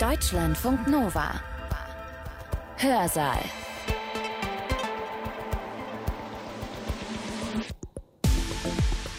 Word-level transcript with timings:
Deutschlandfunk 0.00 0.88
Nova. 0.88 1.40
Hörsaal. 2.76 3.38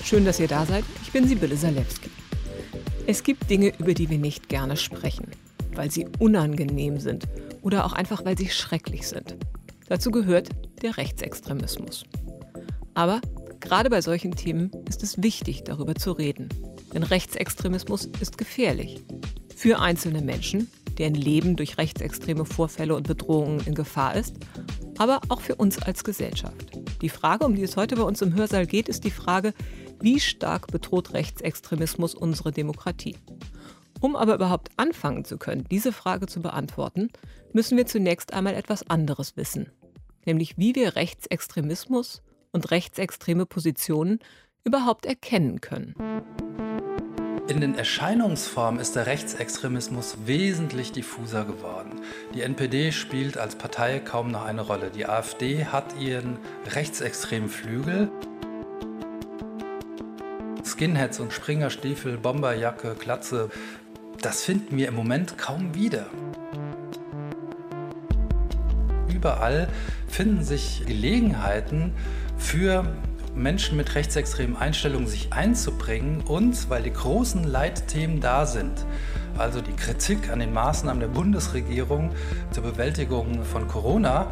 Schön, 0.03 0.23
dass 0.23 0.39
ihr 0.39 0.47
da 0.47 0.67
seid. 0.67 0.85
Ich 1.01 1.11
bin 1.11 1.27
Sibylle 1.27 1.57
Salewski. 1.57 2.11
Es 3.07 3.23
gibt 3.23 3.49
Dinge, 3.49 3.73
über 3.79 3.95
die 3.95 4.07
wir 4.07 4.19
nicht 4.19 4.49
gerne 4.49 4.77
sprechen, 4.77 5.31
weil 5.73 5.89
sie 5.89 6.05
unangenehm 6.19 6.99
sind 6.99 7.23
oder 7.63 7.83
auch 7.83 7.93
einfach, 7.93 8.23
weil 8.23 8.37
sie 8.37 8.49
schrecklich 8.49 9.07
sind. 9.07 9.35
Dazu 9.89 10.11
gehört 10.11 10.49
der 10.83 10.95
Rechtsextremismus. 10.97 12.05
Aber 12.93 13.19
gerade 13.61 13.89
bei 13.89 14.01
solchen 14.01 14.35
Themen 14.35 14.69
ist 14.87 15.01
es 15.01 15.23
wichtig, 15.23 15.63
darüber 15.63 15.95
zu 15.95 16.11
reden. 16.11 16.49
Denn 16.93 17.01
Rechtsextremismus 17.01 18.05
ist 18.21 18.37
gefährlich. 18.37 19.03
Für 19.57 19.79
einzelne 19.79 20.21
Menschen, 20.21 20.69
deren 20.99 21.15
Leben 21.15 21.55
durch 21.55 21.79
rechtsextreme 21.79 22.45
Vorfälle 22.45 22.93
und 22.93 23.07
Bedrohungen 23.07 23.59
in 23.65 23.73
Gefahr 23.73 24.13
ist, 24.13 24.35
aber 24.99 25.19
auch 25.29 25.41
für 25.41 25.55
uns 25.55 25.81
als 25.81 26.03
Gesellschaft. 26.03 26.77
Die 27.01 27.09
Frage, 27.09 27.43
um 27.43 27.55
die 27.55 27.63
es 27.63 27.75
heute 27.75 27.95
bei 27.95 28.03
uns 28.03 28.21
im 28.21 28.35
Hörsaal 28.35 28.67
geht, 28.67 28.87
ist 28.87 29.03
die 29.03 29.09
Frage, 29.09 29.55
wie 29.99 30.19
stark 30.19 30.67
bedroht 30.67 31.13
Rechtsextremismus 31.13 32.13
unsere 32.13 32.51
Demokratie? 32.51 33.17
Um 33.99 34.15
aber 34.15 34.35
überhaupt 34.35 34.69
anfangen 34.77 35.25
zu 35.25 35.39
können, 35.39 35.65
diese 35.71 35.91
Frage 35.91 36.27
zu 36.27 36.39
beantworten, 36.39 37.09
müssen 37.51 37.77
wir 37.77 37.87
zunächst 37.87 38.33
einmal 38.33 38.53
etwas 38.53 38.87
anderes 38.91 39.37
wissen, 39.37 39.71
nämlich 40.27 40.59
wie 40.59 40.75
wir 40.75 40.95
Rechtsextremismus 40.95 42.21
und 42.51 42.69
rechtsextreme 42.69 43.47
Positionen 43.47 44.19
überhaupt 44.63 45.07
erkennen 45.07 45.61
können. 45.61 45.95
In 47.47 47.61
den 47.61 47.75
Erscheinungsformen 47.75 48.81
ist 48.81 48.97
der 48.97 49.05
Rechtsextremismus 49.05 50.17
wesentlich 50.25 50.91
diffuser 50.91 51.45
geworden. 51.45 52.01
Die 52.33 52.41
NPD 52.41 52.91
spielt 52.91 53.37
als 53.37 53.55
Partei 53.55 53.99
kaum 53.99 54.31
noch 54.31 54.43
eine 54.43 54.59
Rolle. 54.59 54.91
Die 54.93 55.05
AfD 55.05 55.63
hat 55.63 55.97
ihren 55.97 56.39
rechtsextremen 56.75 57.47
Flügel. 57.47 58.11
Skinheads 60.65 61.21
und 61.21 61.31
Springerstiefel, 61.31 62.17
Bomberjacke, 62.17 62.95
Klatze, 62.95 63.49
das 64.21 64.43
finden 64.43 64.75
wir 64.75 64.89
im 64.89 64.95
Moment 64.95 65.37
kaum 65.37 65.73
wieder. 65.73 66.07
Überall 69.07 69.69
finden 70.09 70.43
sich 70.43 70.83
Gelegenheiten 70.85 71.93
für 72.37 72.93
Menschen 73.37 73.77
mit 73.77 73.95
rechtsextremen 73.95 74.57
Einstellungen 74.57 75.07
sich 75.07 75.31
einzubringen 75.31 76.21
und 76.21 76.69
weil 76.69 76.83
die 76.83 76.91
großen 76.91 77.43
Leitthemen 77.43 78.19
da 78.19 78.45
sind, 78.45 78.85
also 79.37 79.61
die 79.61 79.75
Kritik 79.75 80.29
an 80.29 80.39
den 80.39 80.53
Maßnahmen 80.53 80.99
der 80.99 81.07
Bundesregierung 81.07 82.11
zur 82.51 82.63
Bewältigung 82.63 83.43
von 83.43 83.67
Corona, 83.67 84.31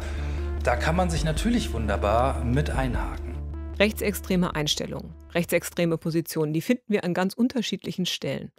da 0.64 0.76
kann 0.76 0.96
man 0.96 1.10
sich 1.10 1.22
natürlich 1.22 1.72
wunderbar 1.72 2.44
mit 2.44 2.70
einhaken. 2.70 3.36
Rechtsextreme 3.78 4.54
Einstellungen, 4.54 5.14
rechtsextreme 5.32 5.98
Positionen, 5.98 6.52
die 6.52 6.62
finden 6.62 6.84
wir 6.88 7.04
an 7.04 7.14
ganz 7.14 7.34
unterschiedlichen 7.34 8.06
Stellen. 8.06 8.50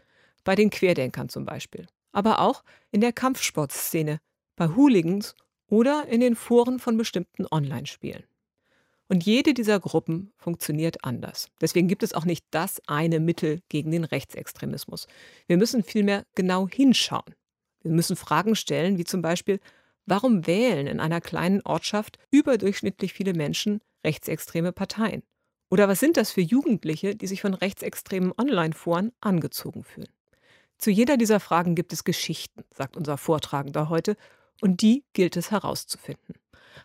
Bei 0.44 0.56
den 0.56 0.70
Querdenkern 0.70 1.28
zum 1.28 1.44
Beispiel. 1.44 1.88
Aber 2.14 2.40
auch 2.40 2.64
in 2.92 3.02
der 3.02 3.12
Kampfsportszene, 3.12 4.20
bei 4.56 4.68
Hooligans 4.68 5.36
oder 5.68 6.06
in 6.08 6.22
den 6.22 6.36
Foren 6.36 6.80
von 6.80 6.98
bestimmten 6.98 7.46
Online-Spielen. 7.52 8.24
Und 9.10 9.26
jede 9.26 9.54
dieser 9.54 9.80
Gruppen 9.80 10.34
funktioniert 10.38 11.04
anders. 11.04 11.50
Deswegen 11.62 11.88
gibt 11.88 12.04
es 12.04 12.14
auch 12.14 12.26
nicht 12.26 12.46
das 12.52 12.82
eine 12.88 13.20
Mittel 13.20 13.62
gegen 13.70 13.92
den 13.92 14.04
Rechtsextremismus. 14.04 15.08
Wir 15.48 15.58
müssen 15.58 15.84
vielmehr 15.84 16.26
genau 16.36 16.68
hinschauen. 16.68 17.36
Wir 17.84 17.92
müssen 17.92 18.18
Fragen 18.18 18.56
stellen, 18.56 18.98
wie 18.98 19.06
zum 19.06 19.22
Beispiel, 19.22 19.60
warum 20.06 20.46
wählen 20.46 20.88
in 20.88 21.00
einer 21.00 21.22
kleinen 21.22 21.62
Ortschaft 21.62 22.18
überdurchschnittlich 22.32 23.14
viele 23.14 23.34
Menschen 23.34 23.80
rechtsextreme 24.06 24.74
Parteien? 24.74 25.24
Oder 25.70 25.88
was 25.88 26.00
sind 26.00 26.18
das 26.18 26.32
für 26.32 26.42
Jugendliche, 26.42 27.16
die 27.16 27.28
sich 27.28 27.42
von 27.42 27.54
rechtsextremen 27.54 28.34
Online-Foren 28.38 29.12
angezogen 29.22 29.84
fühlen? 29.84 30.10
Zu 30.78 30.92
jeder 30.92 31.18
dieser 31.18 31.40
Fragen 31.40 31.76
gibt 31.76 31.92
es 31.94 32.04
Geschichten, 32.04 32.64
sagt 32.74 32.98
unser 32.98 33.18
Vortragender 33.18 33.90
heute, 33.90 34.16
und 34.62 34.82
die 34.82 35.04
gilt 35.14 35.38
es 35.38 35.52
herauszufinden. 35.52 36.36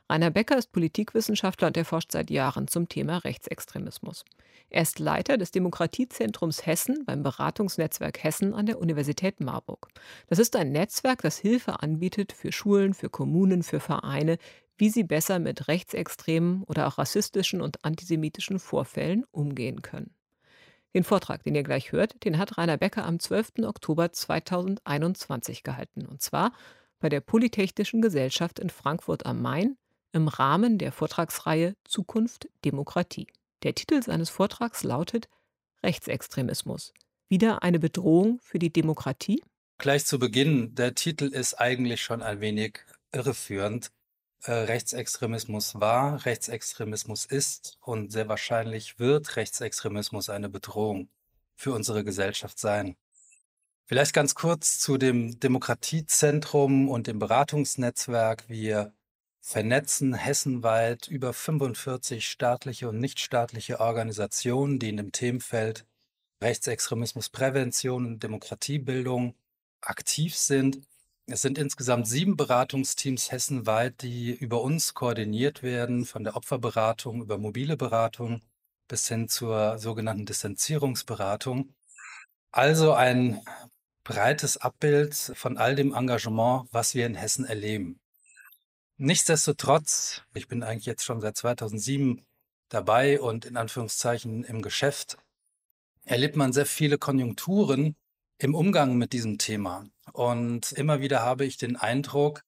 Rainer 0.08 0.30
Becker 0.30 0.58
ist 0.58 0.72
Politikwissenschaftler 0.72 1.68
und 1.68 1.76
er 1.76 1.84
forscht 1.84 2.12
seit 2.12 2.30
Jahren 2.30 2.68
zum 2.68 2.88
Thema 2.88 3.18
Rechtsextremismus. 3.18 4.24
Er 4.70 4.82
ist 4.82 4.98
Leiter 4.98 5.36
des 5.36 5.50
Demokratiezentrums 5.50 6.64
Hessen 6.64 7.04
beim 7.04 7.22
Beratungsnetzwerk 7.22 8.24
Hessen 8.24 8.54
an 8.54 8.66
der 8.66 8.78
Universität 8.78 9.40
Marburg. 9.40 9.88
Das 10.28 10.38
ist 10.38 10.56
ein 10.56 10.72
Netzwerk, 10.72 11.22
das 11.22 11.36
Hilfe 11.36 11.82
anbietet 11.82 12.32
für 12.32 12.52
Schulen, 12.52 12.94
für 12.94 13.10
Kommunen, 13.10 13.62
für 13.62 13.80
Vereine, 13.80 14.38
wie 14.78 14.88
sie 14.88 15.04
besser 15.04 15.38
mit 15.38 15.68
rechtsextremen 15.68 16.62
oder 16.64 16.86
auch 16.86 16.98
rassistischen 16.98 17.60
und 17.60 17.84
antisemitischen 17.84 18.58
Vorfällen 18.58 19.24
umgehen 19.30 19.82
können. 19.82 20.14
Den 20.94 21.04
Vortrag, 21.04 21.42
den 21.42 21.54
ihr 21.54 21.62
gleich 21.62 21.92
hört, 21.92 22.24
den 22.24 22.38
hat 22.38 22.58
Rainer 22.58 22.76
Becker 22.76 23.04
am 23.04 23.18
12. 23.18 23.64
Oktober 23.64 24.12
2021 24.12 25.62
gehalten. 25.62 26.04
Und 26.04 26.20
zwar 26.20 26.52
bei 27.02 27.08
der 27.08 27.20
Polytechnischen 27.20 28.00
Gesellschaft 28.00 28.60
in 28.60 28.70
Frankfurt 28.70 29.26
am 29.26 29.42
Main 29.42 29.76
im 30.12 30.28
Rahmen 30.28 30.78
der 30.78 30.92
Vortragsreihe 30.92 31.74
Zukunft 31.84 32.48
Demokratie. 32.64 33.26
Der 33.64 33.74
Titel 33.74 34.02
seines 34.02 34.30
Vortrags 34.30 34.84
lautet 34.84 35.28
Rechtsextremismus. 35.82 36.94
Wieder 37.28 37.64
eine 37.64 37.80
Bedrohung 37.80 38.38
für 38.40 38.60
die 38.60 38.72
Demokratie? 38.72 39.42
Gleich 39.78 40.06
zu 40.06 40.20
Beginn, 40.20 40.76
der 40.76 40.94
Titel 40.94 41.24
ist 41.24 41.54
eigentlich 41.54 42.02
schon 42.02 42.22
ein 42.22 42.40
wenig 42.40 42.78
irreführend. 43.10 43.90
Äh, 44.44 44.52
Rechtsextremismus 44.52 45.80
war, 45.80 46.24
Rechtsextremismus 46.24 47.24
ist 47.24 47.78
und 47.80 48.12
sehr 48.12 48.28
wahrscheinlich 48.28 49.00
wird 49.00 49.34
Rechtsextremismus 49.34 50.28
eine 50.28 50.48
Bedrohung 50.48 51.08
für 51.56 51.72
unsere 51.72 52.04
Gesellschaft 52.04 52.60
sein. 52.60 52.96
Vielleicht 53.92 54.14
ganz 54.14 54.34
kurz 54.34 54.78
zu 54.78 54.96
dem 54.96 55.38
Demokratiezentrum 55.38 56.88
und 56.88 57.08
dem 57.08 57.18
Beratungsnetzwerk. 57.18 58.48
Wir 58.48 58.94
vernetzen 59.42 60.14
hessenweit 60.14 61.08
über 61.08 61.34
45 61.34 62.26
staatliche 62.26 62.88
und 62.88 62.98
nichtstaatliche 63.00 63.80
Organisationen, 63.80 64.78
die 64.78 64.88
in 64.88 64.96
dem 64.96 65.12
Themenfeld 65.12 65.84
Rechtsextremismusprävention 66.42 68.06
und 68.06 68.22
Demokratiebildung 68.22 69.34
aktiv 69.82 70.38
sind. 70.38 70.80
Es 71.26 71.42
sind 71.42 71.58
insgesamt 71.58 72.08
sieben 72.08 72.38
Beratungsteams 72.38 73.30
hessenweit, 73.30 74.00
die 74.00 74.32
über 74.32 74.62
uns 74.62 74.94
koordiniert 74.94 75.62
werden, 75.62 76.06
von 76.06 76.24
der 76.24 76.34
Opferberatung 76.34 77.20
über 77.20 77.36
mobile 77.36 77.76
Beratung 77.76 78.40
bis 78.88 79.06
hin 79.06 79.28
zur 79.28 79.76
sogenannten 79.76 80.24
Distanzierungsberatung. 80.24 81.74
Also 82.52 82.92
ein 82.92 83.42
breites 84.04 84.56
Abbild 84.56 85.14
von 85.14 85.58
all 85.58 85.74
dem 85.76 85.94
Engagement, 85.94 86.68
was 86.72 86.94
wir 86.94 87.06
in 87.06 87.14
Hessen 87.14 87.44
erleben. 87.44 88.00
Nichtsdestotrotz, 88.96 90.22
ich 90.34 90.48
bin 90.48 90.62
eigentlich 90.62 90.86
jetzt 90.86 91.04
schon 91.04 91.20
seit 91.20 91.36
2007 91.36 92.24
dabei 92.68 93.20
und 93.20 93.44
in 93.44 93.56
Anführungszeichen 93.56 94.44
im 94.44 94.62
Geschäft, 94.62 95.16
erlebt 96.04 96.36
man 96.36 96.52
sehr 96.52 96.66
viele 96.66 96.98
Konjunkturen 96.98 97.96
im 98.38 98.54
Umgang 98.54 98.96
mit 98.96 99.12
diesem 99.12 99.38
Thema. 99.38 99.84
Und 100.12 100.72
immer 100.72 101.00
wieder 101.00 101.22
habe 101.22 101.44
ich 101.44 101.56
den 101.56 101.76
Eindruck, 101.76 102.42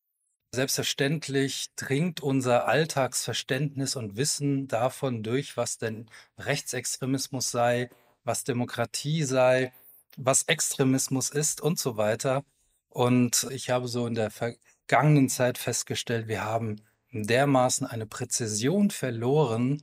selbstverständlich 0.52 1.70
dringt 1.76 2.20
unser 2.20 2.66
Alltagsverständnis 2.66 3.96
und 3.96 4.16
Wissen 4.16 4.68
davon 4.68 5.22
durch, 5.22 5.56
was 5.56 5.78
denn 5.78 6.08
Rechtsextremismus 6.38 7.50
sei, 7.50 7.90
was 8.24 8.44
Demokratie 8.44 9.24
sei, 9.24 9.72
was 10.16 10.44
Extremismus 10.44 11.30
ist 11.30 11.60
und 11.60 11.78
so 11.78 11.96
weiter. 11.96 12.44
Und 12.88 13.46
ich 13.50 13.70
habe 13.70 13.88
so 13.88 14.06
in 14.06 14.14
der 14.14 14.30
vergangenen 14.30 15.28
Zeit 15.28 15.58
festgestellt, 15.58 16.28
wir 16.28 16.44
haben 16.44 16.76
dermaßen 17.12 17.86
eine 17.86 18.06
Präzision 18.06 18.90
verloren. 18.90 19.82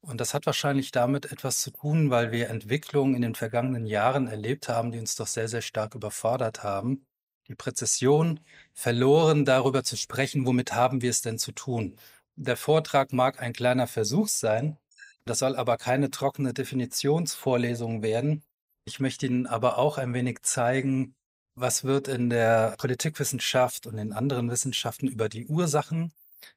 Und 0.00 0.20
das 0.20 0.34
hat 0.34 0.46
wahrscheinlich 0.46 0.90
damit 0.90 1.32
etwas 1.32 1.60
zu 1.60 1.70
tun, 1.70 2.10
weil 2.10 2.30
wir 2.30 2.50
Entwicklungen 2.50 3.14
in 3.14 3.22
den 3.22 3.34
vergangenen 3.34 3.86
Jahren 3.86 4.26
erlebt 4.26 4.68
haben, 4.68 4.92
die 4.92 4.98
uns 4.98 5.16
doch 5.16 5.26
sehr, 5.26 5.48
sehr 5.48 5.62
stark 5.62 5.94
überfordert 5.94 6.62
haben. 6.62 7.06
Die 7.48 7.54
Präzision 7.54 8.40
verloren, 8.72 9.44
darüber 9.44 9.84
zu 9.84 9.96
sprechen, 9.96 10.46
womit 10.46 10.72
haben 10.72 11.02
wir 11.02 11.10
es 11.10 11.22
denn 11.22 11.38
zu 11.38 11.52
tun. 11.52 11.96
Der 12.36 12.56
Vortrag 12.56 13.12
mag 13.12 13.40
ein 13.40 13.52
kleiner 13.52 13.86
Versuch 13.86 14.28
sein, 14.28 14.78
das 15.24 15.38
soll 15.38 15.56
aber 15.56 15.78
keine 15.78 16.10
trockene 16.10 16.52
Definitionsvorlesung 16.52 18.02
werden, 18.02 18.42
ich 18.84 19.00
möchte 19.00 19.26
Ihnen 19.26 19.46
aber 19.46 19.78
auch 19.78 19.98
ein 19.98 20.12
wenig 20.14 20.42
zeigen, 20.42 21.14
was 21.54 21.84
wird 21.84 22.08
in 22.08 22.30
der 22.30 22.74
Politikwissenschaft 22.78 23.86
und 23.86 23.96
in 23.96 24.12
anderen 24.12 24.50
Wissenschaften 24.50 25.08
über 25.08 25.28
die 25.28 25.46
Ursachen 25.46 26.12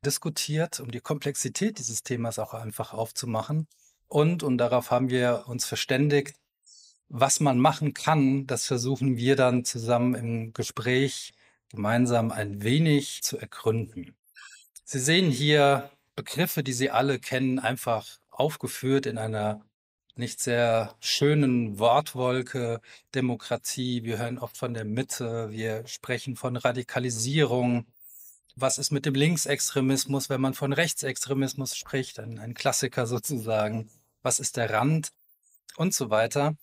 diskutiert, 0.06 0.79
um 0.79 0.91
die 0.91 1.00
Komplexität 1.00 1.79
dieses 1.79 2.03
Themas 2.03 2.39
auch 2.39 2.53
einfach 2.53 2.94
aufzumachen. 2.94 3.68
Und, 4.07 4.44
und 4.44 4.57
darauf 4.57 4.91
haben 4.91 5.09
wir 5.09 5.45
uns 5.47 5.65
verständigt, 5.65 6.35
was 7.09 7.39
man 7.39 7.59
machen 7.59 7.94
kann, 7.94 8.47
das 8.47 8.65
versuchen 8.65 9.15
wir 9.15 9.35
dann 9.38 9.63
zusammen 9.63 10.15
im 10.15 10.53
Gespräch 10.53 11.33
gemeinsam 11.69 12.31
ein 12.31 12.62
wenig 12.63 13.23
zu 13.23 13.38
ergründen. 13.38 14.15
Sie 14.83 15.00
sehen 15.00 15.31
hier 15.31 15.89
Begriffe, 16.15 16.63
die 16.63 16.73
Sie 16.73 16.89
alle 16.89 17.19
kennen, 17.19 17.59
einfach 17.59 18.19
aufgeführt 18.30 19.06
in 19.06 19.18
einer 19.18 19.66
nicht 20.17 20.39
sehr 20.39 20.95
schönen 20.99 21.79
Wortwolke. 21.79 22.81
Demokratie, 23.15 24.03
wir 24.03 24.17
hören 24.17 24.37
oft 24.37 24.57
von 24.57 24.73
der 24.73 24.85
Mitte, 24.85 25.49
wir 25.51 25.85
sprechen 25.87 26.35
von 26.35 26.55
Radikalisierung. 26.55 27.85
Was 28.55 28.77
ist 28.77 28.91
mit 28.91 29.05
dem 29.05 29.13
Linksextremismus, 29.13 30.29
wenn 30.29 30.41
man 30.41 30.53
von 30.53 30.73
Rechtsextremismus 30.73 31.75
spricht? 31.75 32.19
Ein, 32.19 32.39
ein 32.39 32.53
Klassiker 32.53 33.05
sozusagen. 33.07 33.89
Was 34.23 34.39
ist 34.39 34.57
der 34.57 34.71
Rand? 34.71 35.11
Und 35.75 35.93
so 35.93 36.09
weiter. 36.09 36.55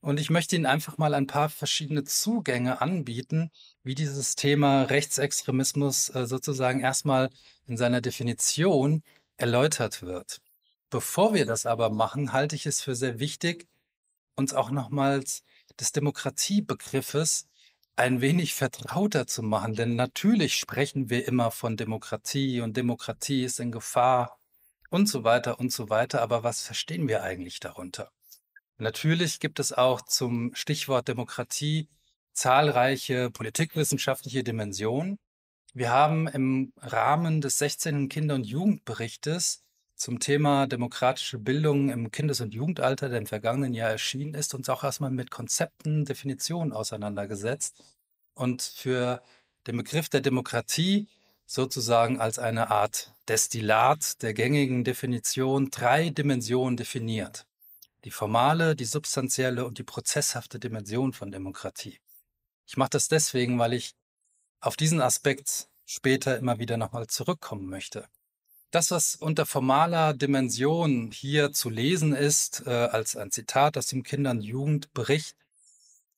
Und 0.00 0.18
ich 0.20 0.30
möchte 0.30 0.56
Ihnen 0.56 0.66
einfach 0.66 0.96
mal 0.96 1.14
ein 1.14 1.26
paar 1.26 1.48
verschiedene 1.48 2.04
Zugänge 2.04 2.80
anbieten, 2.80 3.50
wie 3.82 3.94
dieses 3.94 4.34
Thema 4.34 4.84
Rechtsextremismus 4.84 6.08
äh, 6.10 6.26
sozusagen 6.26 6.80
erstmal 6.80 7.30
in 7.66 7.76
seiner 7.76 8.00
Definition 8.00 9.02
erläutert 9.36 10.02
wird. 10.02 10.40
Bevor 10.90 11.34
wir 11.34 11.46
das 11.46 11.66
aber 11.66 11.88
machen, 11.90 12.32
halte 12.32 12.56
ich 12.56 12.66
es 12.66 12.80
für 12.80 12.96
sehr 12.96 13.20
wichtig, 13.20 13.68
uns 14.34 14.52
auch 14.52 14.70
nochmals 14.70 15.44
des 15.78 15.92
Demokratiebegriffes 15.92 17.46
ein 17.96 18.20
wenig 18.20 18.54
vertrauter 18.54 19.26
zu 19.26 19.42
machen. 19.42 19.74
Denn 19.74 19.94
natürlich 19.94 20.56
sprechen 20.56 21.08
wir 21.08 21.28
immer 21.28 21.50
von 21.52 21.76
Demokratie 21.76 22.60
und 22.60 22.76
Demokratie 22.76 23.44
ist 23.44 23.60
in 23.60 23.70
Gefahr 23.70 24.38
und 24.90 25.08
so 25.08 25.22
weiter 25.22 25.60
und 25.60 25.72
so 25.72 25.90
weiter. 25.90 26.22
Aber 26.22 26.42
was 26.42 26.62
verstehen 26.62 27.06
wir 27.08 27.22
eigentlich 27.22 27.60
darunter? 27.60 28.10
Natürlich 28.78 29.38
gibt 29.38 29.60
es 29.60 29.72
auch 29.72 30.00
zum 30.00 30.54
Stichwort 30.54 31.06
Demokratie 31.06 31.88
zahlreiche 32.32 33.30
politikwissenschaftliche 33.30 34.42
Dimensionen. 34.42 35.18
Wir 35.74 35.90
haben 35.90 36.26
im 36.26 36.72
Rahmen 36.78 37.40
des 37.40 37.58
16. 37.58 38.08
Kinder- 38.08 38.34
und 38.34 38.44
Jugendberichtes 38.44 39.62
zum 40.00 40.18
Thema 40.18 40.66
demokratische 40.66 41.38
Bildung 41.38 41.90
im 41.90 42.10
Kindes- 42.10 42.40
und 42.40 42.54
Jugendalter, 42.54 43.10
der 43.10 43.18
im 43.18 43.26
vergangenen 43.26 43.74
Jahr 43.74 43.90
erschienen 43.90 44.32
ist, 44.32 44.54
uns 44.54 44.70
auch 44.70 44.82
erstmal 44.82 45.10
mit 45.10 45.30
Konzepten, 45.30 46.06
Definitionen 46.06 46.72
auseinandergesetzt 46.72 47.84
und 48.32 48.62
für 48.62 49.22
den 49.66 49.76
Begriff 49.76 50.08
der 50.08 50.22
Demokratie 50.22 51.06
sozusagen 51.44 52.18
als 52.18 52.38
eine 52.38 52.70
Art 52.70 53.14
Destillat 53.28 54.22
der 54.22 54.32
gängigen 54.32 54.84
Definition 54.84 55.70
drei 55.70 56.08
Dimensionen 56.08 56.78
definiert. 56.78 57.46
Die 58.04 58.10
formale, 58.10 58.74
die 58.74 58.86
substanzielle 58.86 59.66
und 59.66 59.76
die 59.76 59.84
prozesshafte 59.84 60.58
Dimension 60.58 61.12
von 61.12 61.30
Demokratie. 61.30 62.00
Ich 62.64 62.78
mache 62.78 62.90
das 62.90 63.08
deswegen, 63.08 63.58
weil 63.58 63.74
ich 63.74 63.92
auf 64.60 64.76
diesen 64.76 65.02
Aspekt 65.02 65.68
später 65.84 66.38
immer 66.38 66.58
wieder 66.58 66.78
nochmal 66.78 67.06
zurückkommen 67.06 67.66
möchte. 67.66 68.08
Das, 68.70 68.92
was 68.92 69.16
unter 69.16 69.46
formaler 69.46 70.14
Dimension 70.14 71.10
hier 71.10 71.52
zu 71.52 71.70
lesen 71.70 72.14
ist, 72.14 72.62
äh, 72.66 72.70
als 72.70 73.16
ein 73.16 73.32
Zitat 73.32 73.76
aus 73.76 73.86
dem 73.86 74.04
Kinder- 74.04 74.30
und 74.30 74.42
Jugendbericht, 74.42 75.36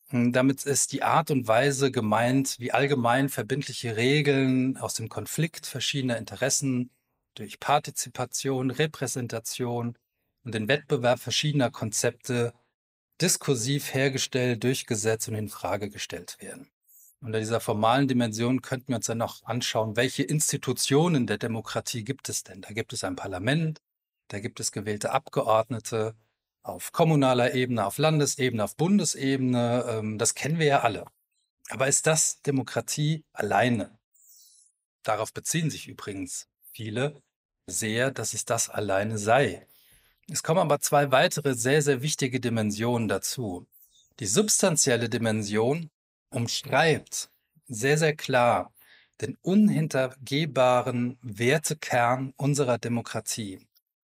hm, 0.09 0.33
damit 0.33 0.65
ist 0.65 0.93
die 0.93 1.03
Art 1.03 1.31
und 1.31 1.49
Weise 1.49 1.91
gemeint, 1.91 2.57
wie 2.59 2.73
allgemein 2.73 3.31
verbindliche 3.31 3.97
Regeln 3.97 4.77
aus 4.77 4.95
dem 4.95 5.09
Konflikt 5.09 5.67
verschiedener 5.67 6.19
Interessen 6.19 6.91
durch 7.35 7.59
Partizipation, 7.59 8.71
Repräsentation 8.71 9.97
und 10.45 10.55
den 10.55 10.69
Wettbewerb 10.69 11.21
verschiedener 11.21 11.71
Konzepte 11.71 12.53
diskursiv 13.21 13.95
hergestellt, 13.95 14.63
durchgesetzt 14.65 15.29
und 15.29 15.37
in 15.37 15.49
Frage 15.49 15.89
gestellt 15.89 16.37
werden. 16.41 16.71
Unter 17.23 17.39
dieser 17.39 17.61
formalen 17.61 18.09
Dimension 18.09 18.63
könnten 18.63 18.89
wir 18.89 18.97
uns 18.97 19.07
dann 19.07 19.19
noch 19.19 19.45
anschauen, 19.45 19.95
welche 19.97 20.25
Institutionen 20.25 21.29
der 21.29 21.39
Demokratie 21.39 22.03
gibt 22.03 22.29
es 22.29 22.43
denn? 22.43 22.63
Da 22.63 22.71
gibt 22.71 22.93
es 22.93 23.05
ein 23.05 23.15
Parlament, 23.15 23.81
da 24.27 24.41
gibt 24.41 24.59
es 24.59 24.73
gewählte 24.73 25.13
Abgeordnete 25.13 26.17
auf 26.63 26.91
kommunaler 26.91 27.55
Ebene, 27.55 27.87
auf 27.87 27.99
Landesebene, 27.99 28.65
auf 28.65 28.77
Bundesebene. 28.77 29.85
Ähm, 29.89 30.19
das 30.19 30.35
kennen 30.35 30.59
wir 30.59 30.67
ja 30.67 30.81
alle. 30.81 31.05
Aber 31.71 31.87
ist 31.87 32.09
das 32.09 32.43
Demokratie 32.43 33.25
alleine? 33.33 33.97
Darauf 35.05 35.33
beziehen 35.33 35.71
sich 35.71 35.87
übrigens 35.87 36.49
viele 36.73 37.23
sehr, 37.69 38.11
dass 38.11 38.35
es 38.35 38.45
das 38.45 38.69
alleine 38.69 39.17
sei. 39.17 39.69
Es 40.29 40.43
kommen 40.43 40.61
aber 40.61 40.81
zwei 40.81 41.13
weitere 41.13 41.55
sehr, 41.55 41.83
sehr 41.83 42.03
wichtige 42.03 42.41
Dimensionen 42.41 43.07
dazu. 43.07 43.69
Die 44.19 44.27
substanzielle 44.27 45.09
Dimension 45.09 45.89
umschreibt 46.33 47.31
sehr, 47.67 47.99
sehr 47.99 48.17
klar 48.17 48.73
den 49.21 49.37
unhintergehbaren 49.43 51.19
Wertekern 51.23 52.33
unserer 52.37 52.79
Demokratie. 52.79 53.67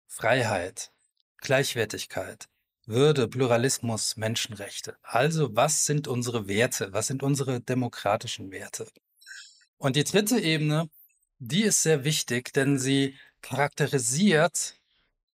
Freiheit, 0.06 0.92
Gleichwertigkeit, 1.38 2.48
Würde, 2.86 3.28
Pluralismus, 3.28 4.16
Menschenrechte. 4.16 4.96
Also 5.02 5.54
was 5.56 5.86
sind 5.86 6.08
unsere 6.08 6.48
Werte? 6.48 6.92
Was 6.92 7.08
sind 7.08 7.22
unsere 7.22 7.60
demokratischen 7.60 8.50
Werte? 8.50 8.86
Und 9.78 9.96
die 9.96 10.04
dritte 10.04 10.38
Ebene, 10.38 10.90
die 11.38 11.62
ist 11.62 11.82
sehr 11.82 12.04
wichtig, 12.04 12.52
denn 12.52 12.78
sie 12.78 13.16
charakterisiert 13.42 14.80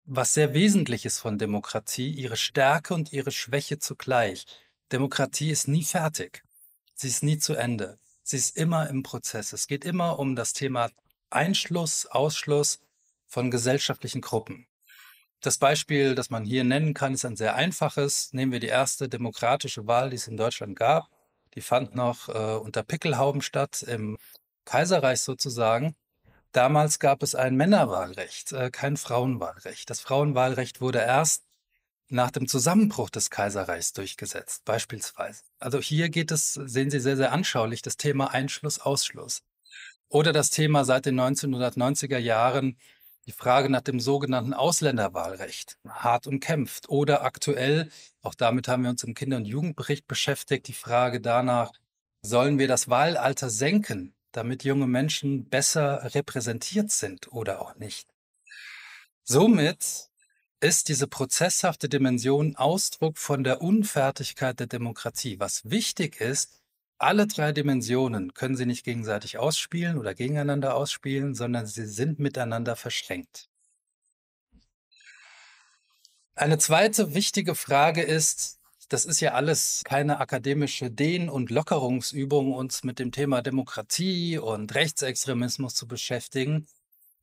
was 0.06 0.34
sehr 0.34 0.54
wesentlich 0.54 1.06
ist 1.06 1.20
von 1.20 1.38
Demokratie, 1.38 2.10
ihre 2.10 2.36
Stärke 2.36 2.94
und 2.94 3.14
ihre 3.14 3.32
Schwäche 3.32 3.80
zugleich. 3.80 4.46
Demokratie 4.92 5.50
ist 5.50 5.68
nie 5.68 5.84
fertig. 5.84 6.44
Sie 6.94 7.08
ist 7.08 7.24
nie 7.24 7.38
zu 7.38 7.56
Ende. 7.56 8.00
Sie 8.24 8.38
ist 8.38 8.58
immer 8.58 8.90
im 8.90 9.04
Prozess. 9.04 9.54
Es 9.54 9.68
geht 9.68 9.86
immer 9.86 10.20
um 10.20 10.36
das 10.36 10.54
Thema 10.54 10.90
Einschluss, 11.30 12.06
Ausschluss 12.06 12.80
von 13.28 13.52
gesellschaftlichen 13.52 14.22
Gruppen. 14.22 14.68
Das 15.42 15.58
Beispiel, 15.58 16.16
das 16.16 16.30
man 16.30 16.46
hier 16.46 16.64
nennen 16.64 16.94
kann, 16.94 17.14
ist 17.14 17.26
ein 17.26 17.36
sehr 17.36 17.56
einfaches. 17.56 18.32
Nehmen 18.32 18.54
wir 18.54 18.62
die 18.62 18.68
erste 18.68 19.10
demokratische 19.10 19.88
Wahl, 19.88 20.10
die 20.10 20.16
es 20.16 20.28
in 20.28 20.38
Deutschland 20.38 20.78
gab. 20.78 21.10
Die 21.56 21.62
fand 21.62 21.96
noch 21.96 22.30
äh, 22.30 22.56
unter 22.56 22.84
Pickelhauben 22.84 23.42
statt, 23.42 23.84
im 23.84 24.18
Kaiserreich 24.64 25.20
sozusagen. 25.20 25.96
Damals 26.54 27.00
gab 27.00 27.24
es 27.24 27.36
ein 27.36 27.56
Männerwahlrecht, 27.56 28.54
äh, 28.54 28.72
kein 28.72 28.96
Frauenwahlrecht. 28.96 29.90
Das 29.90 30.00
Frauenwahlrecht 30.00 30.80
wurde 30.82 31.00
erst 31.00 31.44
nach 32.14 32.32
dem 32.32 32.48
Zusammenbruch 32.48 33.10
des 33.10 33.30
Kaiserreichs 33.30 33.94
durchgesetzt, 33.94 34.64
beispielsweise. 34.66 35.44
Also 35.60 35.80
hier 35.80 36.10
geht 36.10 36.32
es, 36.32 36.54
sehen 36.54 36.90
Sie 36.90 37.00
sehr, 37.00 37.18
sehr 37.18 37.32
anschaulich, 37.32 37.82
das 37.82 37.98
Thema 37.98 38.32
Einschluss, 38.32 38.80
Ausschluss. 38.80 39.42
Oder 40.10 40.32
das 40.32 40.50
Thema 40.50 40.86
seit 40.86 41.06
den 41.06 41.20
1990er 41.20 42.18
Jahren, 42.18 42.78
die 43.26 43.32
Frage 43.32 43.70
nach 43.70 43.82
dem 43.82 44.00
sogenannten 44.00 44.54
Ausländerwahlrecht, 44.54 45.78
hart 45.88 46.28
umkämpft. 46.28 46.90
Oder 46.90 47.24
aktuell, 47.24 47.90
auch 48.22 48.36
damit 48.36 48.68
haben 48.68 48.84
wir 48.84 48.90
uns 48.90 49.04
im 49.04 49.14
Kinder- 49.14 49.38
und 49.38 49.46
Jugendbericht 49.46 50.08
beschäftigt, 50.08 50.68
die 50.68 50.74
Frage 50.74 51.20
danach, 51.20 51.72
sollen 52.22 52.60
wir 52.60 52.68
das 52.68 52.90
Wahlalter 52.90 53.50
senken? 53.50 54.14
damit 54.34 54.64
junge 54.64 54.88
Menschen 54.88 55.48
besser 55.48 56.14
repräsentiert 56.14 56.92
sind 56.92 57.32
oder 57.32 57.62
auch 57.62 57.76
nicht. 57.76 58.10
Somit 59.24 60.10
ist 60.64 60.88
diese 60.88 61.08
prozesshafte 61.08 61.90
Dimension 61.90 62.56
Ausdruck 62.56 63.18
von 63.18 63.44
der 63.44 63.62
Unfertigkeit 63.62 64.58
der 64.62 64.68
Demokratie. 64.68 65.38
Was 65.38 65.70
wichtig 65.70 66.22
ist, 66.22 66.62
alle 66.98 67.28
drei 67.28 67.52
Dimensionen 67.52 68.34
können 68.34 68.56
sie 68.56 68.66
nicht 68.66 68.86
gegenseitig 68.86 69.38
ausspielen 69.38 69.98
oder 69.98 70.16
gegeneinander 70.16 70.76
ausspielen, 70.76 71.36
sondern 71.36 71.66
sie 71.66 71.86
sind 71.86 72.20
miteinander 72.20 72.78
verschränkt. 72.78 73.50
Eine 76.34 76.58
zweite 76.60 77.14
wichtige 77.14 77.56
Frage 77.56 78.02
ist, 78.02 78.62
das 78.88 79.04
ist 79.04 79.20
ja 79.20 79.34
alles 79.34 79.82
keine 79.84 80.22
akademische 80.22 80.90
Dehn- 80.90 81.30
und 81.30 81.50
Lockerungsübung, 81.50 82.54
uns 82.54 82.86
mit 82.86 83.00
dem 83.00 83.12
Thema 83.12 83.42
Demokratie 83.42 84.38
und 84.38 84.74
Rechtsextremismus 84.74 85.76
zu 85.76 85.90
beschäftigen. 85.90 86.68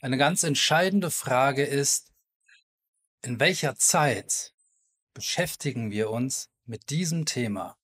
Eine 0.03 0.19
ganz 0.19 0.43
entscheidende 0.43 1.11
Frage 1.11 1.65
ist, 1.65 2.10
in 3.23 3.39
welcher 3.39 3.77
Zeit 3.77 4.53
beschäftigen 5.15 5.91
wir 5.91 6.11
uns 6.11 6.49
mit 6.65 6.91
diesem 6.91 7.27
Thema? 7.27 7.77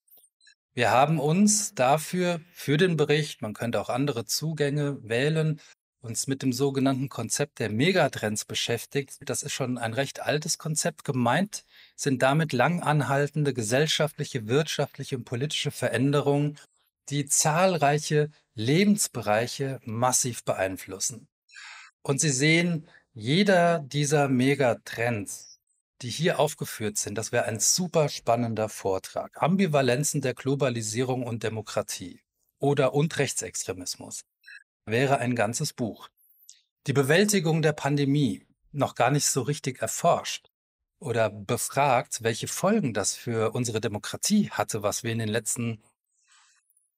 Wir 0.73 0.91
haben 0.91 1.19
uns 1.19 1.75
dafür, 1.75 2.41
für 2.53 2.77
den 2.77 2.97
Bericht, 2.97 3.43
man 3.43 3.55
könnte 3.55 3.81
auch 3.81 3.89
andere 3.89 4.25
Zugänge 4.25 4.99
wählen, 5.03 5.61
uns 6.01 6.27
mit 6.27 6.43
dem 6.43 6.53
sogenannten 6.53 7.09
Konzept 7.09 7.59
der 7.59 7.71
Megatrends 7.71 8.45
beschäftigt. 8.45 9.17
Das 9.21 9.43
ist 9.43 9.53
schon 9.53 9.79
ein 9.79 9.93
recht 9.93 10.21
altes 10.21 10.59
Konzept. 10.59 11.05
Gemeint 11.05 11.65
sind 11.97 12.23
damit 12.23 12.53
lang 12.53 12.83
anhaltende 12.83 13.53
gesellschaftliche, 13.53 14.47
wirtschaftliche 14.47 15.17
und 15.17 15.25
politische 15.25 15.71
Veränderungen, 15.71 16.59
die 17.09 17.27
zahlreiche 17.27 18.31
Lebensbereiche 18.55 19.81
massiv 19.85 20.45
beeinflussen. 20.45 21.29
Und 22.03 22.21
Sie 22.21 22.31
sehen, 22.31 22.89
jeder 23.19 23.79
dieser 23.79 24.29
Megatrends, 24.29 25.59
die 26.03 26.11
hier 26.11 26.39
aufgeführt 26.39 26.99
sind, 26.99 27.17
das 27.17 27.33
wäre 27.33 27.47
ein 27.47 27.61
super 27.61 28.11
spannender 28.11 28.69
Vortrag. 28.69 29.43
Ambivalenzen 29.43 30.21
der 30.21 30.35
Globalisierung 30.35 31.23
und 31.23 31.43
Demokratie. 31.43 32.21
oder 32.59 32.93
und 32.93 33.17
Rechtsextremismus. 33.19 34.25
Wäre 34.85 35.19
ein 35.19 35.35
ganzes 35.35 35.73
Buch. 35.73 36.09
Die 36.87 36.93
Bewältigung 36.93 37.63
der 37.63 37.73
Pandemie 37.73 38.47
noch 38.73 38.95
gar 38.95 39.11
nicht 39.11 39.27
so 39.27 39.43
richtig 39.43 39.81
erforscht 39.81 40.51
oder 40.99 41.31
befragt, 41.31 42.23
welche 42.23 42.49
Folgen 42.49 42.93
das 42.93 43.15
für 43.15 43.53
unsere 43.53 43.81
Demokratie 43.81 44.51
hatte, 44.51 44.83
was 44.83 45.05
wir 45.05 45.13
in 45.13 45.21
den 45.21 45.29
letzten 45.29 45.83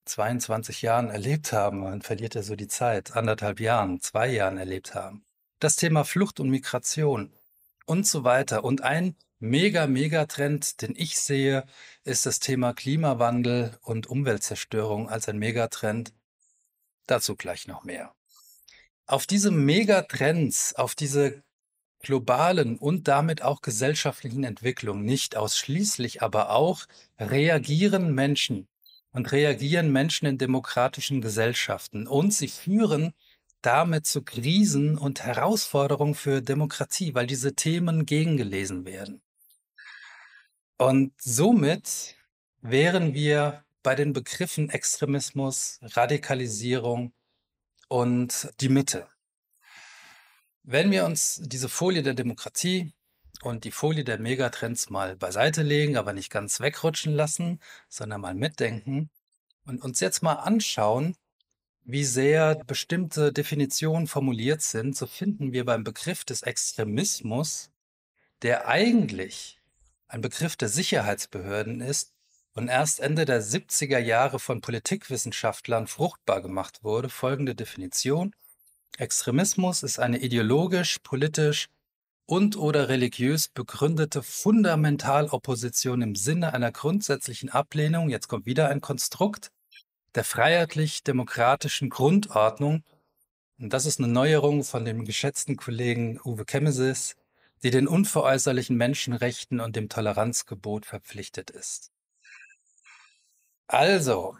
22 0.05 0.81
Jahren 0.81 1.09
erlebt 1.09 1.53
haben. 1.53 1.79
Man 1.79 2.01
verliert 2.01 2.35
ja 2.35 2.43
so 2.43 2.57
die 2.57 2.67
Zeit, 2.67 3.15
anderthalb 3.15 3.61
Jahren, 3.61 4.01
zwei 4.01 4.27
Jahren 4.27 4.57
erlebt 4.57 4.95
haben. 4.95 5.25
Das 5.59 5.75
Thema 5.75 6.05
Flucht 6.05 6.39
und 6.39 6.49
Migration 6.49 7.33
und 7.85 8.07
so 8.07 8.23
weiter. 8.23 8.63
Und 8.63 8.81
ein 8.81 9.17
mega, 9.39 9.87
mega 9.87 10.25
Trend, 10.25 10.81
den 10.81 10.95
ich 10.95 11.19
sehe, 11.19 11.65
ist 12.05 12.25
das 12.25 12.39
Thema 12.39 12.73
Klimawandel 12.73 13.77
und 13.81 14.07
Umweltzerstörung 14.07 15.09
als 15.09 15.27
ein 15.27 15.37
Megatrend. 15.37 16.13
Dazu 17.07 17.35
gleich 17.35 17.67
noch 17.67 17.83
mehr. 17.83 18.15
Auf 19.05 19.27
diese 19.27 19.51
Megatrends, 19.51 20.75
auf 20.75 20.95
diese 20.95 21.43
globalen 21.99 22.77
und 22.77 23.09
damit 23.09 23.41
auch 23.41 23.61
gesellschaftlichen 23.61 24.45
Entwicklungen, 24.45 25.03
nicht 25.03 25.35
ausschließlich, 25.35 26.21
aber 26.21 26.51
auch 26.51 26.85
reagieren 27.19 28.13
Menschen 28.15 28.69
und 29.11 29.33
reagieren 29.33 29.91
Menschen 29.91 30.25
in 30.25 30.37
demokratischen 30.37 31.19
Gesellschaften 31.19 32.07
und 32.07 32.33
sie 32.33 32.47
führen 32.47 33.13
damit 33.61 34.05
zu 34.05 34.23
Krisen 34.23 34.97
und 34.97 35.23
Herausforderungen 35.23 36.15
für 36.15 36.41
Demokratie, 36.41 37.13
weil 37.13 37.27
diese 37.27 37.55
Themen 37.55 38.05
gegengelesen 38.05 38.85
werden. 38.85 39.21
Und 40.77 41.13
somit 41.21 42.15
wären 42.61 43.13
wir 43.13 43.63
bei 43.83 43.95
den 43.95 44.13
Begriffen 44.13 44.69
Extremismus, 44.69 45.79
Radikalisierung 45.81 47.13
und 47.87 48.49
die 48.61 48.69
Mitte. 48.69 49.07
Wenn 50.63 50.91
wir 50.91 51.05
uns 51.05 51.41
diese 51.43 51.69
Folie 51.69 52.03
der 52.03 52.13
Demokratie 52.13 52.93
und 53.41 53.63
die 53.63 53.71
Folie 53.71 54.03
der 54.03 54.19
Megatrends 54.19 54.89
mal 54.89 55.15
beiseite 55.15 55.63
legen, 55.63 55.97
aber 55.97 56.13
nicht 56.13 56.29
ganz 56.29 56.59
wegrutschen 56.59 57.13
lassen, 57.13 57.59
sondern 57.87 58.21
mal 58.21 58.35
mitdenken 58.35 59.09
und 59.65 59.81
uns 59.81 59.99
jetzt 59.99 60.21
mal 60.21 60.33
anschauen, 60.33 61.15
wie 61.91 62.03
sehr 62.03 62.55
bestimmte 62.67 63.33
Definitionen 63.33 64.05
formuliert 64.05 64.61
sind, 64.61 64.95
so 64.95 65.07
finden 65.07 65.53
wir 65.53 65.65
beim 65.65 65.83
Begriff 65.83 66.23
des 66.23 66.43
Extremismus, 66.43 67.71
der 68.43 68.67
eigentlich 68.67 69.59
ein 70.07 70.21
Begriff 70.21 70.55
der 70.55 70.69
Sicherheitsbehörden 70.69 71.81
ist 71.81 72.13
und 72.53 72.67
erst 72.67 72.99
Ende 72.99 73.25
der 73.25 73.41
70er 73.41 73.97
Jahre 73.97 74.37
von 74.37 74.61
Politikwissenschaftlern 74.61 75.87
fruchtbar 75.87 76.43
gemacht 76.43 76.83
wurde, 76.83 77.09
folgende 77.09 77.55
Definition. 77.55 78.35
Extremismus 78.99 79.81
ist 79.81 79.97
eine 79.97 80.19
ideologisch, 80.19 80.99
politisch 80.99 81.69
und 82.27 82.55
oder 82.55 82.87
religiös 82.87 83.47
begründete 83.47 84.21
Fundamentalopposition 84.21 86.03
im 86.03 86.13
Sinne 86.15 86.53
einer 86.53 86.71
grundsätzlichen 86.71 87.49
Ablehnung, 87.49 88.09
jetzt 88.09 88.27
kommt 88.27 88.45
wieder 88.45 88.69
ein 88.69 88.81
Konstrukt, 88.81 89.49
der 90.19 90.25
freiheitlich-demokratischen 90.25 91.89
Grundordnung. 91.89 92.83
Und 93.57 93.71
das 93.71 93.85
ist 93.85 93.99
eine 93.99 94.09
Neuerung 94.09 94.65
von 94.65 94.83
dem 94.83 95.05
geschätzten 95.05 95.55
Kollegen 95.55 96.19
Uwe 96.25 96.43
Kemmesis, 96.43 97.15
die 97.63 97.71
den 97.71 97.87
unveräußerlichen 97.87 98.75
Menschenrechten 98.75 99.61
und 99.61 99.77
dem 99.77 99.87
Toleranzgebot 99.87 100.85
verpflichtet 100.85 101.51
ist. 101.51 101.93
Also, 103.67 104.37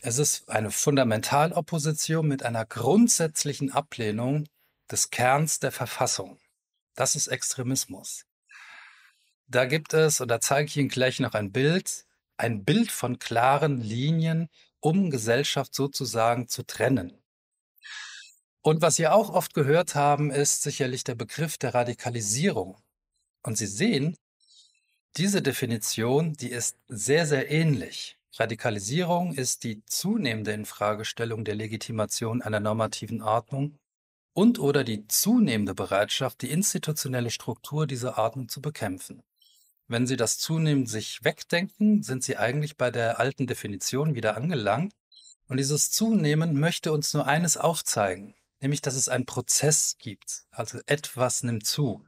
es 0.00 0.18
ist 0.18 0.48
eine 0.48 0.70
Fundamentalopposition 0.70 2.28
mit 2.28 2.44
einer 2.44 2.64
grundsätzlichen 2.64 3.72
Ablehnung 3.72 4.46
des 4.92 5.10
Kerns 5.10 5.58
der 5.58 5.72
Verfassung. 5.72 6.38
Das 6.94 7.16
ist 7.16 7.26
Extremismus. 7.26 8.26
Da 9.48 9.64
gibt 9.64 9.92
es, 9.92 10.20
und 10.20 10.28
da 10.28 10.40
zeige 10.40 10.68
ich 10.68 10.76
Ihnen 10.76 10.88
gleich 10.88 11.18
noch 11.18 11.34
ein 11.34 11.50
Bild, 11.50 12.06
ein 12.42 12.64
Bild 12.64 12.90
von 12.90 13.20
klaren 13.20 13.80
Linien, 13.80 14.48
um 14.80 15.10
Gesellschaft 15.10 15.74
sozusagen 15.74 16.48
zu 16.48 16.64
trennen. 16.64 17.22
Und 18.62 18.82
was 18.82 18.96
Sie 18.96 19.06
auch 19.06 19.30
oft 19.30 19.54
gehört 19.54 19.94
haben, 19.94 20.32
ist 20.32 20.62
sicherlich 20.62 21.04
der 21.04 21.14
Begriff 21.14 21.56
der 21.56 21.72
Radikalisierung. 21.74 22.78
Und 23.44 23.58
Sie 23.58 23.66
sehen, 23.66 24.16
diese 25.16 25.40
Definition, 25.40 26.32
die 26.32 26.50
ist 26.50 26.76
sehr, 26.88 27.26
sehr 27.26 27.48
ähnlich. 27.48 28.18
Radikalisierung 28.36 29.34
ist 29.34 29.62
die 29.62 29.84
zunehmende 29.84 30.52
Infragestellung 30.52 31.44
der 31.44 31.54
Legitimation 31.54 32.42
einer 32.42 32.60
normativen 32.60 33.22
Ordnung 33.22 33.78
und 34.32 34.58
oder 34.58 34.82
die 34.82 35.06
zunehmende 35.06 35.74
Bereitschaft, 35.74 36.42
die 36.42 36.50
institutionelle 36.50 37.30
Struktur 37.30 37.86
dieser 37.86 38.18
Ordnung 38.18 38.48
zu 38.48 38.60
bekämpfen. 38.60 39.22
Wenn 39.88 40.06
Sie 40.06 40.16
das 40.16 40.38
zunehmend 40.38 40.88
sich 40.88 41.24
wegdenken, 41.24 42.02
sind 42.02 42.24
Sie 42.24 42.36
eigentlich 42.36 42.76
bei 42.76 42.90
der 42.90 43.18
alten 43.20 43.46
Definition 43.46 44.14
wieder 44.14 44.36
angelangt. 44.36 44.94
Und 45.48 45.58
dieses 45.58 45.90
Zunehmen 45.90 46.58
möchte 46.58 46.92
uns 46.92 47.12
nur 47.12 47.26
eines 47.26 47.56
aufzeigen, 47.56 48.34
nämlich 48.60 48.80
dass 48.80 48.94
es 48.94 49.08
einen 49.08 49.26
Prozess 49.26 49.96
gibt. 49.98 50.44
Also 50.50 50.78
etwas 50.86 51.42
nimmt 51.42 51.66
zu. 51.66 52.04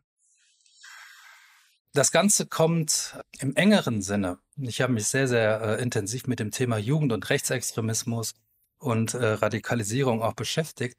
Das 1.93 2.11
Ganze 2.11 2.47
kommt 2.47 3.21
im 3.39 3.55
engeren 3.55 4.03
Sinne. 4.03 4.39
Ich 4.57 4.81
habe 4.81 4.93
mich 4.93 5.07
sehr, 5.07 5.29
sehr 5.29 5.61
äh, 5.61 5.83
intensiv 5.83 6.27
mit 6.27 6.41
dem 6.41 6.51
Thema 6.51 6.77
Jugend- 6.77 7.13
und 7.13 7.31
Rechtsextremismus 7.31 8.35
und 8.79 9.15
äh, 9.15 9.25
Radikalisierung 9.25 10.23
auch 10.23 10.35
beschäftigt. 10.35 10.97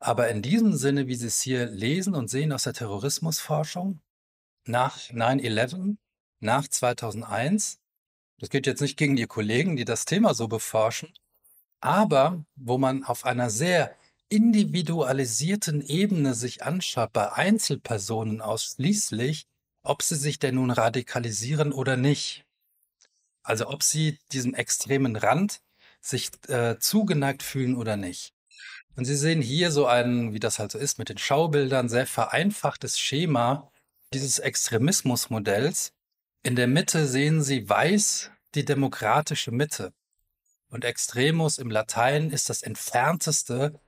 Aber 0.00 0.28
in 0.28 0.42
diesem 0.42 0.76
Sinne, 0.76 1.06
wie 1.06 1.14
Sie 1.14 1.28
es 1.28 1.40
hier 1.40 1.66
lesen 1.66 2.14
und 2.14 2.28
sehen 2.28 2.52
aus 2.52 2.64
der 2.64 2.74
Terrorismusforschung, 2.74 4.00
nach 4.66 4.98
9-11 4.98 5.96
nach 6.44 6.68
2001. 6.68 7.78
Das 8.38 8.50
geht 8.50 8.66
jetzt 8.66 8.80
nicht 8.80 8.96
gegen 8.96 9.16
die 9.16 9.26
Kollegen, 9.26 9.76
die 9.76 9.84
das 9.84 10.04
Thema 10.04 10.34
so 10.34 10.48
beforschen, 10.48 11.12
aber 11.80 12.44
wo 12.56 12.78
man 12.78 13.04
auf 13.04 13.24
einer 13.24 13.50
sehr 13.50 13.96
individualisierten 14.28 15.80
Ebene 15.82 16.34
sich 16.34 16.62
anschaut, 16.62 17.12
bei 17.12 17.32
Einzelpersonen 17.32 18.40
ausschließlich, 18.40 19.46
ob 19.82 20.02
sie 20.02 20.16
sich 20.16 20.38
denn 20.38 20.56
nun 20.56 20.70
radikalisieren 20.70 21.72
oder 21.72 21.96
nicht. 21.96 22.44
Also 23.42 23.68
ob 23.68 23.82
sie 23.82 24.18
diesem 24.32 24.54
extremen 24.54 25.16
Rand 25.16 25.60
sich 26.00 26.30
äh, 26.48 26.78
zugeneigt 26.78 27.42
fühlen 27.42 27.76
oder 27.76 27.96
nicht. 27.96 28.34
Und 28.96 29.04
Sie 29.06 29.16
sehen 29.16 29.42
hier 29.42 29.70
so 29.70 29.86
ein, 29.86 30.32
wie 30.32 30.40
das 30.40 30.58
halt 30.58 30.70
so 30.70 30.78
ist, 30.78 30.98
mit 30.98 31.08
den 31.08 31.18
Schaubildern, 31.18 31.88
sehr 31.88 32.06
vereinfachtes 32.06 32.98
Schema 32.98 33.70
dieses 34.12 34.38
Extremismusmodells, 34.38 35.92
in 36.44 36.56
der 36.56 36.66
Mitte 36.66 37.08
sehen 37.08 37.42
Sie 37.42 37.68
weiß 37.68 38.30
die 38.54 38.64
demokratische 38.64 39.50
Mitte. 39.50 39.92
Und 40.68 40.84
Extremus 40.84 41.58
im 41.58 41.70
Latein 41.70 42.30
ist 42.30 42.50
das 42.50 42.62
entfernteste 42.62 43.80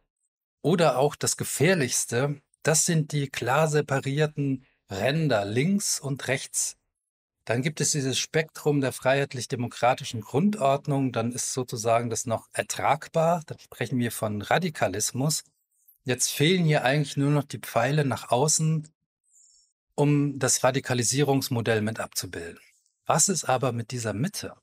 oder 0.63 0.99
auch 0.99 1.17
das 1.17 1.37
gefährlichste. 1.37 2.41
Das 2.63 2.87
sind 2.87 3.13
die 3.13 3.29
klar 3.29 3.69
separierten 3.69 4.65
Ränder 4.91 5.45
links 5.45 6.01
und 6.01 6.29
rechts. 6.29 6.77
Dann 7.45 7.63
gibt 7.63 7.81
es 7.81 7.93
dieses 7.93 8.19
Spektrum 8.19 8.81
der 8.81 8.93
freiheitlich-demokratischen 8.93 10.23
Grundordnung. 10.23 11.13
Dann 11.13 11.33
ist 11.33 11.53
sozusagen 11.53 12.09
das 12.09 12.25
noch 12.25 12.49
ertragbar. 12.53 13.43
Dann 13.47 13.59
sprechen 13.59 13.99
wir 13.99 14.11
von 14.11 14.41
Radikalismus. 14.41 15.45
Jetzt 16.05 16.31
fehlen 16.31 16.65
hier 16.65 16.85
eigentlich 16.85 17.19
nur 17.19 17.31
noch 17.31 17.45
die 17.45 17.59
Pfeile 17.59 18.05
nach 18.05 18.31
außen 18.31 18.89
um 19.97 20.39
das 20.39 20.63
Radikalisierungsmodell 20.63 21.83
mit 21.83 21.99
abzubilden. 21.99 22.61
Was 23.07 23.29
ist 23.29 23.45
aber 23.45 23.73
mit 23.73 23.91
dieser 23.91 24.13
Mitte? 24.13 24.55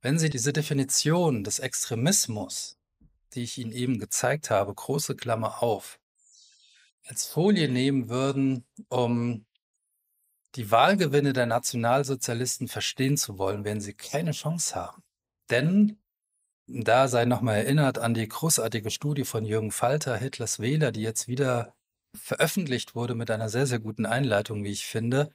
Wenn 0.00 0.18
Sie 0.18 0.30
diese 0.30 0.52
Definition 0.52 1.44
des 1.44 1.58
Extremismus, 1.58 2.78
die 3.34 3.42
ich 3.42 3.58
Ihnen 3.58 3.72
eben 3.72 3.98
gezeigt 3.98 4.50
habe, 4.50 4.74
große 4.74 5.16
Klammer 5.16 5.62
auf, 5.62 6.00
als 7.06 7.26
Folie 7.26 7.68
nehmen 7.68 8.08
würden, 8.08 8.64
um 8.88 9.46
die 10.54 10.70
Wahlgewinne 10.70 11.32
der 11.32 11.46
Nationalsozialisten 11.46 12.68
verstehen 12.68 13.16
zu 13.16 13.38
wollen, 13.38 13.64
werden 13.64 13.80
Sie 13.80 13.94
keine 13.94 14.32
Chance 14.32 14.74
haben. 14.74 15.02
Denn 15.50 15.98
da 16.66 17.08
sei 17.08 17.24
nochmal 17.24 17.56
erinnert 17.56 17.98
an 17.98 18.14
die 18.14 18.28
großartige 18.28 18.90
Studie 18.90 19.24
von 19.24 19.44
Jürgen 19.44 19.72
Falter, 19.72 20.16
Hitlers 20.16 20.60
Wähler, 20.60 20.92
die 20.92 21.02
jetzt 21.02 21.26
wieder 21.26 21.74
veröffentlicht 22.14 22.94
wurde 22.94 23.14
mit 23.14 23.30
einer 23.30 23.48
sehr, 23.48 23.66
sehr 23.66 23.78
guten 23.78 24.06
Einleitung, 24.06 24.64
wie 24.64 24.70
ich 24.70 24.86
finde. 24.86 25.30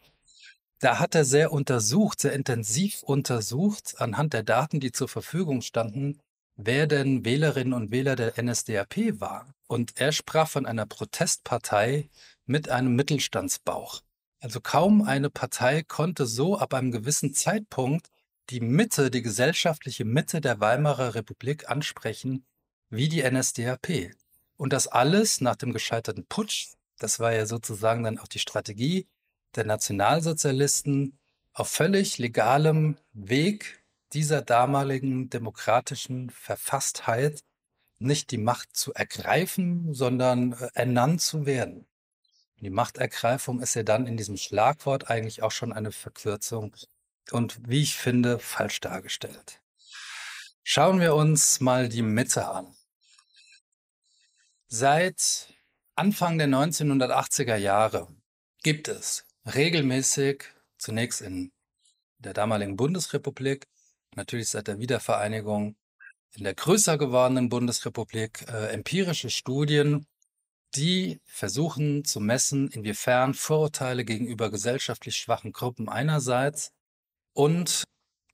Da 0.79 0.99
hat 0.99 1.15
er 1.15 1.25
sehr 1.25 1.51
untersucht, 1.51 2.19
sehr 2.21 2.33
intensiv 2.33 3.01
untersucht, 3.01 3.95
anhand 3.97 4.33
der 4.33 4.43
Daten, 4.43 4.79
die 4.79 4.91
zur 4.91 5.07
Verfügung 5.07 5.61
standen, 5.61 6.19
wer 6.55 6.85
denn 6.87 7.25
Wählerinnen 7.25 7.73
und 7.73 7.91
Wähler 7.91 8.15
der 8.15 8.33
NSDAP 8.41 9.19
war. 9.19 9.51
Und 9.67 9.99
er 9.99 10.11
sprach 10.11 10.47
von 10.47 10.65
einer 10.65 10.85
Protestpartei 10.85 12.09
mit 12.45 12.69
einem 12.69 12.95
Mittelstandsbauch. 12.95 14.01
Also 14.39 14.61
kaum 14.61 15.01
eine 15.01 15.31
Partei 15.31 15.83
konnte 15.83 16.27
so 16.27 16.57
ab 16.57 16.73
einem 16.73 16.91
gewissen 16.91 17.33
Zeitpunkt 17.33 18.07
die 18.49 18.61
Mitte, 18.61 19.09
die 19.11 19.23
gesellschaftliche 19.23 20.05
Mitte 20.05 20.41
der 20.41 20.59
Weimarer 20.59 21.15
Republik 21.15 21.69
ansprechen, 21.69 22.45
wie 22.89 23.09
die 23.09 23.23
NSDAP. 23.29 24.11
Und 24.57 24.73
das 24.73 24.87
alles 24.87 25.39
nach 25.39 25.55
dem 25.55 25.71
gescheiterten 25.71 26.25
Putsch, 26.25 26.73
das 26.99 27.19
war 27.19 27.33
ja 27.33 27.45
sozusagen 27.45 28.03
dann 28.03 28.17
auch 28.17 28.27
die 28.27 28.39
Strategie 28.39 29.07
der 29.55 29.65
Nationalsozialisten, 29.65 31.17
auf 31.53 31.69
völlig 31.69 32.17
legalem 32.19 32.97
Weg 33.13 33.83
dieser 34.13 34.41
damaligen 34.41 35.29
demokratischen 35.29 36.29
Verfasstheit 36.29 37.43
nicht 37.99 38.29
die 38.31 38.37
Macht 38.37 38.75
zu 38.75 38.93
ergreifen, 38.93 39.93
sondern 39.93 40.53
äh, 40.53 40.69
ernannt 40.75 41.21
zu 41.21 41.45
werden. 41.47 41.87
Die 42.59 42.69
Machtergreifung 42.69 43.59
ist 43.59 43.75
ja 43.75 43.83
dann 43.83 44.07
in 44.07 44.17
diesem 44.17 44.37
Schlagwort 44.37 45.09
eigentlich 45.09 45.43
auch 45.43 45.51
schon 45.51 45.73
eine 45.73 45.91
Verkürzung 45.91 46.75
und 47.31 47.59
wie 47.67 47.81
ich 47.81 47.95
finde, 47.95 48.39
falsch 48.39 48.79
dargestellt. 48.79 49.61
Schauen 50.63 50.99
wir 50.99 51.15
uns 51.15 51.59
mal 51.59 51.89
die 51.89 52.01
Mitte 52.01 52.47
an. 52.47 52.76
Seit 54.69 55.53
Anfang 55.95 56.37
der 56.37 56.47
1980er 56.47 57.55
Jahre 57.55 58.07
gibt 58.63 58.89
es 58.89 59.25
regelmäßig, 59.45 60.43
zunächst 60.77 61.21
in 61.21 61.51
der 62.19 62.33
damaligen 62.33 62.75
Bundesrepublik, 62.75 63.65
natürlich 64.15 64.49
seit 64.49 64.67
der 64.67 64.79
Wiedervereinigung 64.79 65.77
in 66.35 66.43
der 66.43 66.53
größer 66.53 66.97
gewordenen 66.97 67.47
Bundesrepublik, 67.47 68.45
äh, 68.49 68.67
empirische 68.73 69.29
Studien 69.29 70.05
die 70.75 71.21
versuchen 71.25 72.03
zu 72.03 72.19
messen, 72.19 72.67
inwiefern 72.69 73.33
Vorurteile 73.33 74.03
gegenüber 74.03 74.51
gesellschaftlich 74.51 75.15
schwachen 75.15 75.53
Gruppen 75.53 75.89
einerseits 75.89 76.71
und 77.33 77.83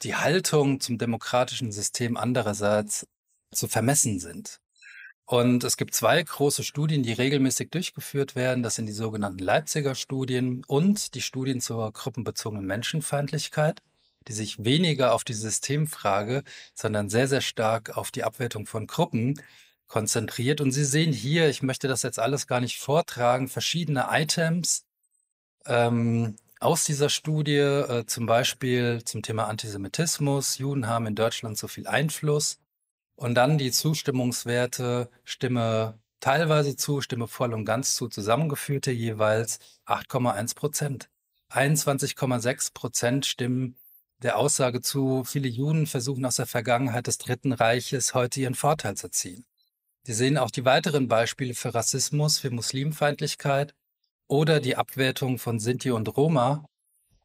die 0.02 0.16
Haltung 0.16 0.80
zum 0.80 0.98
demokratischen 0.98 1.72
System 1.72 2.18
andererseits 2.18 3.06
zu 3.54 3.68
vermessen 3.68 4.20
sind. 4.20 4.63
Und 5.26 5.64
es 5.64 5.78
gibt 5.78 5.96
zwei 5.96 6.22
große 6.22 6.64
Studien, 6.64 7.02
die 7.04 7.14
regelmäßig 7.14 7.70
durchgeführt 7.72 8.36
werden. 8.36 8.62
Das 8.62 8.76
sind 8.76 8.88
die 8.88 8.94
sogenannten 8.94 9.40
Leipziger 9.40 9.96
Studien 9.96 10.64
und 10.68 11.16
die 11.16 11.22
Studien 11.22 11.62
zur 11.62 11.92
gruppenbezogenen 11.94 12.66
Menschenfeindlichkeit, 12.66 13.82
die 14.28 14.34
sich 14.34 14.64
weniger 14.64 15.14
auf 15.14 15.24
die 15.24 15.34
Systemfrage, 15.34 16.44
sondern 16.74 17.10
sehr, 17.10 17.28
sehr 17.28 17.42
stark 17.42 17.98
auf 17.98 18.12
die 18.12 18.24
Abwertung 18.24 18.66
von 18.66 18.86
Gruppen 18.86 19.40
konzentriert. 19.88 20.60
Und 20.60 20.72
Sie 20.72 20.86
sehen 20.86 21.14
hier, 21.14 21.50
ich 21.50 21.64
möchte 21.64 21.88
das 21.88 22.04
jetzt 22.04 22.20
alles 22.20 22.48
gar 22.48 22.60
nicht 22.60 22.80
vortragen, 22.80 23.48
verschiedene 23.48 24.08
Items 24.12 24.86
ähm, 25.66 26.36
aus 26.60 26.86
dieser 26.86 27.10
Studie, 27.10 27.58
äh, 27.58 28.06
zum 28.08 28.26
Beispiel 28.26 29.04
zum 29.06 29.22
Thema 29.22 29.48
Antisemitismus. 29.48 30.58
Juden 30.58 30.88
haben 30.88 31.08
in 31.08 31.16
Deutschland 31.16 31.58
so 31.58 31.68
viel 31.68 31.88
Einfluss. 31.88 32.60
Und 33.16 33.36
dann 33.36 33.58
die 33.58 33.72
Zustimmungswerte, 33.72 35.10
Stimme 35.24 36.00
teilweise 36.20 36.76
zu, 36.76 37.02
Stimme 37.02 37.28
voll 37.28 37.54
und 37.54 37.66
ganz 37.66 37.96
zu, 37.96 38.08
zusammengeführte 38.08 38.92
jeweils 38.92 39.60
8,1 39.86 40.56
Prozent. 40.56 41.10
21,6 41.50 42.74
Prozent 42.74 43.26
stimmen 43.26 43.76
der 44.24 44.38
Aussage 44.38 44.82
zu, 44.82 45.24
viele 45.26 45.50
Juden 45.50 45.86
versuchen 45.86 46.26
aus 46.26 46.38
der 46.38 46.46
Vergangenheit 46.46 47.08
des 47.08 47.18
Dritten 47.18 47.52
Reiches 47.52 48.14
heute 48.14 48.40
ihren 48.40 48.56
Vorteil 48.56 48.96
zu 48.96 49.10
ziehen. 49.10 49.46
Sie 50.04 50.14
sehen 50.14 50.38
auch 50.38 50.50
die 50.50 50.66
weiteren 50.66 51.08
Beispiele 51.08 51.54
für 51.54 51.74
Rassismus, 51.74 52.40
für 52.40 52.50
Muslimfeindlichkeit 52.50 53.76
oder 54.28 54.60
die 54.62 54.78
Abwertung 54.78 55.40
von 55.40 55.60
Sinti 55.60 55.92
und 55.92 56.16
Roma. 56.16 56.66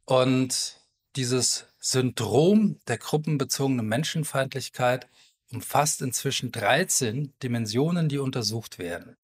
Und 0.04 0.80
dieses 1.16 1.66
Syndrom 1.78 2.80
der 2.88 2.98
gruppenbezogenen 2.98 3.86
Menschenfeindlichkeit 3.86 5.08
umfasst 5.52 6.02
inzwischen 6.02 6.52
13 6.52 7.32
Dimensionen, 7.42 8.08
die 8.08 8.18
untersucht 8.18 8.78
werden. 8.78 9.16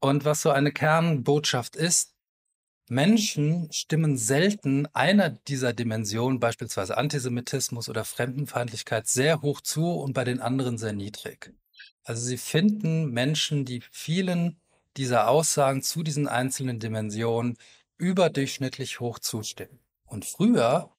Und 0.00 0.24
was 0.24 0.42
so 0.42 0.50
eine 0.50 0.72
Kernbotschaft 0.72 1.76
ist, 1.76 2.14
Menschen 2.88 3.72
stimmen 3.72 4.18
selten 4.18 4.86
einer 4.94 5.30
dieser 5.30 5.72
Dimensionen, 5.72 6.38
beispielsweise 6.38 6.98
Antisemitismus 6.98 7.88
oder 7.88 8.04
Fremdenfeindlichkeit, 8.04 9.06
sehr 9.06 9.40
hoch 9.40 9.62
zu 9.62 9.90
und 9.90 10.12
bei 10.12 10.24
den 10.24 10.40
anderen 10.40 10.76
sehr 10.76 10.92
niedrig. 10.92 11.54
Also 12.02 12.26
sie 12.26 12.36
finden 12.36 13.10
Menschen, 13.10 13.64
die 13.64 13.82
vielen 13.90 14.60
dieser 14.98 15.28
Aussagen 15.28 15.82
zu 15.82 16.02
diesen 16.02 16.28
einzelnen 16.28 16.78
Dimensionen 16.78 17.56
überdurchschnittlich 17.96 19.00
hoch 19.00 19.18
zustimmen. 19.18 19.80
Und 20.04 20.26
früher, 20.26 20.92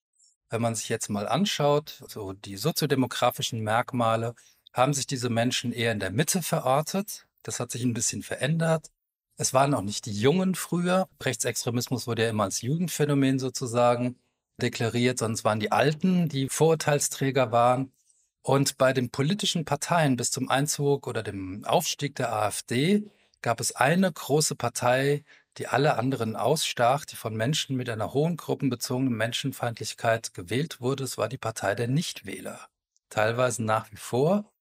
wenn 0.49 0.61
man 0.61 0.73
sich 0.73 0.89
jetzt 0.89 1.09
mal 1.09 1.27
anschaut, 1.27 2.03
so 2.07 2.33
die 2.33 2.57
soziodemografischen 2.57 3.61
Merkmale, 3.61 4.33
haben 4.75 4.93
sich 4.93 5.07
diese 5.07 5.29
Menschen 5.29 5.71
eher 5.71 5.93
in 5.93 5.99
der 6.01 6.11
Mitte 6.11 6.41
verortet. 6.41 7.27
Das 7.43 7.61
hat 7.61 7.71
sich 7.71 7.83
ein 7.83 7.93
bisschen 7.93 8.23
verändert. 8.23 8.91
Es 9.38 9.53
waren 9.53 9.73
auch 9.73 9.81
nicht 9.81 10.05
die 10.05 10.13
Jungen 10.13 10.53
früher. 10.53 11.07
Rechtsextremismus 11.21 12.07
wurde 12.07 12.23
ja 12.23 12.29
immer 12.29 12.43
als 12.43 12.61
Jugendphänomen 12.61 13.39
sozusagen 13.39 14.19
deklariert, 14.61 15.19
sondern 15.19 15.35
es 15.35 15.45
waren 15.45 15.61
die 15.61 15.71
Alten, 15.71 16.27
die 16.27 16.49
Vorurteilsträger 16.49 17.53
waren. 17.53 17.93
Und 18.41 18.77
bei 18.77 18.91
den 18.91 19.09
politischen 19.11 19.63
Parteien 19.63 20.17
bis 20.17 20.31
zum 20.31 20.49
Einzug 20.49 21.07
oder 21.07 21.23
dem 21.23 21.63
Aufstieg 21.63 22.15
der 22.15 22.33
AfD 22.33 23.03
gab 23.41 23.61
es 23.61 23.73
eine 23.75 24.11
große 24.11 24.55
Partei, 24.55 25.23
die 25.57 25.67
alle 25.67 25.97
anderen 25.97 26.35
ausstach, 26.35 27.05
die 27.05 27.15
von 27.15 27.33
Menschen 27.33 27.77
mit 27.77 27.89
einer 27.89 28.13
hohen 28.13 28.35
gruppenbezogenen 28.35 29.13
Menschenfeindlichkeit 29.13 30.33
gewählt 30.33 30.81
wurde. 30.81 31.05
Es 31.05 31.17
war 31.17 31.29
die 31.29 31.38
Partei 31.38 31.75
der 31.75 31.88
Nichtwähler. 31.88 32.67
Teilweise 33.09 33.63
nach 33.63 33.89
wie 33.91 33.97
vor. 33.97 34.51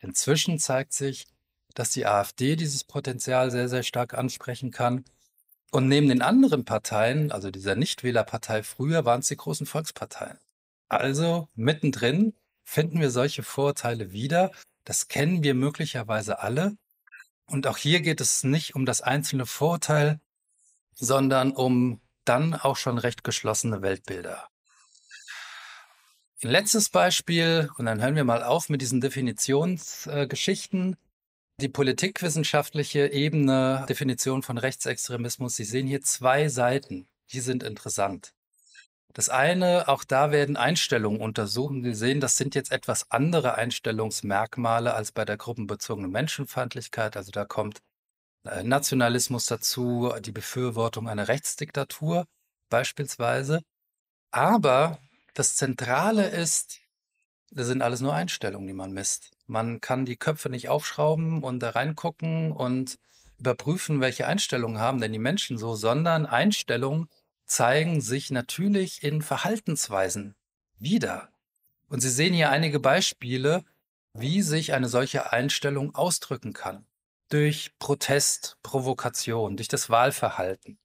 Inzwischen 0.00 0.58
zeigt 0.58 0.92
sich, 0.92 1.26
dass 1.74 1.90
die 1.90 2.06
AfD 2.06 2.56
dieses 2.56 2.84
Potenzial 2.84 3.50
sehr, 3.50 3.68
sehr 3.68 3.82
stark 3.82 4.14
ansprechen 4.14 4.70
kann. 4.70 5.04
Und 5.70 5.88
neben 5.88 6.08
den 6.08 6.22
anderen 6.22 6.64
Parteien, 6.64 7.30
also 7.30 7.50
dieser 7.50 7.76
Nichtwählerpartei 7.76 8.62
früher, 8.62 9.04
waren 9.04 9.20
es 9.20 9.28
die 9.28 9.36
großen 9.36 9.66
Volksparteien. 9.66 10.38
Also 10.88 11.48
mittendrin 11.54 12.34
finden 12.64 13.00
wir 13.00 13.10
solche 13.10 13.44
Vorurteile 13.44 14.10
wieder. 14.10 14.50
Das 14.84 15.06
kennen 15.06 15.44
wir 15.44 15.54
möglicherweise 15.54 16.40
alle. 16.40 16.76
Und 17.46 17.66
auch 17.66 17.76
hier 17.76 18.00
geht 18.00 18.20
es 18.20 18.42
nicht 18.42 18.74
um 18.74 18.86
das 18.86 19.00
einzelne 19.00 19.46
Vorurteil, 19.46 20.20
sondern 20.94 21.52
um 21.52 22.00
dann 22.24 22.54
auch 22.54 22.76
schon 22.76 22.98
recht 22.98 23.24
geschlossene 23.24 23.82
Weltbilder. 23.82 24.49
Ein 26.42 26.52
letztes 26.52 26.88
Beispiel, 26.88 27.68
und 27.76 27.84
dann 27.84 28.00
hören 28.00 28.16
wir 28.16 28.24
mal 28.24 28.42
auf 28.42 28.70
mit 28.70 28.80
diesen 28.80 29.02
Definitionsgeschichten. 29.02 30.96
Die 31.60 31.68
politikwissenschaftliche 31.68 33.12
Ebene, 33.12 33.84
Definition 33.90 34.42
von 34.42 34.56
Rechtsextremismus. 34.56 35.56
Sie 35.56 35.64
sehen 35.64 35.86
hier 35.86 36.00
zwei 36.00 36.48
Seiten, 36.48 37.06
die 37.32 37.40
sind 37.40 37.62
interessant. 37.62 38.32
Das 39.12 39.28
eine, 39.28 39.88
auch 39.88 40.02
da 40.02 40.30
werden 40.30 40.56
Einstellungen 40.56 41.20
untersucht. 41.20 41.74
Sie 41.82 41.94
sehen, 41.94 42.20
das 42.20 42.38
sind 42.38 42.54
jetzt 42.54 42.72
etwas 42.72 43.10
andere 43.10 43.56
Einstellungsmerkmale 43.56 44.94
als 44.94 45.12
bei 45.12 45.26
der 45.26 45.36
gruppenbezogenen 45.36 46.10
Menschenfeindlichkeit. 46.10 47.18
Also 47.18 47.32
da 47.32 47.44
kommt 47.44 47.80
äh, 48.44 48.62
Nationalismus 48.62 49.44
dazu, 49.44 50.10
die 50.20 50.32
Befürwortung 50.32 51.06
einer 51.06 51.28
Rechtsdiktatur 51.28 52.24
beispielsweise. 52.70 53.60
Aber 54.30 55.00
das 55.40 55.56
Zentrale 55.56 56.28
ist, 56.28 56.80
das 57.50 57.66
sind 57.66 57.80
alles 57.80 58.02
nur 58.02 58.12
Einstellungen, 58.12 58.66
die 58.66 58.74
man 58.74 58.92
misst. 58.92 59.30
Man 59.46 59.80
kann 59.80 60.04
die 60.04 60.18
Köpfe 60.18 60.50
nicht 60.50 60.68
aufschrauben 60.68 61.42
und 61.42 61.60
da 61.60 61.70
reingucken 61.70 62.52
und 62.52 62.98
überprüfen, 63.38 64.02
welche 64.02 64.26
Einstellungen 64.26 64.78
haben 64.78 65.00
denn 65.00 65.14
die 65.14 65.18
Menschen 65.18 65.56
so, 65.56 65.76
sondern 65.76 66.26
Einstellungen 66.26 67.08
zeigen 67.46 68.02
sich 68.02 68.30
natürlich 68.30 69.02
in 69.02 69.22
Verhaltensweisen 69.22 70.34
wieder. 70.78 71.30
Und 71.88 72.00
Sie 72.00 72.10
sehen 72.10 72.34
hier 72.34 72.50
einige 72.50 72.78
Beispiele, 72.78 73.64
wie 74.12 74.42
sich 74.42 74.74
eine 74.74 74.90
solche 74.90 75.32
Einstellung 75.32 75.94
ausdrücken 75.94 76.52
kann. 76.52 76.84
Durch 77.30 77.72
Protest, 77.78 78.58
Provokation, 78.62 79.56
durch 79.56 79.68
das 79.68 79.88
Wahlverhalten, 79.88 80.78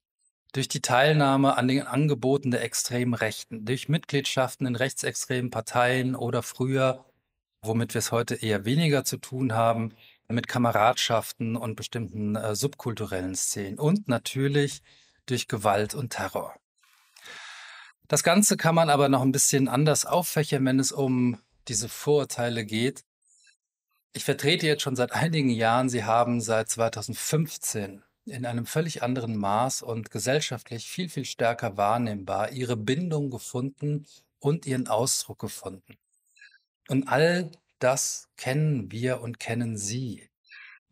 durch 0.56 0.68
die 0.68 0.80
Teilnahme 0.80 1.58
an 1.58 1.68
den 1.68 1.82
Angeboten 1.82 2.50
der 2.50 2.62
extremen 2.62 3.12
Rechten, 3.12 3.66
durch 3.66 3.90
Mitgliedschaften 3.90 4.66
in 4.66 4.74
rechtsextremen 4.74 5.50
Parteien 5.50 6.16
oder 6.16 6.42
früher, 6.42 7.04
womit 7.60 7.92
wir 7.92 7.98
es 7.98 8.10
heute 8.10 8.36
eher 8.36 8.64
weniger 8.64 9.04
zu 9.04 9.18
tun 9.18 9.52
haben, 9.52 9.94
mit 10.28 10.48
Kameradschaften 10.48 11.56
und 11.56 11.76
bestimmten 11.76 12.36
äh, 12.36 12.56
subkulturellen 12.56 13.34
Szenen 13.34 13.78
und 13.78 14.08
natürlich 14.08 14.82
durch 15.26 15.46
Gewalt 15.46 15.94
und 15.94 16.10
Terror. 16.10 16.54
Das 18.08 18.22
Ganze 18.22 18.56
kann 18.56 18.74
man 18.74 18.88
aber 18.88 19.10
noch 19.10 19.22
ein 19.22 19.32
bisschen 19.32 19.68
anders 19.68 20.06
auffächern, 20.06 20.64
wenn 20.64 20.80
es 20.80 20.90
um 20.90 21.38
diese 21.68 21.90
Vorurteile 21.90 22.64
geht. 22.64 23.04
Ich 24.14 24.24
vertrete 24.24 24.66
jetzt 24.66 24.82
schon 24.82 24.96
seit 24.96 25.12
einigen 25.12 25.50
Jahren, 25.50 25.90
Sie 25.90 26.04
haben 26.04 26.40
seit 26.40 26.70
2015 26.70 28.05
in 28.26 28.44
einem 28.44 28.66
völlig 28.66 29.02
anderen 29.02 29.36
Maß 29.36 29.82
und 29.82 30.10
gesellschaftlich 30.10 30.88
viel, 30.88 31.08
viel 31.08 31.24
stärker 31.24 31.76
wahrnehmbar 31.76 32.52
Ihre 32.52 32.76
Bindung 32.76 33.30
gefunden 33.30 34.06
und 34.38 34.66
Ihren 34.66 34.88
Ausdruck 34.88 35.38
gefunden. 35.38 35.96
Und 36.88 37.08
all 37.08 37.50
das 37.78 38.28
kennen 38.36 38.90
wir 38.90 39.20
und 39.20 39.38
kennen 39.38 39.76
Sie. 39.76 40.28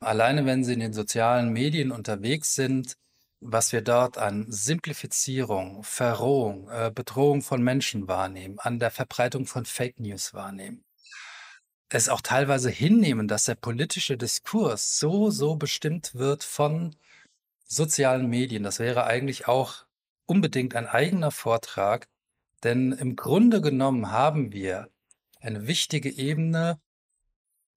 Alleine 0.01 0.47
wenn 0.47 0.65
Sie 0.65 0.75
in 0.75 0.81
den 0.81 0.93
sozialen 0.93 1.53
Medien 1.53 1.91
unterwegs 1.91 2.55
sind, 2.55 2.97
was 3.41 3.73
wir 3.73 3.83
dort 3.83 4.17
an 4.17 4.47
Simplifizierung, 4.49 5.83
Verrohung, 5.83 6.69
äh, 6.71 6.91
Bedrohung 6.95 7.43
von 7.43 7.63
Menschen 7.63 8.09
wahrnehmen, 8.09 8.59
an 8.59 8.79
der 8.79 8.91
Verbreitung 8.91 9.47
von 9.47 9.67
Fake 9.67 10.01
News 10.01 10.33
wahrnehmen. 10.33 10.85
Es 11.91 12.09
auch 12.09 12.23
teilweise 12.23 12.71
hinnehmen, 12.71 13.29
dass 13.29 13.45
der 13.45 13.55
politische 13.55 14.17
Diskurs 14.17 14.99
so, 14.99 15.31
so 15.31 15.57
bestimmt 15.57 16.15
wird 16.15 16.43
von 16.43 16.97
sozialen 17.65 18.29
Medien. 18.29 18.63
Das 18.63 18.79
wäre 18.79 19.05
eigentlich 19.05 19.49
auch 19.49 19.85
unbedingt 20.27 20.75
ein 20.75 20.87
eigener 20.87 21.31
Vortrag, 21.31 22.09
denn 22.63 22.93
im 22.93 23.17
Grunde 23.17 23.61
genommen 23.61 24.11
haben 24.11 24.53
wir 24.53 24.89
eine 25.41 25.67
wichtige 25.67 26.11
Ebene 26.11 26.81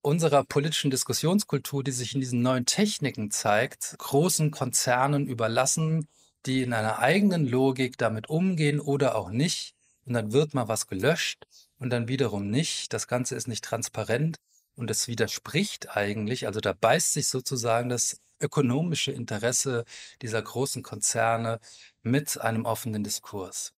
unserer 0.00 0.44
politischen 0.44 0.90
Diskussionskultur, 0.90 1.84
die 1.84 1.90
sich 1.90 2.14
in 2.14 2.20
diesen 2.20 2.40
neuen 2.40 2.64
Techniken 2.64 3.30
zeigt, 3.30 3.96
großen 3.98 4.50
Konzernen 4.50 5.26
überlassen, 5.26 6.08
die 6.46 6.62
in 6.62 6.72
einer 6.72 6.98
eigenen 7.00 7.46
Logik 7.46 7.98
damit 7.98 8.28
umgehen 8.28 8.80
oder 8.80 9.16
auch 9.16 9.30
nicht. 9.30 9.74
Und 10.06 10.14
dann 10.14 10.32
wird 10.32 10.54
mal 10.54 10.68
was 10.68 10.86
gelöscht 10.86 11.46
und 11.78 11.90
dann 11.90 12.08
wiederum 12.08 12.48
nicht. 12.48 12.92
Das 12.94 13.08
Ganze 13.08 13.34
ist 13.34 13.48
nicht 13.48 13.64
transparent 13.64 14.38
und 14.74 14.90
es 14.90 15.08
widerspricht 15.08 15.94
eigentlich, 15.96 16.46
also 16.46 16.60
da 16.60 16.72
beißt 16.72 17.12
sich 17.12 17.28
sozusagen 17.28 17.88
das 17.88 18.20
ökonomische 18.40 19.12
Interesse 19.12 19.84
dieser 20.22 20.42
großen 20.42 20.82
Konzerne 20.82 21.60
mit 22.02 22.40
einem 22.40 22.64
offenen 22.64 23.04
Diskurs. 23.04 23.74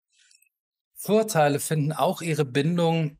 Vorteile 0.95 1.61
finden 1.61 1.93
auch 1.93 2.23
ihre 2.23 2.45
Bindung 2.45 3.19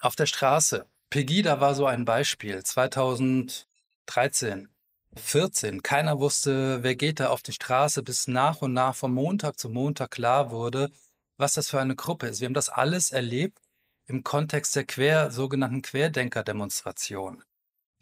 auf 0.00 0.16
der 0.16 0.26
Straße. 0.26 0.86
Pegida 1.10 1.60
war 1.60 1.74
so 1.74 1.86
ein 1.86 2.04
Beispiel. 2.04 2.62
2013, 2.62 4.68
14. 5.16 5.82
Keiner 5.82 6.18
wusste, 6.18 6.82
wer 6.82 6.96
geht 6.96 7.20
da 7.20 7.28
auf 7.28 7.42
die 7.42 7.52
Straße, 7.52 8.02
bis 8.02 8.26
nach 8.26 8.62
und 8.62 8.72
nach 8.72 8.96
von 8.96 9.12
Montag 9.12 9.58
zu 9.58 9.68
Montag 9.68 10.10
klar 10.10 10.50
wurde, 10.50 10.90
was 11.36 11.54
das 11.54 11.68
für 11.68 11.80
eine 11.80 11.96
Gruppe 11.96 12.26
ist. 12.26 12.40
Wir 12.40 12.46
haben 12.46 12.54
das 12.54 12.68
alles 12.68 13.10
erlebt 13.10 13.58
im 14.06 14.24
Kontext 14.24 14.76
der 14.76 14.84
quer, 14.84 15.30
sogenannten 15.30 15.82
Querdenker-Demonstration. 15.82 17.42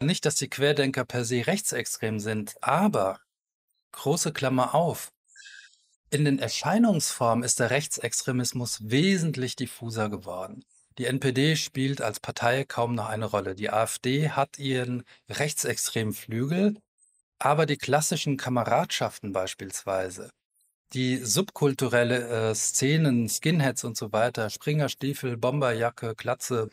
Nicht, 0.03 0.25
dass 0.25 0.35
die 0.35 0.49
Querdenker 0.49 1.05
per 1.05 1.25
se 1.25 1.45
rechtsextrem 1.47 2.19
sind, 2.19 2.55
aber, 2.61 3.19
große 3.91 4.33
Klammer 4.33 4.75
auf, 4.75 5.11
in 6.09 6.25
den 6.25 6.37
Erscheinungsformen 6.37 7.43
ist 7.43 7.59
der 7.59 7.71
Rechtsextremismus 7.71 8.81
wesentlich 8.83 9.55
diffuser 9.55 10.09
geworden. 10.09 10.63
Die 10.99 11.05
NPD 11.05 11.55
spielt 11.55 12.01
als 12.01 12.19
Partei 12.19 12.65
kaum 12.65 12.93
noch 12.93 13.09
eine 13.09 13.25
Rolle. 13.25 13.55
Die 13.55 13.71
AfD 13.71 14.29
hat 14.29 14.59
ihren 14.59 15.03
rechtsextremen 15.27 16.13
Flügel, 16.13 16.77
aber 17.39 17.65
die 17.65 17.77
klassischen 17.77 18.37
Kameradschaften 18.37 19.31
beispielsweise, 19.31 20.29
die 20.93 21.17
subkulturelle 21.17 22.51
äh, 22.51 22.55
Szenen, 22.55 23.27
Skinheads 23.27 23.83
und 23.83 23.97
so 23.97 24.11
weiter, 24.11 24.51
Springerstiefel, 24.51 25.35
Bomberjacke, 25.37 26.13
Glatze, 26.15 26.69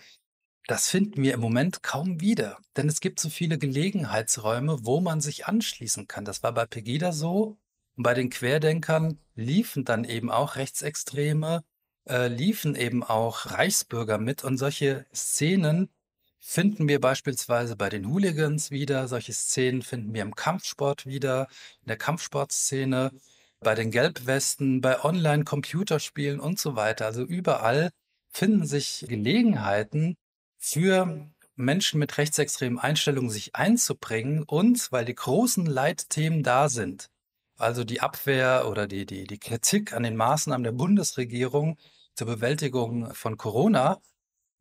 das 0.67 0.89
finden 0.89 1.23
wir 1.23 1.35
im 1.35 1.41
Moment 1.41 1.83
kaum 1.83 2.21
wieder. 2.21 2.59
Denn 2.77 2.89
es 2.89 3.01
gibt 3.01 3.21
so 3.21 3.29
viele 3.29 3.59
Gelegenheitsräume, 3.59 4.85
wo 4.85 5.01
man 5.01 5.21
sich 5.21 5.47
anschließen 5.47 6.07
kann. 6.09 6.25
Das 6.25 6.43
war 6.43 6.53
bei 6.53 6.67
Pegida 6.67 7.13
so. 7.13 7.59
Und 7.97 8.05
bei 8.05 8.15
den 8.15 8.31
Querdenkern 8.31 9.19
liefen 9.35 9.85
dann 9.85 10.05
eben 10.05 10.31
auch 10.31 10.57
Rechtsextreme 10.57 11.65
äh, 12.09 12.29
liefen 12.29 12.75
eben 12.75 13.03
auch 13.03 13.47
Reichsbürger 13.47 14.19
mit 14.19 14.45
und 14.45 14.59
solche 14.59 15.07
Szenen 15.15 15.91
finden 16.39 16.89
wir 16.89 17.01
beispielsweise 17.01 17.77
bei 17.77 17.89
den 17.89 18.07
Hooligans 18.07 18.71
wieder, 18.71 19.09
solche 19.09 19.33
Szenen 19.33 19.83
finden 19.83 20.15
wir 20.15 20.23
im 20.23 20.35
Kampfsport 20.35 21.07
wieder, 21.07 21.49
in 21.83 21.89
der 21.89 21.99
Kampfsportszene, 21.99 23.13
bei 23.61 23.75
den 23.75 23.91
Gelbwesten, 23.91 24.81
bei 24.81 25.05
Online-Computerspielen 25.05 26.41
und 26.41 26.59
so 26.59 26.77
weiter. 26.77 27.07
Also 27.07 27.23
überall 27.23 27.91
finden 28.31 28.67
sich 28.67 29.05
Gelegenheiten 29.09 30.17
für 30.61 31.27
Menschen 31.57 31.99
mit 31.99 32.17
rechtsextremen 32.19 32.79
Einstellungen 32.79 33.31
sich 33.31 33.57
einzubringen 33.57 34.45
und 34.45 34.93
weil 34.93 35.05
die 35.05 35.15
großen 35.15 35.67
Leitthemen 35.67 36.43
da 36.43 36.69
sind, 36.69 37.11
also 37.57 37.83
die 37.83 38.01
Abwehr 38.01 38.69
oder 38.69 38.87
die, 38.87 39.07
die, 39.07 39.25
die 39.25 39.39
Kritik 39.39 39.93
an 39.93 40.05
den 40.05 40.17
Maßnahmen 40.17 40.63
der 40.63 40.73
Bundesregierung, 40.73 41.77
zur 42.15 42.27
Bewältigung 42.27 43.15
von 43.15 43.37
Corona, 43.39 44.01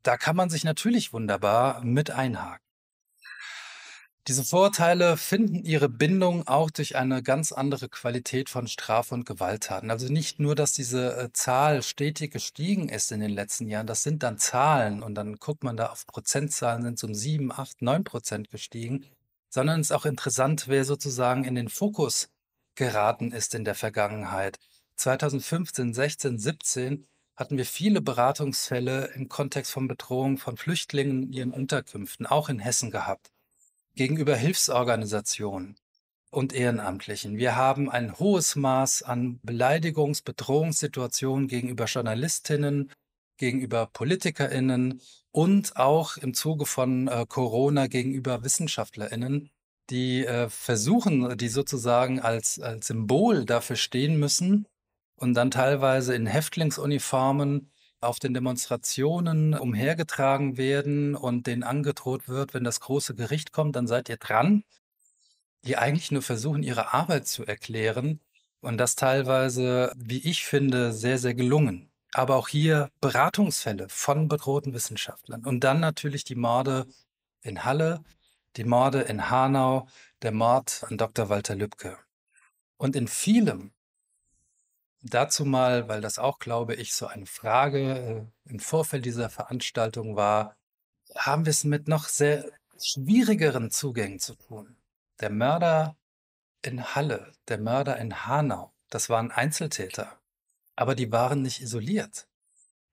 da 0.02 0.18
kann 0.18 0.36
man 0.36 0.50
sich 0.50 0.64
natürlich 0.64 1.12
wunderbar 1.12 1.84
mit 1.84 2.12
einhaken. 2.12 2.69
Diese 4.28 4.44
Vorteile 4.44 5.18
finden 5.18 5.64
ihre 5.64 5.90
Bindung 5.90 6.48
auch 6.48 6.70
durch 6.70 6.96
eine 6.96 7.24
ganz 7.24 7.52
andere 7.52 7.90
Qualität 7.90 8.50
von 8.50 8.68
Straf- 8.68 9.12
und 9.12 9.26
Gewalttaten. 9.26 9.90
Also 9.90 10.12
nicht 10.12 10.40
nur, 10.40 10.54
dass 10.56 10.72
diese 10.72 11.18
äh, 11.18 11.34
Zahl 11.34 11.82
stetig 11.82 12.32
gestiegen 12.32 12.90
ist 12.90 13.12
in 13.12 13.22
den 13.22 13.32
letzten 13.32 13.68
Jahren, 13.68 13.88
das 13.88 14.04
sind 14.04 14.22
dann 14.22 14.38
Zahlen 14.38 15.02
und 15.02 15.16
dann 15.16 15.38
guckt 15.38 15.64
man 15.64 15.78
da 15.78 15.88
auf 15.88 16.06
Prozentzahlen, 16.06 16.84
sind 16.84 16.96
es 16.96 17.04
um 17.04 17.16
sieben, 17.16 17.52
acht, 17.52 17.82
neun 17.82 18.04
Prozent 18.04 18.52
gestiegen, 18.52 19.06
sondern 19.50 19.80
es 19.80 19.88
ist 19.88 19.96
auch 19.96 20.06
interessant, 20.06 20.68
wer 20.68 20.86
sozusagen 20.86 21.44
in 21.44 21.56
den 21.56 21.70
Fokus 21.70 22.30
geraten 22.76 23.32
ist 23.32 23.56
in 23.56 23.66
der 23.66 23.76
Vergangenheit. 23.76 24.60
2015, 24.98 25.94
16, 25.94 26.40
17 26.40 27.08
hatten 27.36 27.58
wir 27.58 27.66
viele 27.66 28.02
Beratungsfälle 28.02 29.08
im 29.16 29.30
Kontext 29.30 29.72
von 29.72 29.88
Bedrohung 29.88 30.38
von 30.38 30.58
Flüchtlingen 30.58 31.24
in 31.24 31.34
ihren 31.34 31.52
Unterkünften, 31.52 32.26
auch 32.26 32.50
in 32.50 32.60
Hessen 32.60 32.92
gehabt, 32.92 33.32
gegenüber 34.00 34.38
Hilfsorganisationen 34.38 35.76
und 36.32 36.54
Ehrenamtlichen. 36.54 37.36
Wir 37.36 37.58
haben 37.58 37.90
ein 37.90 38.18
hohes 38.18 38.56
Maß 38.56 39.02
an 39.02 39.42
Beleidigungs-, 39.46 40.24
Bedrohungssituationen 40.24 41.50
gegenüber 41.50 41.84
Journalistinnen, 41.84 42.94
gegenüber 43.36 43.88
Politikerinnen 43.88 45.02
und 45.32 45.76
auch 45.76 46.16
im 46.16 46.34
Zuge 46.34 46.66
von 46.66 47.10
äh, 47.10 47.26
Corona 47.28 47.88
gegenüber 47.88 48.42
Wissenschaftlerinnen, 48.42 49.50
die 49.90 50.26
äh, 50.26 50.48
versuchen, 50.50 51.38
die 51.38 51.50
sozusagen 51.50 52.22
als, 52.22 52.58
als 52.58 52.88
Symbol 52.88 53.44
dafür 53.44 53.76
stehen 53.76 54.18
müssen, 54.18 54.66
und 55.18 55.34
dann 55.34 55.52
teilweise 55.52 56.16
in 56.16 56.26
Häftlingsuniformen 56.26 57.70
auf 58.02 58.20
den 58.20 58.34
Demonstrationen 58.34 59.54
umhergetragen 59.54 60.58
werden 60.58 61.16
und 61.16 61.48
denen 61.48 61.64
angedroht 61.64 62.28
wird, 62.28 62.54
wenn 62.54 62.64
das 62.64 62.80
große 62.80 63.16
Gericht 63.16 63.52
kommt, 63.52 63.76
dann 63.76 63.88
seid 63.88 64.10
ihr 64.10 64.18
dran, 64.18 64.64
die 65.66 65.78
eigentlich 65.78 66.12
nur 66.12 66.22
versuchen, 66.22 66.64
ihre 66.64 66.94
Arbeit 66.94 67.28
zu 67.28 67.46
erklären 67.46 68.22
und 68.62 68.78
das 68.78 68.96
teilweise, 68.96 69.94
wie 69.98 70.20
ich 70.20 70.46
finde, 70.46 70.94
sehr, 70.94 71.18
sehr 71.18 71.34
gelungen. 71.34 71.92
Aber 72.14 72.38
auch 72.38 72.48
hier 72.48 72.90
Beratungsfälle 73.02 73.88
von 73.90 74.28
bedrohten 74.28 74.74
Wissenschaftlern 74.74 75.46
und 75.46 75.64
dann 75.64 75.80
natürlich 75.80 76.24
die 76.24 76.36
Morde 76.36 76.88
in 77.42 77.66
Halle, 77.66 78.04
die 78.56 78.64
Morde 78.64 79.02
in 79.02 79.30
Hanau, 79.30 79.88
der 80.22 80.32
Mord 80.32 80.86
an 80.90 80.98
Dr. 80.98 81.30
Walter 81.30 81.56
Lübcke. 81.56 81.98
Und 82.78 82.96
in 82.96 83.08
vielem 83.08 83.72
Dazu 85.02 85.46
mal, 85.46 85.88
weil 85.88 86.02
das 86.02 86.20
auch, 86.20 86.40
glaube 86.40 86.76
ich, 86.76 86.94
so 86.94 87.08
eine 87.08 87.26
Frage 87.26 88.28
äh, 88.46 88.52
im 88.52 88.60
Vorfeld 88.60 89.06
dieser 89.06 89.30
Veranstaltung 89.30 90.16
war, 90.16 90.56
haben 91.16 91.46
wir 91.46 91.52
es 91.52 91.64
mit 91.64 91.88
noch 91.88 92.08
sehr 92.08 92.46
schwierigeren 92.78 93.72
Zugängen 93.72 94.20
zu 94.20 94.36
tun. 94.36 94.76
Der 95.22 95.30
Mörder 95.30 95.96
in 96.62 96.96
Halle, 96.96 97.34
der 97.48 97.60
Mörder 97.60 97.98
in 97.98 98.26
Hanau, 98.26 98.74
das 98.90 99.10
waren 99.10 99.32
Einzeltäter, 99.32 100.20
aber 100.76 100.96
die 100.96 101.12
waren 101.12 101.42
nicht 101.42 101.62
isoliert. 101.62 102.28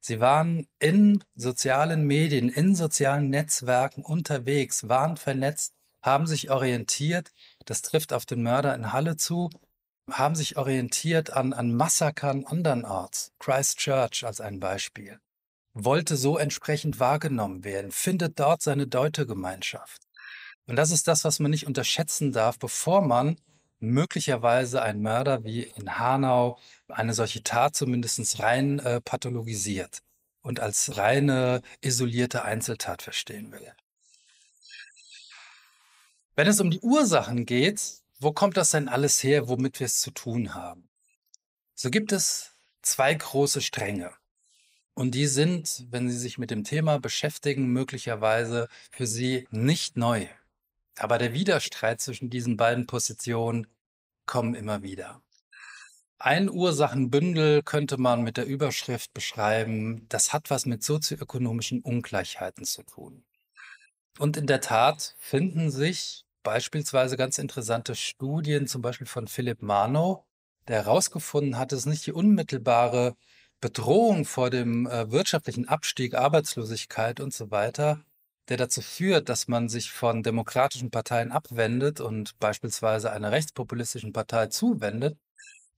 Sie 0.00 0.20
waren 0.20 0.68
in 0.78 1.24
sozialen 1.34 2.04
Medien, 2.06 2.48
in 2.48 2.76
sozialen 2.76 3.28
Netzwerken 3.28 4.04
unterwegs, 4.04 4.88
waren 4.88 5.16
vernetzt, 5.16 5.74
haben 6.00 6.28
sich 6.28 6.50
orientiert. 6.50 7.32
Das 7.64 7.82
trifft 7.82 8.12
auf 8.12 8.24
den 8.26 8.44
Mörder 8.44 8.74
in 8.76 8.92
Halle 8.92 9.16
zu, 9.16 9.50
haben 10.10 10.34
sich 10.34 10.56
orientiert 10.56 11.30
an, 11.30 11.52
an 11.52 11.74
Massakern 11.74 12.44
andernorts, 12.44 13.32
Christchurch 13.38 14.24
als 14.24 14.40
ein 14.40 14.60
Beispiel, 14.60 15.18
wollte 15.74 16.16
so 16.16 16.38
entsprechend 16.38 17.00
wahrgenommen 17.00 17.64
werden, 17.64 17.90
findet 17.90 18.38
dort 18.38 18.62
seine 18.62 18.86
Deutegemeinschaft. 18.86 20.02
Und 20.66 20.76
das 20.76 20.90
ist 20.90 21.08
das, 21.08 21.24
was 21.24 21.38
man 21.38 21.50
nicht 21.50 21.66
unterschätzen 21.66 22.32
darf, 22.32 22.58
bevor 22.58 23.02
man 23.02 23.36
möglicherweise 23.78 24.82
einen 24.82 25.02
Mörder 25.02 25.44
wie 25.44 25.62
in 25.62 25.98
Hanau 25.98 26.58
eine 26.88 27.12
solche 27.12 27.42
Tat 27.42 27.76
zumindest 27.76 28.40
rein 28.40 28.78
äh, 28.78 29.00
pathologisiert 29.00 30.02
und 30.40 30.60
als 30.60 30.96
reine 30.96 31.62
isolierte 31.80 32.44
Einzeltat 32.44 33.02
verstehen 33.02 33.52
will. 33.52 33.72
Wenn 36.36 36.48
es 36.48 36.60
um 36.60 36.70
die 36.70 36.80
Ursachen 36.80 37.46
geht, 37.46 38.02
wo 38.18 38.32
kommt 38.32 38.56
das 38.56 38.70
denn 38.70 38.88
alles 38.88 39.22
her, 39.22 39.48
womit 39.48 39.80
wir 39.80 39.86
es 39.86 40.00
zu 40.00 40.10
tun 40.10 40.54
haben? 40.54 40.88
So 41.74 41.90
gibt 41.90 42.12
es 42.12 42.52
zwei 42.82 43.14
große 43.14 43.60
Stränge. 43.60 44.12
Und 44.94 45.14
die 45.14 45.26
sind, 45.26 45.84
wenn 45.90 46.08
Sie 46.08 46.16
sich 46.16 46.38
mit 46.38 46.50
dem 46.50 46.64
Thema 46.64 46.98
beschäftigen, 46.98 47.66
möglicherweise 47.66 48.68
für 48.90 49.06
Sie 49.06 49.46
nicht 49.50 49.98
neu. 49.98 50.26
Aber 50.96 51.18
der 51.18 51.34
Widerstreit 51.34 52.00
zwischen 52.00 52.30
diesen 52.30 52.56
beiden 52.56 52.86
Positionen 52.86 53.66
kommt 54.24 54.56
immer 54.56 54.82
wieder. 54.82 55.20
Ein 56.18 56.48
Ursachenbündel 56.48 57.62
könnte 57.62 57.98
man 57.98 58.22
mit 58.22 58.38
der 58.38 58.46
Überschrift 58.46 59.12
beschreiben, 59.12 60.08
das 60.08 60.32
hat 60.32 60.48
was 60.48 60.64
mit 60.64 60.82
sozioökonomischen 60.82 61.82
Ungleichheiten 61.82 62.64
zu 62.64 62.82
tun. 62.82 63.22
Und 64.18 64.38
in 64.38 64.46
der 64.46 64.62
Tat 64.62 65.14
finden 65.18 65.70
sich 65.70 66.25
beispielsweise 66.46 67.16
ganz 67.16 67.38
interessante 67.38 67.96
Studien, 67.96 68.68
zum 68.68 68.80
Beispiel 68.80 69.08
von 69.08 69.26
Philipp 69.26 69.62
Mano, 69.62 70.24
der 70.68 70.84
herausgefunden 70.84 71.58
hat, 71.58 71.72
dass 71.72 71.86
nicht 71.86 72.06
die 72.06 72.12
unmittelbare 72.12 73.16
Bedrohung 73.60 74.24
vor 74.24 74.48
dem 74.50 74.86
äh, 74.86 75.10
wirtschaftlichen 75.10 75.66
Abstieg, 75.66 76.14
Arbeitslosigkeit 76.14 77.18
und 77.18 77.34
so 77.34 77.50
weiter, 77.50 78.04
der 78.48 78.58
dazu 78.58 78.80
führt, 78.80 79.28
dass 79.28 79.48
man 79.48 79.68
sich 79.68 79.90
von 79.90 80.22
demokratischen 80.22 80.92
Parteien 80.92 81.32
abwendet 81.32 82.00
und 82.00 82.38
beispielsweise 82.38 83.10
einer 83.10 83.32
rechtspopulistischen 83.32 84.12
Partei 84.12 84.46
zuwendet, 84.46 85.18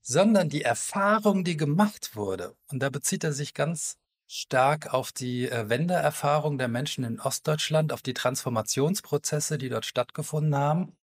sondern 0.01 0.49
die 0.49 0.61
Erfahrung, 0.61 1.43
die 1.43 1.57
gemacht 1.57 2.15
wurde. 2.15 2.55
Und 2.71 2.83
da 2.83 2.91
bezieht 2.91 3.23
er 3.23 3.33
sich 3.33 3.55
ganz 3.55 3.97
stark 4.31 4.93
auf 4.93 5.11
die 5.11 5.49
äh, 5.49 5.69
Wendeerfahrung 5.69 6.59
der 6.59 6.67
Menschen 6.67 7.03
in 7.03 7.19
Ostdeutschland, 7.19 7.91
auf 7.91 8.03
die 8.03 8.13
Transformationsprozesse, 8.13 9.57
die 9.57 9.69
dort 9.69 9.87
stattgefunden 9.87 10.55
haben. 10.55 10.95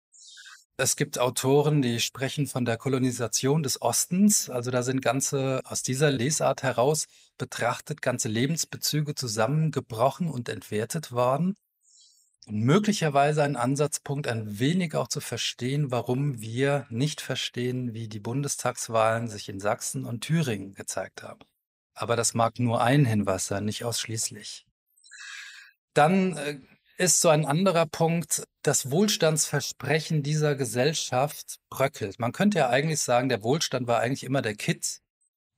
Es 0.76 0.94
gibt 0.94 1.18
Autoren, 1.18 1.82
die 1.82 1.98
sprechen 1.98 2.46
von 2.46 2.64
der 2.64 2.76
Kolonisation 2.76 3.64
des 3.64 3.82
Ostens. 3.82 4.48
Also 4.48 4.70
da 4.70 4.84
sind 4.84 5.02
ganze, 5.02 5.60
aus 5.64 5.82
dieser 5.82 6.12
Lesart 6.12 6.62
heraus 6.62 7.06
betrachtet, 7.36 8.00
ganze 8.00 8.28
Lebensbezüge 8.28 9.16
zusammengebrochen 9.16 10.30
und 10.30 10.48
entwertet 10.48 11.10
worden. 11.10 11.56
Und 12.46 12.60
möglicherweise 12.60 13.42
ein 13.42 13.56
Ansatzpunkt, 13.56 14.28
ein 14.28 14.60
wenig 14.60 14.94
auch 14.94 15.08
zu 15.08 15.20
verstehen, 15.20 15.90
warum 15.90 16.40
wir 16.40 16.86
nicht 16.90 17.20
verstehen, 17.20 17.92
wie 17.92 18.06
die 18.06 18.20
Bundestagswahlen 18.20 19.26
sich 19.26 19.48
in 19.48 19.58
Sachsen 19.58 20.04
und 20.04 20.20
Thüringen 20.20 20.74
gezeigt 20.74 21.24
haben. 21.24 21.40
Aber 21.96 22.14
das 22.14 22.34
mag 22.34 22.60
nur 22.60 22.82
ein 22.82 23.04
Hinweis 23.06 23.46
sein, 23.46 23.64
nicht 23.64 23.84
ausschließlich. 23.84 24.66
Dann 25.94 26.36
äh, 26.36 26.60
ist 26.98 27.20
so 27.22 27.30
ein 27.30 27.46
anderer 27.46 27.86
Punkt, 27.86 28.44
das 28.62 28.90
Wohlstandsversprechen 28.90 30.22
dieser 30.22 30.54
Gesellschaft 30.54 31.58
bröckelt. 31.70 32.18
Man 32.18 32.32
könnte 32.32 32.58
ja 32.58 32.68
eigentlich 32.68 33.00
sagen, 33.00 33.30
der 33.30 33.42
Wohlstand 33.42 33.86
war 33.86 34.00
eigentlich 34.00 34.24
immer 34.24 34.42
der 34.42 34.54
Kitt 34.54 35.00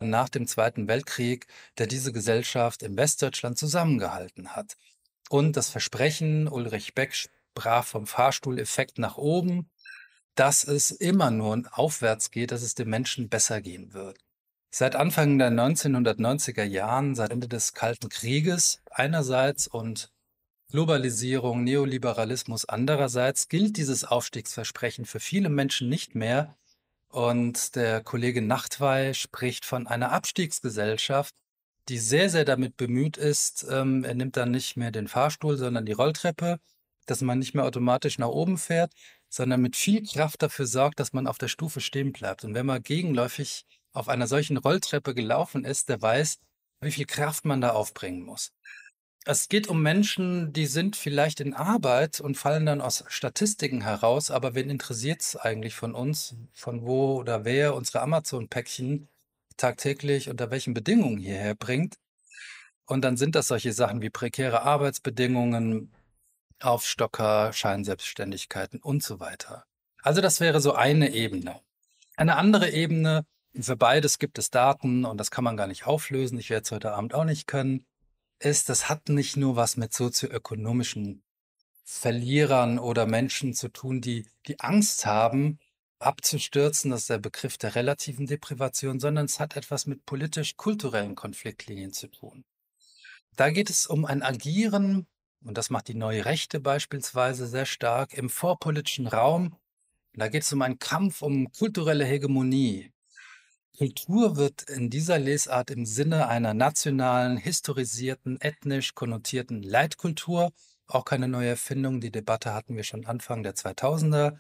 nach 0.00 0.28
dem 0.28 0.46
Zweiten 0.46 0.86
Weltkrieg, 0.86 1.48
der 1.76 1.88
diese 1.88 2.12
Gesellschaft 2.12 2.84
im 2.84 2.96
Westdeutschland 2.96 3.58
zusammengehalten 3.58 4.54
hat. 4.54 4.76
Und 5.28 5.56
das 5.56 5.70
Versprechen, 5.70 6.46
Ulrich 6.46 6.94
Beck 6.94 7.14
sprach 7.14 7.84
vom 7.84 8.06
Fahrstuhleffekt 8.06 8.98
nach 8.98 9.16
oben, 9.16 9.70
dass 10.36 10.62
es 10.62 10.92
immer 10.92 11.32
nur 11.32 11.62
aufwärts 11.72 12.30
geht, 12.30 12.52
dass 12.52 12.62
es 12.62 12.76
dem 12.76 12.90
Menschen 12.90 13.28
besser 13.28 13.60
gehen 13.60 13.92
wird. 13.92 14.18
Seit 14.70 14.96
Anfang 14.96 15.38
der 15.38 15.50
1990er 15.50 16.62
Jahren, 16.62 17.14
seit 17.14 17.30
Ende 17.30 17.48
des 17.48 17.72
Kalten 17.72 18.10
Krieges 18.10 18.82
einerseits 18.90 19.66
und 19.66 20.12
Globalisierung, 20.70 21.64
Neoliberalismus 21.64 22.66
andererseits, 22.66 23.48
gilt 23.48 23.78
dieses 23.78 24.04
Aufstiegsversprechen 24.04 25.06
für 25.06 25.20
viele 25.20 25.48
Menschen 25.48 25.88
nicht 25.88 26.14
mehr. 26.14 26.54
Und 27.08 27.74
der 27.76 28.02
Kollege 28.02 28.42
Nachtwey 28.42 29.14
spricht 29.14 29.64
von 29.64 29.86
einer 29.86 30.12
Abstiegsgesellschaft, 30.12 31.34
die 31.88 31.96
sehr, 31.96 32.28
sehr 32.28 32.44
damit 32.44 32.76
bemüht 32.76 33.16
ist, 33.16 33.66
ähm, 33.70 34.04
er 34.04 34.14
nimmt 34.14 34.36
dann 34.36 34.50
nicht 34.50 34.76
mehr 34.76 34.90
den 34.90 35.08
Fahrstuhl, 35.08 35.56
sondern 35.56 35.86
die 35.86 35.92
Rolltreppe, 35.92 36.60
dass 37.06 37.22
man 37.22 37.38
nicht 37.38 37.54
mehr 37.54 37.64
automatisch 37.64 38.18
nach 38.18 38.28
oben 38.28 38.58
fährt, 38.58 38.92
sondern 39.30 39.62
mit 39.62 39.76
viel 39.76 40.04
Kraft 40.06 40.42
dafür 40.42 40.66
sorgt, 40.66 41.00
dass 41.00 41.14
man 41.14 41.26
auf 41.26 41.38
der 41.38 41.48
Stufe 41.48 41.80
stehen 41.80 42.12
bleibt. 42.12 42.44
Und 42.44 42.52
wenn 42.52 42.66
man 42.66 42.82
gegenläufig 42.82 43.64
auf 43.92 44.08
einer 44.08 44.26
solchen 44.26 44.56
Rolltreppe 44.56 45.14
gelaufen 45.14 45.64
ist, 45.64 45.88
der 45.88 46.00
weiß, 46.00 46.38
wie 46.80 46.92
viel 46.92 47.06
Kraft 47.06 47.44
man 47.44 47.60
da 47.60 47.70
aufbringen 47.70 48.22
muss. 48.22 48.52
Es 49.24 49.48
geht 49.48 49.68
um 49.68 49.82
Menschen, 49.82 50.52
die 50.52 50.66
sind 50.66 50.96
vielleicht 50.96 51.40
in 51.40 51.52
Arbeit 51.52 52.20
und 52.20 52.36
fallen 52.36 52.64
dann 52.64 52.80
aus 52.80 53.04
Statistiken 53.08 53.82
heraus, 53.82 54.30
aber 54.30 54.54
wen 54.54 54.70
interessiert 54.70 55.20
es 55.20 55.36
eigentlich 55.36 55.74
von 55.74 55.94
uns, 55.94 56.34
von 56.54 56.86
wo 56.86 57.16
oder 57.16 57.44
wer 57.44 57.74
unsere 57.74 58.00
Amazon-Päckchen 58.00 59.08
tagtäglich 59.58 60.30
unter 60.30 60.50
welchen 60.50 60.72
Bedingungen 60.72 61.18
hierher 61.18 61.54
bringt. 61.54 61.96
Und 62.86 63.02
dann 63.02 63.18
sind 63.18 63.34
das 63.34 63.48
solche 63.48 63.72
Sachen 63.74 64.00
wie 64.00 64.08
prekäre 64.08 64.62
Arbeitsbedingungen, 64.62 65.92
Aufstocker, 66.60 67.52
Scheinselbstständigkeiten 67.52 68.80
und 68.80 69.02
so 69.02 69.20
weiter. 69.20 69.66
Also 70.02 70.20
das 70.22 70.40
wäre 70.40 70.60
so 70.60 70.72
eine 70.72 71.12
Ebene. 71.12 71.60
Eine 72.16 72.36
andere 72.36 72.70
Ebene, 72.70 73.26
für 73.58 73.76
beides 73.76 74.18
gibt 74.18 74.38
es 74.38 74.50
Daten 74.50 75.04
und 75.04 75.18
das 75.18 75.30
kann 75.30 75.44
man 75.44 75.56
gar 75.56 75.66
nicht 75.66 75.86
auflösen. 75.86 76.38
Ich 76.38 76.50
werde 76.50 76.64
es 76.64 76.70
heute 76.70 76.92
Abend 76.92 77.14
auch 77.14 77.24
nicht 77.24 77.46
können. 77.46 77.86
Ist, 78.40 78.68
das 78.68 78.88
hat 78.88 79.08
nicht 79.08 79.36
nur 79.36 79.56
was 79.56 79.76
mit 79.76 79.92
sozioökonomischen 79.92 81.22
Verlierern 81.84 82.78
oder 82.78 83.06
Menschen 83.06 83.54
zu 83.54 83.68
tun, 83.68 84.00
die, 84.00 84.26
die 84.46 84.60
Angst 84.60 85.06
haben, 85.06 85.58
abzustürzen, 85.98 86.90
das 86.90 87.02
ist 87.02 87.10
der 87.10 87.18
Begriff 87.18 87.58
der 87.58 87.74
relativen 87.74 88.26
Deprivation, 88.26 89.00
sondern 89.00 89.24
es 89.26 89.40
hat 89.40 89.56
etwas 89.56 89.86
mit 89.86 90.04
politisch-kulturellen 90.04 91.14
Konfliktlinien 91.14 91.92
zu 91.92 92.08
tun. 92.08 92.44
Da 93.36 93.50
geht 93.50 93.70
es 93.70 93.86
um 93.86 94.04
ein 94.04 94.22
Agieren, 94.22 95.06
und 95.44 95.56
das 95.56 95.70
macht 95.70 95.88
die 95.88 95.94
neue 95.94 96.24
Rechte 96.24 96.60
beispielsweise 96.60 97.46
sehr 97.46 97.66
stark, 97.66 98.12
im 98.12 98.28
vorpolitischen 98.28 99.06
Raum. 99.06 99.56
Da 100.12 100.28
geht 100.28 100.42
es 100.42 100.52
um 100.52 100.62
einen 100.62 100.78
Kampf 100.78 101.22
um 101.22 101.50
kulturelle 101.52 102.04
Hegemonie. 102.04 102.92
Kultur 103.78 104.36
wird 104.36 104.68
in 104.68 104.90
dieser 104.90 105.20
Lesart 105.20 105.70
im 105.70 105.86
Sinne 105.86 106.26
einer 106.26 106.52
nationalen, 106.52 107.36
historisierten, 107.36 108.40
ethnisch 108.40 108.96
konnotierten 108.96 109.62
Leitkultur, 109.62 110.50
auch 110.88 111.04
keine 111.04 111.28
neue 111.28 111.50
Erfindung, 111.50 112.00
die 112.00 112.10
Debatte 112.10 112.54
hatten 112.54 112.74
wir 112.74 112.82
schon 112.82 113.06
Anfang 113.06 113.44
der 113.44 113.54
2000er, 113.54 114.36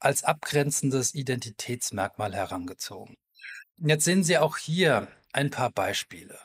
als 0.00 0.22
abgrenzendes 0.22 1.14
Identitätsmerkmal 1.14 2.34
herangezogen. 2.34 3.16
Jetzt 3.78 4.04
sehen 4.04 4.22
Sie 4.22 4.36
auch 4.36 4.58
hier 4.58 5.08
ein 5.32 5.48
paar 5.48 5.70
Beispiele. 5.70 6.38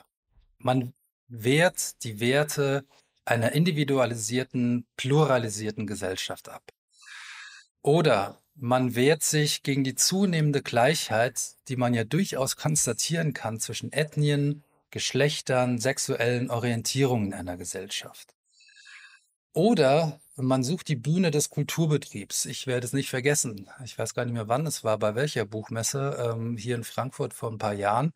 Man 0.56 0.94
wehrt 1.28 2.02
die 2.04 2.20
Werte 2.20 2.86
einer 3.26 3.52
individualisierten, 3.52 4.86
pluralisierten 4.96 5.86
Gesellschaft 5.86 6.48
ab. 6.48 6.62
Oder 7.82 8.40
man 8.60 8.94
wehrt 8.94 9.22
sich 9.22 9.62
gegen 9.62 9.84
die 9.84 9.94
zunehmende 9.94 10.62
Gleichheit, 10.62 11.54
die 11.68 11.76
man 11.76 11.94
ja 11.94 12.04
durchaus 12.04 12.56
konstatieren 12.56 13.32
kann 13.32 13.58
zwischen 13.58 13.90
Ethnien, 13.90 14.64
Geschlechtern, 14.90 15.78
sexuellen 15.78 16.50
Orientierungen 16.50 17.32
einer 17.32 17.56
Gesellschaft. 17.56 18.34
Oder 19.54 20.20
man 20.36 20.62
sucht 20.62 20.88
die 20.88 20.96
Bühne 20.96 21.30
des 21.30 21.48
Kulturbetriebs. 21.48 22.44
Ich 22.44 22.66
werde 22.66 22.86
es 22.86 22.92
nicht 22.92 23.08
vergessen. 23.08 23.68
Ich 23.84 23.98
weiß 23.98 24.14
gar 24.14 24.24
nicht 24.24 24.34
mehr, 24.34 24.48
wann 24.48 24.66
es 24.66 24.84
war, 24.84 24.98
bei 24.98 25.14
welcher 25.14 25.46
Buchmesse 25.46 26.32
ähm, 26.34 26.56
hier 26.56 26.76
in 26.76 26.84
Frankfurt 26.84 27.34
vor 27.34 27.50
ein 27.50 27.58
paar 27.58 27.72
Jahren, 27.72 28.12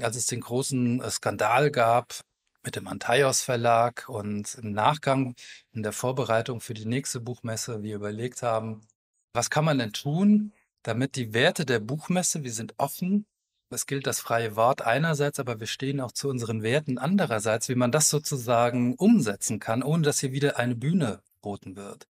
als 0.00 0.16
es 0.16 0.26
den 0.26 0.40
großen 0.40 1.02
äh, 1.02 1.10
Skandal 1.10 1.70
gab 1.70 2.20
mit 2.62 2.76
dem 2.76 2.86
Antaios 2.86 3.42
Verlag 3.42 4.08
und 4.08 4.54
im 4.54 4.72
Nachgang 4.72 5.34
in 5.72 5.82
der 5.82 5.92
Vorbereitung 5.92 6.60
für 6.60 6.74
die 6.74 6.86
nächste 6.86 7.20
Buchmesse 7.20 7.82
wir 7.82 7.96
überlegt 7.96 8.42
haben, 8.42 8.86
was 9.34 9.50
kann 9.50 9.64
man 9.64 9.78
denn 9.78 9.92
tun, 9.92 10.52
damit 10.82 11.16
die 11.16 11.34
Werte 11.34 11.66
der 11.66 11.80
Buchmesse, 11.80 12.44
wir 12.44 12.52
sind 12.52 12.74
offen, 12.78 13.26
es 13.70 13.86
gilt 13.86 14.06
das 14.06 14.20
freie 14.20 14.56
Wort 14.56 14.82
einerseits, 14.82 15.40
aber 15.40 15.58
wir 15.58 15.66
stehen 15.66 16.00
auch 16.00 16.12
zu 16.12 16.28
unseren 16.28 16.62
Werten 16.62 16.96
andererseits, 16.96 17.68
wie 17.68 17.74
man 17.74 17.90
das 17.90 18.08
sozusagen 18.08 18.94
umsetzen 18.94 19.58
kann, 19.58 19.82
ohne 19.82 20.04
dass 20.04 20.20
hier 20.20 20.32
wieder 20.32 20.58
eine 20.58 20.76
Bühne 20.76 21.20
geboten 21.34 21.74
wird. 21.74 22.06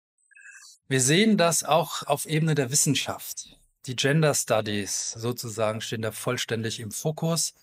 Wir 0.88 1.00
sehen 1.00 1.36
das 1.36 1.62
auch 1.62 2.06
auf 2.06 2.26
Ebene 2.26 2.54
der 2.54 2.70
Wissenschaft. 2.70 3.58
Die 3.86 3.94
Gender 3.94 4.34
Studies 4.34 5.12
sozusagen 5.12 5.80
stehen 5.80 6.02
da 6.02 6.12
vollständig 6.12 6.80
im 6.80 6.90
Fokus. 6.90 7.54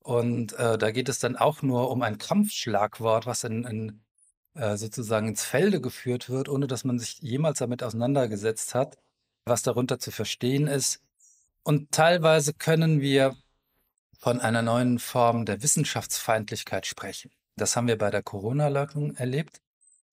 Und 0.00 0.52
äh, 0.54 0.76
da 0.76 0.90
geht 0.90 1.08
es 1.08 1.18
dann 1.18 1.36
auch 1.36 1.62
nur 1.62 1.90
um 1.90 2.02
ein 2.02 2.18
Kampfschlagwort, 2.18 3.24
was 3.24 3.44
in, 3.44 3.64
in, 3.64 4.04
äh, 4.54 4.76
sozusagen 4.76 5.28
ins 5.28 5.44
Felde 5.44 5.80
geführt 5.80 6.28
wird, 6.28 6.48
ohne 6.48 6.66
dass 6.66 6.84
man 6.84 6.98
sich 6.98 7.20
jemals 7.20 7.58
damit 7.58 7.82
auseinandergesetzt 7.82 8.74
hat, 8.74 8.98
was 9.44 9.62
darunter 9.62 9.98
zu 9.98 10.10
verstehen 10.10 10.66
ist. 10.66 11.00
Und 11.62 11.90
teilweise 11.92 12.54
können 12.54 13.00
wir 13.00 13.36
von 14.18 14.40
einer 14.40 14.62
neuen 14.62 14.98
Form 14.98 15.44
der 15.44 15.62
Wissenschaftsfeindlichkeit 15.62 16.86
sprechen. 16.86 17.30
Das 17.56 17.76
haben 17.76 17.86
wir 17.86 17.98
bei 17.98 18.10
der 18.10 18.22
Corona-Leugnung 18.22 19.14
erlebt. 19.16 19.60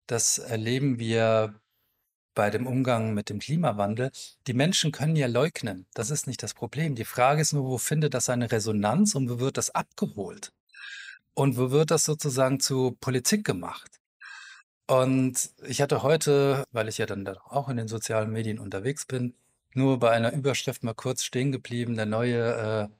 Das 0.07 0.37
erleben 0.37 0.99
wir 0.99 1.55
bei 2.33 2.49
dem 2.49 2.67
Umgang 2.67 3.13
mit 3.13 3.29
dem 3.29 3.39
Klimawandel. 3.39 4.11
Die 4.47 4.53
Menschen 4.53 4.91
können 4.91 5.15
ja 5.15 5.27
leugnen. 5.27 5.85
Das 5.93 6.09
ist 6.09 6.27
nicht 6.27 6.43
das 6.43 6.53
Problem. 6.53 6.95
Die 6.95 7.05
Frage 7.05 7.41
ist 7.41 7.53
nur, 7.53 7.65
wo 7.65 7.77
findet 7.77 8.13
das 8.13 8.29
eine 8.29 8.51
Resonanz 8.51 9.15
und 9.15 9.29
wo 9.29 9.39
wird 9.39 9.57
das 9.57 9.69
abgeholt? 9.71 10.53
und 11.33 11.57
wo 11.57 11.71
wird 11.71 11.91
das 11.91 12.05
sozusagen 12.05 12.59
zu 12.59 12.97
Politik 12.99 13.45
gemacht? 13.45 14.00
Und 14.91 15.51
ich 15.65 15.81
hatte 15.81 16.03
heute, 16.03 16.65
weil 16.73 16.89
ich 16.89 16.97
ja 16.97 17.05
dann 17.05 17.25
auch 17.25 17.69
in 17.69 17.77
den 17.77 17.87
sozialen 17.87 18.29
Medien 18.29 18.59
unterwegs 18.59 19.05
bin, 19.05 19.33
nur 19.73 19.99
bei 19.99 20.11
einer 20.11 20.33
Überschrift 20.33 20.83
mal 20.83 20.93
kurz 20.93 21.23
stehen 21.23 21.53
geblieben. 21.53 21.95
Der 21.95 22.05
neue 22.05 22.89
äh, 22.91 22.95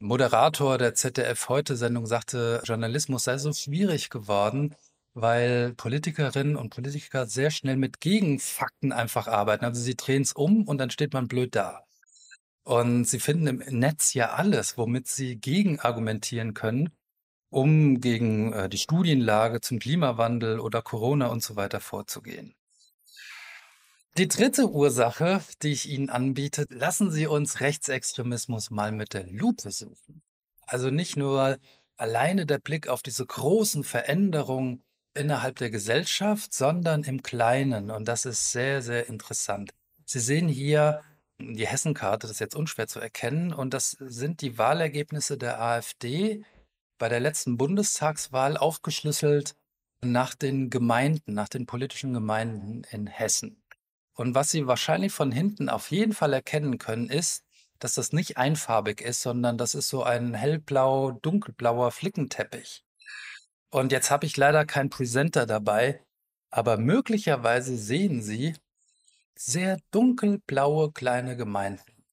Moderator 0.00 0.76
der 0.76 0.96
ZDF-Heute-Sendung 0.96 2.06
sagte, 2.06 2.62
Journalismus 2.64 3.22
sei 3.22 3.38
so 3.38 3.52
schwierig 3.52 4.10
geworden, 4.10 4.74
weil 5.14 5.72
Politikerinnen 5.74 6.56
und 6.56 6.70
Politiker 6.70 7.26
sehr 7.28 7.52
schnell 7.52 7.76
mit 7.76 8.00
Gegenfakten 8.00 8.90
einfach 8.90 9.28
arbeiten. 9.28 9.64
Also 9.66 9.80
sie 9.80 9.94
drehen 9.94 10.22
es 10.22 10.32
um 10.32 10.64
und 10.66 10.78
dann 10.78 10.90
steht 10.90 11.12
man 11.12 11.28
blöd 11.28 11.54
da. 11.54 11.84
Und 12.64 13.04
sie 13.04 13.20
finden 13.20 13.46
im 13.46 13.78
Netz 13.78 14.14
ja 14.14 14.32
alles, 14.32 14.76
womit 14.78 15.06
sie 15.06 15.36
gegen 15.36 15.78
argumentieren 15.78 16.54
können, 16.54 16.90
um 17.50 18.00
gegen 18.00 18.52
äh, 18.52 18.68
die 18.68 18.78
Studienlage 18.78 19.60
zum 19.60 19.78
Klimawandel 19.78 20.60
oder 20.60 20.82
Corona 20.82 21.26
und 21.28 21.42
so 21.42 21.56
weiter 21.56 21.80
vorzugehen. 21.80 22.54
Die 24.18 24.28
dritte 24.28 24.70
Ursache, 24.70 25.42
die 25.62 25.72
ich 25.72 25.90
Ihnen 25.90 26.08
anbiete, 26.08 26.64
lassen 26.70 27.10
Sie 27.10 27.26
uns 27.26 27.60
Rechtsextremismus 27.60 28.70
mal 28.70 28.90
mit 28.90 29.12
der 29.12 29.26
Lupe 29.26 29.70
suchen. 29.70 30.22
Also 30.62 30.90
nicht 30.90 31.16
nur 31.16 31.58
alleine 31.96 32.46
der 32.46 32.58
Blick 32.58 32.88
auf 32.88 33.02
diese 33.02 33.26
großen 33.26 33.84
Veränderungen 33.84 34.82
innerhalb 35.12 35.56
der 35.56 35.70
Gesellschaft, 35.70 36.54
sondern 36.54 37.04
im 37.04 37.22
Kleinen. 37.22 37.90
Und 37.90 38.08
das 38.08 38.24
ist 38.24 38.52
sehr, 38.52 38.80
sehr 38.80 39.08
interessant. 39.08 39.72
Sie 40.04 40.20
sehen 40.20 40.48
hier 40.48 41.02
die 41.38 41.66
Hessenkarte, 41.66 42.26
das 42.26 42.32
ist 42.32 42.40
jetzt 42.40 42.56
unschwer 42.56 42.86
zu 42.86 43.00
erkennen. 43.00 43.52
Und 43.52 43.74
das 43.74 43.90
sind 44.00 44.40
die 44.40 44.56
Wahlergebnisse 44.56 45.36
der 45.36 45.60
AfD 45.60 46.42
bei 46.98 47.08
der 47.08 47.20
letzten 47.20 47.56
Bundestagswahl 47.56 48.56
aufgeschlüsselt 48.56 49.56
nach 50.00 50.34
den 50.34 50.70
Gemeinden, 50.70 51.34
nach 51.34 51.48
den 51.48 51.66
politischen 51.66 52.12
Gemeinden 52.12 52.84
in 52.90 53.06
Hessen. 53.06 53.62
Und 54.14 54.34
was 54.34 54.50
Sie 54.50 54.66
wahrscheinlich 54.66 55.12
von 55.12 55.30
hinten 55.30 55.68
auf 55.68 55.90
jeden 55.90 56.12
Fall 56.12 56.32
erkennen 56.32 56.78
können, 56.78 57.10
ist, 57.10 57.44
dass 57.78 57.94
das 57.94 58.12
nicht 58.12 58.38
einfarbig 58.38 59.00
ist, 59.00 59.20
sondern 59.22 59.58
das 59.58 59.74
ist 59.74 59.88
so 59.88 60.02
ein 60.02 60.34
hellblau, 60.34 61.12
dunkelblauer 61.12 61.90
Flickenteppich. 61.92 62.84
Und 63.70 63.92
jetzt 63.92 64.10
habe 64.10 64.24
ich 64.24 64.36
leider 64.36 64.64
keinen 64.64 64.88
Presenter 64.88 65.44
dabei, 65.44 66.02
aber 66.50 66.78
möglicherweise 66.78 67.76
sehen 67.76 68.22
Sie, 68.22 68.54
sehr 69.34 69.78
dunkelblaue 69.90 70.92
kleine 70.92 71.36
Gemeinden. 71.36 72.04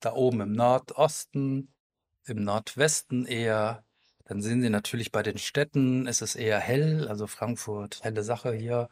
Da 0.00 0.12
oben 0.12 0.42
im 0.42 0.52
Nordosten, 0.52 1.72
im 2.24 2.44
Nordwesten 2.44 3.24
eher. 3.24 3.85
Dann 4.26 4.42
sehen 4.42 4.60
Sie 4.60 4.70
natürlich 4.70 5.12
bei 5.12 5.22
den 5.22 5.38
Städten 5.38 6.06
ist 6.06 6.20
es 6.20 6.34
eher 6.34 6.58
hell, 6.58 7.08
also 7.08 7.26
Frankfurt, 7.26 8.02
helle 8.02 8.24
Sache 8.24 8.52
hier. 8.52 8.88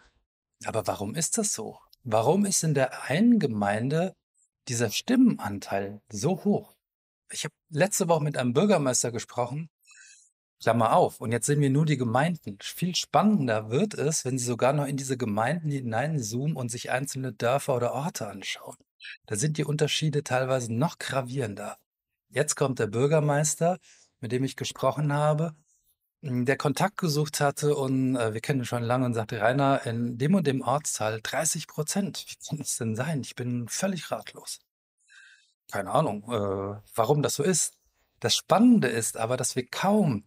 Aber 0.64 0.86
warum 0.86 1.14
ist 1.14 1.38
das 1.38 1.52
so? 1.52 1.78
Warum 2.04 2.44
ist 2.44 2.62
in 2.62 2.74
der 2.74 3.04
einen 3.04 3.40
Gemeinde 3.40 4.14
dieser 4.68 4.90
Stimmenanteil 4.90 6.00
so 6.08 6.44
hoch? 6.44 6.76
Ich 7.30 7.44
habe 7.44 7.54
letzte 7.68 8.08
Woche 8.08 8.22
mit 8.22 8.36
einem 8.36 8.52
Bürgermeister 8.52 9.10
gesprochen, 9.10 9.70
Klammer 10.62 10.94
auf. 10.94 11.20
Und 11.20 11.32
jetzt 11.32 11.46
sehen 11.46 11.60
wir 11.60 11.70
nur 11.70 11.84
die 11.84 11.96
Gemeinden. 11.96 12.58
Viel 12.62 12.94
spannender 12.94 13.70
wird 13.70 13.94
es, 13.94 14.24
wenn 14.24 14.38
Sie 14.38 14.44
sogar 14.44 14.72
noch 14.72 14.86
in 14.86 14.96
diese 14.96 15.16
Gemeinden 15.16 15.70
hineinzoomen 15.70 16.56
und 16.56 16.70
sich 16.70 16.90
einzelne 16.90 17.32
Dörfer 17.32 17.74
oder 17.74 17.92
Orte 17.92 18.28
anschauen. 18.28 18.76
Da 19.26 19.36
sind 19.36 19.58
die 19.58 19.64
Unterschiede 19.64 20.22
teilweise 20.22 20.72
noch 20.72 20.98
gravierender. 20.98 21.76
Jetzt 22.28 22.54
kommt 22.54 22.78
der 22.78 22.86
Bürgermeister, 22.86 23.78
mit 24.24 24.32
dem 24.32 24.42
ich 24.42 24.56
gesprochen 24.56 25.12
habe, 25.12 25.54
der 26.22 26.56
Kontakt 26.56 26.96
gesucht 26.96 27.40
hatte 27.40 27.76
und 27.76 28.16
äh, 28.16 28.32
wir 28.32 28.40
kennen 28.40 28.60
ihn 28.60 28.64
schon 28.64 28.82
lange 28.82 29.04
und 29.04 29.12
sagte, 29.12 29.38
Rainer, 29.38 29.84
in 29.84 30.16
dem 30.16 30.34
und 30.34 30.46
dem 30.46 30.62
Ortsteil 30.62 31.20
30 31.22 31.68
Prozent. 31.68 32.24
Wie 32.26 32.36
kann 32.48 32.56
das 32.56 32.78
denn 32.78 32.96
sein? 32.96 33.20
Ich 33.20 33.34
bin 33.34 33.68
völlig 33.68 34.10
ratlos. 34.10 34.60
Keine 35.70 35.90
Ahnung, 35.90 36.22
äh, 36.32 36.80
warum 36.94 37.20
das 37.20 37.34
so 37.34 37.42
ist. 37.42 37.74
Das 38.20 38.34
Spannende 38.34 38.88
ist 38.88 39.18
aber, 39.18 39.36
dass 39.36 39.56
wir 39.56 39.66
kaum 39.66 40.24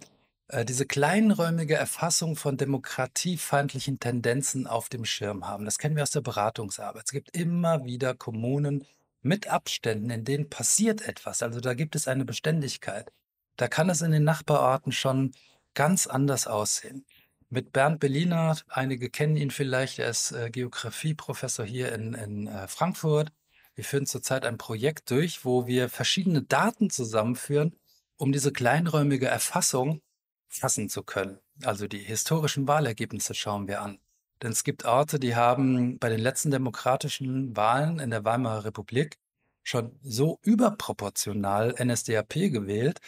äh, 0.49 0.63
diese 0.63 0.85
kleinräumige 0.85 1.73
Erfassung 1.73 2.35
von 2.35 2.55
demokratiefeindlichen 2.55 3.99
Tendenzen 3.99 4.67
auf 4.67 4.89
dem 4.89 5.05
Schirm 5.05 5.47
haben. 5.47 5.65
Das 5.65 5.79
kennen 5.79 5.95
wir 5.95 6.03
aus 6.03 6.11
der 6.11 6.21
Beratungsarbeit. 6.21 7.05
Es 7.05 7.11
gibt 7.11 7.35
immer 7.35 7.83
wieder 7.83 8.13
Kommunen 8.13 8.85
mit 9.23 9.47
Abständen, 9.47 10.11
in 10.11 10.23
denen 10.23 10.51
passiert 10.51 11.01
etwas. 11.01 11.41
Also 11.41 11.59
da 11.59 11.73
gibt 11.73 11.95
es 11.95 12.07
eine 12.07 12.25
Beständigkeit. 12.25 13.11
Da 13.57 13.67
kann 13.67 13.89
es 13.89 14.01
in 14.01 14.11
den 14.11 14.23
Nachbarorten 14.23 14.91
schon 14.91 15.33
ganz 15.73 16.07
anders 16.07 16.47
aussehen. 16.47 17.05
Mit 17.49 17.71
Bernd 17.71 17.99
Belliner, 17.99 18.57
einige 18.67 19.09
kennen 19.09 19.37
ihn 19.37 19.51
vielleicht, 19.51 19.99
er 19.99 20.09
ist 20.09 20.31
äh, 20.31 20.49
Geografieprofessor 20.49 21.65
hier 21.65 21.93
in, 21.93 22.13
in 22.13 22.47
äh, 22.47 22.67
Frankfurt. 22.67 23.31
Wir 23.75 23.83
führen 23.83 24.05
zurzeit 24.05 24.45
ein 24.45 24.57
Projekt 24.57 25.11
durch, 25.11 25.45
wo 25.45 25.65
wir 25.65 25.89
verschiedene 25.89 26.41
Daten 26.41 26.89
zusammenführen, 26.89 27.75
um 28.17 28.31
diese 28.31 28.51
kleinräumige 28.51 29.27
Erfassung 29.27 30.01
fassen 30.47 30.89
zu 30.89 31.03
können. 31.03 31.39
Also 31.63 31.87
die 31.87 31.99
historischen 31.99 32.67
Wahlergebnisse 32.67 33.33
schauen 33.33 33.67
wir 33.67 33.81
an. 33.81 33.99
Denn 34.41 34.51
es 34.51 34.63
gibt 34.63 34.85
Orte, 34.85 35.19
die 35.19 35.35
haben 35.35 35.97
bei 35.99 36.09
den 36.09 36.19
letzten 36.19 36.51
demokratischen 36.51 37.55
Wahlen 37.55 37.99
in 37.99 38.11
der 38.11 38.23
Weimarer 38.23 38.65
Republik 38.65 39.17
schon 39.63 39.97
so 40.01 40.39
überproportional 40.43 41.75
NSDAP 41.83 42.33
gewählt. 42.51 42.99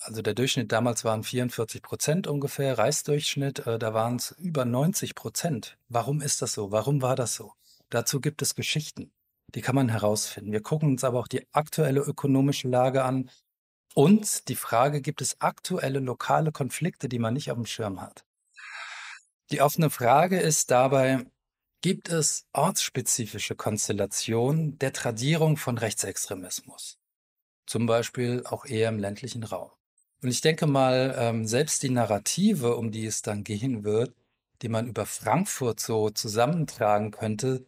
Also 0.00 0.22
der 0.22 0.34
Durchschnitt 0.34 0.72
damals 0.72 1.04
waren 1.04 1.22
44 1.22 1.82
Prozent 1.82 2.26
ungefähr, 2.26 2.76
Reichsdurchschnitt, 2.76 3.66
äh, 3.66 3.78
da 3.78 3.94
waren 3.94 4.16
es 4.16 4.32
über 4.32 4.64
90 4.64 5.14
Prozent. 5.14 5.78
Warum 5.88 6.20
ist 6.20 6.42
das 6.42 6.52
so? 6.52 6.72
Warum 6.72 7.00
war 7.00 7.16
das 7.16 7.34
so? 7.34 7.52
Dazu 7.90 8.20
gibt 8.20 8.42
es 8.42 8.54
Geschichten. 8.54 9.12
Die 9.54 9.60
kann 9.60 9.74
man 9.74 9.88
herausfinden. 9.88 10.52
Wir 10.52 10.62
gucken 10.62 10.90
uns 10.90 11.04
aber 11.04 11.20
auch 11.20 11.28
die 11.28 11.46
aktuelle 11.52 12.00
ökonomische 12.00 12.68
Lage 12.68 13.04
an, 13.04 13.30
und 13.94 14.48
die 14.48 14.56
Frage, 14.56 15.00
gibt 15.00 15.20
es 15.20 15.40
aktuelle 15.40 16.00
lokale 16.00 16.50
Konflikte, 16.50 17.08
die 17.08 17.20
man 17.20 17.32
nicht 17.32 17.52
auf 17.52 17.56
dem 17.56 17.64
Schirm 17.64 18.00
hat? 18.00 18.24
Die 19.50 19.60
offene 19.60 19.88
Frage 19.88 20.40
ist 20.40 20.72
dabei, 20.72 21.26
gibt 21.80 22.08
es 22.08 22.44
ortsspezifische 22.52 23.54
Konstellationen 23.54 24.78
der 24.80 24.92
Tradierung 24.92 25.56
von 25.56 25.78
Rechtsextremismus? 25.78 26.98
Zum 27.66 27.86
Beispiel 27.86 28.42
auch 28.46 28.66
eher 28.66 28.88
im 28.88 28.98
ländlichen 28.98 29.44
Raum. 29.44 29.70
Und 30.24 30.30
ich 30.30 30.40
denke 30.40 30.66
mal, 30.66 31.14
ähm, 31.18 31.46
selbst 31.46 31.82
die 31.82 31.90
Narrative, 31.90 32.76
um 32.76 32.90
die 32.90 33.04
es 33.04 33.20
dann 33.20 33.44
gehen 33.44 33.84
wird, 33.84 34.14
die 34.62 34.70
man 34.70 34.86
über 34.86 35.04
Frankfurt 35.04 35.80
so 35.80 36.08
zusammentragen 36.08 37.10
könnte, 37.10 37.66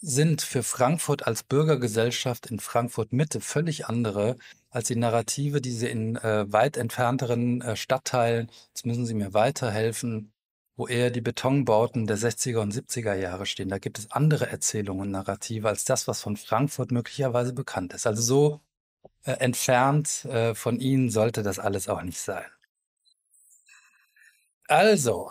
sind 0.00 0.42
für 0.42 0.62
Frankfurt 0.62 1.26
als 1.26 1.42
Bürgergesellschaft 1.42 2.46
in 2.46 2.60
Frankfurt 2.60 3.12
Mitte 3.12 3.40
völlig 3.40 3.86
andere 3.86 4.36
als 4.70 4.86
die 4.86 4.94
Narrative, 4.94 5.60
die 5.60 5.72
sie 5.72 5.88
in 5.88 6.14
äh, 6.14 6.52
weit 6.52 6.76
entfernteren 6.76 7.62
äh, 7.62 7.74
Stadtteilen, 7.74 8.48
jetzt 8.68 8.86
müssen 8.86 9.04
Sie 9.04 9.14
mir 9.14 9.34
weiterhelfen, 9.34 10.32
wo 10.76 10.86
eher 10.86 11.10
die 11.10 11.20
Betonbauten 11.20 12.06
der 12.06 12.18
60er 12.18 12.58
und 12.58 12.74
70er 12.74 13.14
Jahre 13.14 13.44
stehen. 13.44 13.70
Da 13.70 13.78
gibt 13.78 13.98
es 13.98 14.12
andere 14.12 14.48
Erzählungen, 14.48 15.10
Narrative 15.10 15.68
als 15.68 15.84
das, 15.84 16.06
was 16.06 16.20
von 16.20 16.36
Frankfurt 16.36 16.92
möglicherweise 16.92 17.52
bekannt 17.52 17.92
ist. 17.92 18.06
Also 18.06 18.22
so 18.22 18.60
äh, 19.26 19.32
entfernt 19.32 20.24
äh, 20.24 20.54
von 20.54 20.80
Ihnen 20.80 21.10
sollte 21.10 21.42
das 21.42 21.58
alles 21.58 21.88
auch 21.88 22.02
nicht 22.02 22.18
sein. 22.18 22.46
Also, 24.68 25.30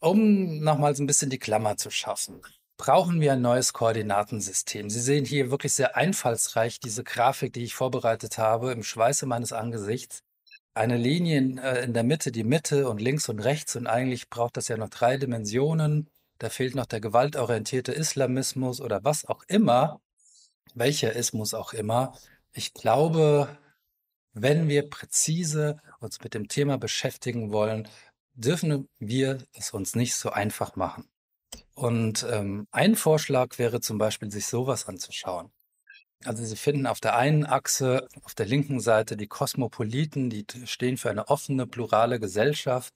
um 0.00 0.60
nochmals 0.60 0.98
ein 1.00 1.06
bisschen 1.06 1.30
die 1.30 1.38
Klammer 1.38 1.76
zu 1.76 1.90
schaffen 1.90 2.42
brauchen 2.82 3.20
wir 3.20 3.34
ein 3.34 3.42
neues 3.42 3.72
Koordinatensystem. 3.72 4.90
Sie 4.90 5.00
sehen 5.00 5.24
hier 5.24 5.52
wirklich 5.52 5.72
sehr 5.72 5.96
einfallsreich 5.96 6.80
diese 6.80 7.04
Grafik, 7.04 7.52
die 7.52 7.62
ich 7.62 7.76
vorbereitet 7.76 8.38
habe, 8.38 8.72
im 8.72 8.82
Schweiße 8.82 9.24
meines 9.24 9.52
Angesichts. 9.52 10.24
Eine 10.74 10.96
Linie 10.96 11.38
in, 11.38 11.58
äh, 11.58 11.84
in 11.84 11.94
der 11.94 12.02
Mitte, 12.02 12.32
die 12.32 12.42
Mitte 12.42 12.88
und 12.88 13.00
links 13.00 13.28
und 13.28 13.38
rechts. 13.38 13.76
Und 13.76 13.86
eigentlich 13.86 14.28
braucht 14.30 14.56
das 14.56 14.66
ja 14.66 14.76
noch 14.76 14.88
drei 14.88 15.16
Dimensionen. 15.16 16.10
Da 16.38 16.50
fehlt 16.50 16.74
noch 16.74 16.86
der 16.86 17.00
gewaltorientierte 17.00 17.92
Islamismus 17.92 18.80
oder 18.80 19.04
was 19.04 19.26
auch 19.26 19.44
immer. 19.46 20.00
Welcher 20.74 21.14
Ismus 21.14 21.54
auch 21.54 21.74
immer. 21.74 22.14
Ich 22.54 22.74
glaube, 22.74 23.58
wenn 24.34 24.68
wir 24.68 24.88
präzise 24.88 25.78
uns 26.00 26.20
mit 26.22 26.34
dem 26.34 26.48
Thema 26.48 26.78
beschäftigen 26.78 27.52
wollen, 27.52 27.88
dürfen 28.34 28.88
wir 28.98 29.44
es 29.52 29.72
uns 29.72 29.94
nicht 29.94 30.14
so 30.14 30.30
einfach 30.30 30.76
machen. 30.76 31.08
Und 31.74 32.26
ähm, 32.30 32.66
ein 32.70 32.96
Vorschlag 32.96 33.58
wäre 33.58 33.80
zum 33.80 33.98
Beispiel, 33.98 34.30
sich 34.30 34.46
sowas 34.46 34.86
anzuschauen. 34.86 35.50
Also 36.24 36.44
Sie 36.44 36.56
finden 36.56 36.86
auf 36.86 37.00
der 37.00 37.16
einen 37.16 37.44
Achse, 37.46 38.08
auf 38.22 38.34
der 38.34 38.46
linken 38.46 38.80
Seite 38.80 39.16
die 39.16 39.26
Kosmopoliten, 39.26 40.30
die 40.30 40.46
stehen 40.64 40.96
für 40.96 41.10
eine 41.10 41.28
offene, 41.28 41.66
plurale 41.66 42.20
Gesellschaft. 42.20 42.92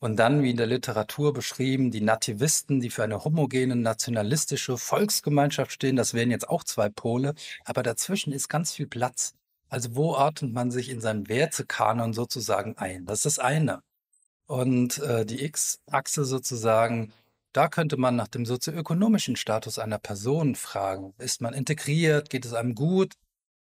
Und 0.00 0.16
dann, 0.16 0.42
wie 0.42 0.50
in 0.50 0.56
der 0.56 0.66
Literatur 0.66 1.34
beschrieben, 1.34 1.90
die 1.90 2.00
Nativisten, 2.00 2.80
die 2.80 2.88
für 2.88 3.04
eine 3.04 3.22
homogene, 3.22 3.76
nationalistische 3.76 4.78
Volksgemeinschaft 4.78 5.72
stehen. 5.72 5.96
Das 5.96 6.14
wären 6.14 6.30
jetzt 6.30 6.48
auch 6.48 6.64
zwei 6.64 6.88
Pole. 6.88 7.34
Aber 7.66 7.82
dazwischen 7.82 8.32
ist 8.32 8.48
ganz 8.48 8.72
viel 8.72 8.86
Platz. 8.86 9.34
Also 9.68 9.94
wo 9.94 10.14
ordnet 10.14 10.54
man 10.54 10.70
sich 10.70 10.88
in 10.88 11.02
seinem 11.02 11.28
Wertekanon 11.28 12.14
sozusagen 12.14 12.78
ein? 12.78 13.04
Das 13.04 13.18
ist 13.18 13.36
das 13.36 13.38
eine. 13.38 13.82
Und 14.46 14.98
äh, 14.98 15.26
die 15.26 15.44
X-Achse 15.44 16.24
sozusagen, 16.24 17.12
da 17.52 17.68
könnte 17.68 17.98
man 17.98 18.16
nach 18.16 18.28
dem 18.28 18.46
sozioökonomischen 18.46 19.36
Status 19.36 19.78
einer 19.78 19.98
Person 19.98 20.54
fragen. 20.54 21.12
Ist 21.18 21.42
man 21.42 21.52
integriert? 21.52 22.30
Geht 22.30 22.46
es 22.46 22.54
einem 22.54 22.74
gut? 22.74 23.14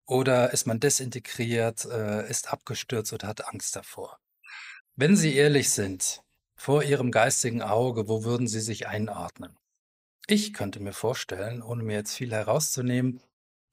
Oder 0.07 0.53
ist 0.53 0.67
man 0.67 0.81
desintegriert, 0.81 1.85
äh, 1.87 2.29
ist 2.29 2.53
abgestürzt 2.53 3.13
oder 3.13 3.29
hat 3.29 3.47
Angst 3.47 3.77
davor? 3.77 4.19
Wenn 4.97 5.17
Sie 5.17 5.35
ehrlich 5.35 5.71
sind, 5.71 6.24
vor 6.57 6.83
Ihrem 6.83 7.11
geistigen 7.11 7.63
Auge, 7.63 8.09
wo 8.09 8.25
würden 8.25 8.47
Sie 8.47 8.61
sich 8.61 8.87
einordnen? 8.87 9.57
Ich 10.27 10.55
könnte 10.55 10.81
mir 10.81 10.93
vorstellen, 10.93 11.63
ohne 11.63 11.83
mir 11.83 11.97
jetzt 11.97 12.15
viel 12.15 12.33
herauszunehmen, 12.33 13.21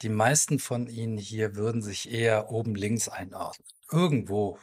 die 0.02 0.10
meisten 0.10 0.60
von 0.60 0.88
Ihnen 0.88 1.18
hier 1.18 1.56
würden 1.56 1.82
sich 1.82 2.12
eher 2.12 2.52
oben 2.52 2.76
links 2.76 3.08
einordnen. 3.08 3.68
Irgendwo. 3.92 4.58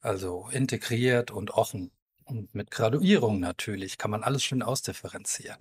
Also 0.00 0.48
integriert 0.50 1.30
und 1.30 1.50
offen. 1.50 1.92
Und 2.24 2.54
mit 2.54 2.70
Graduierung 2.70 3.38
natürlich 3.38 3.98
kann 3.98 4.10
man 4.10 4.22
alles 4.22 4.42
schön 4.42 4.62
ausdifferenzieren. 4.62 5.58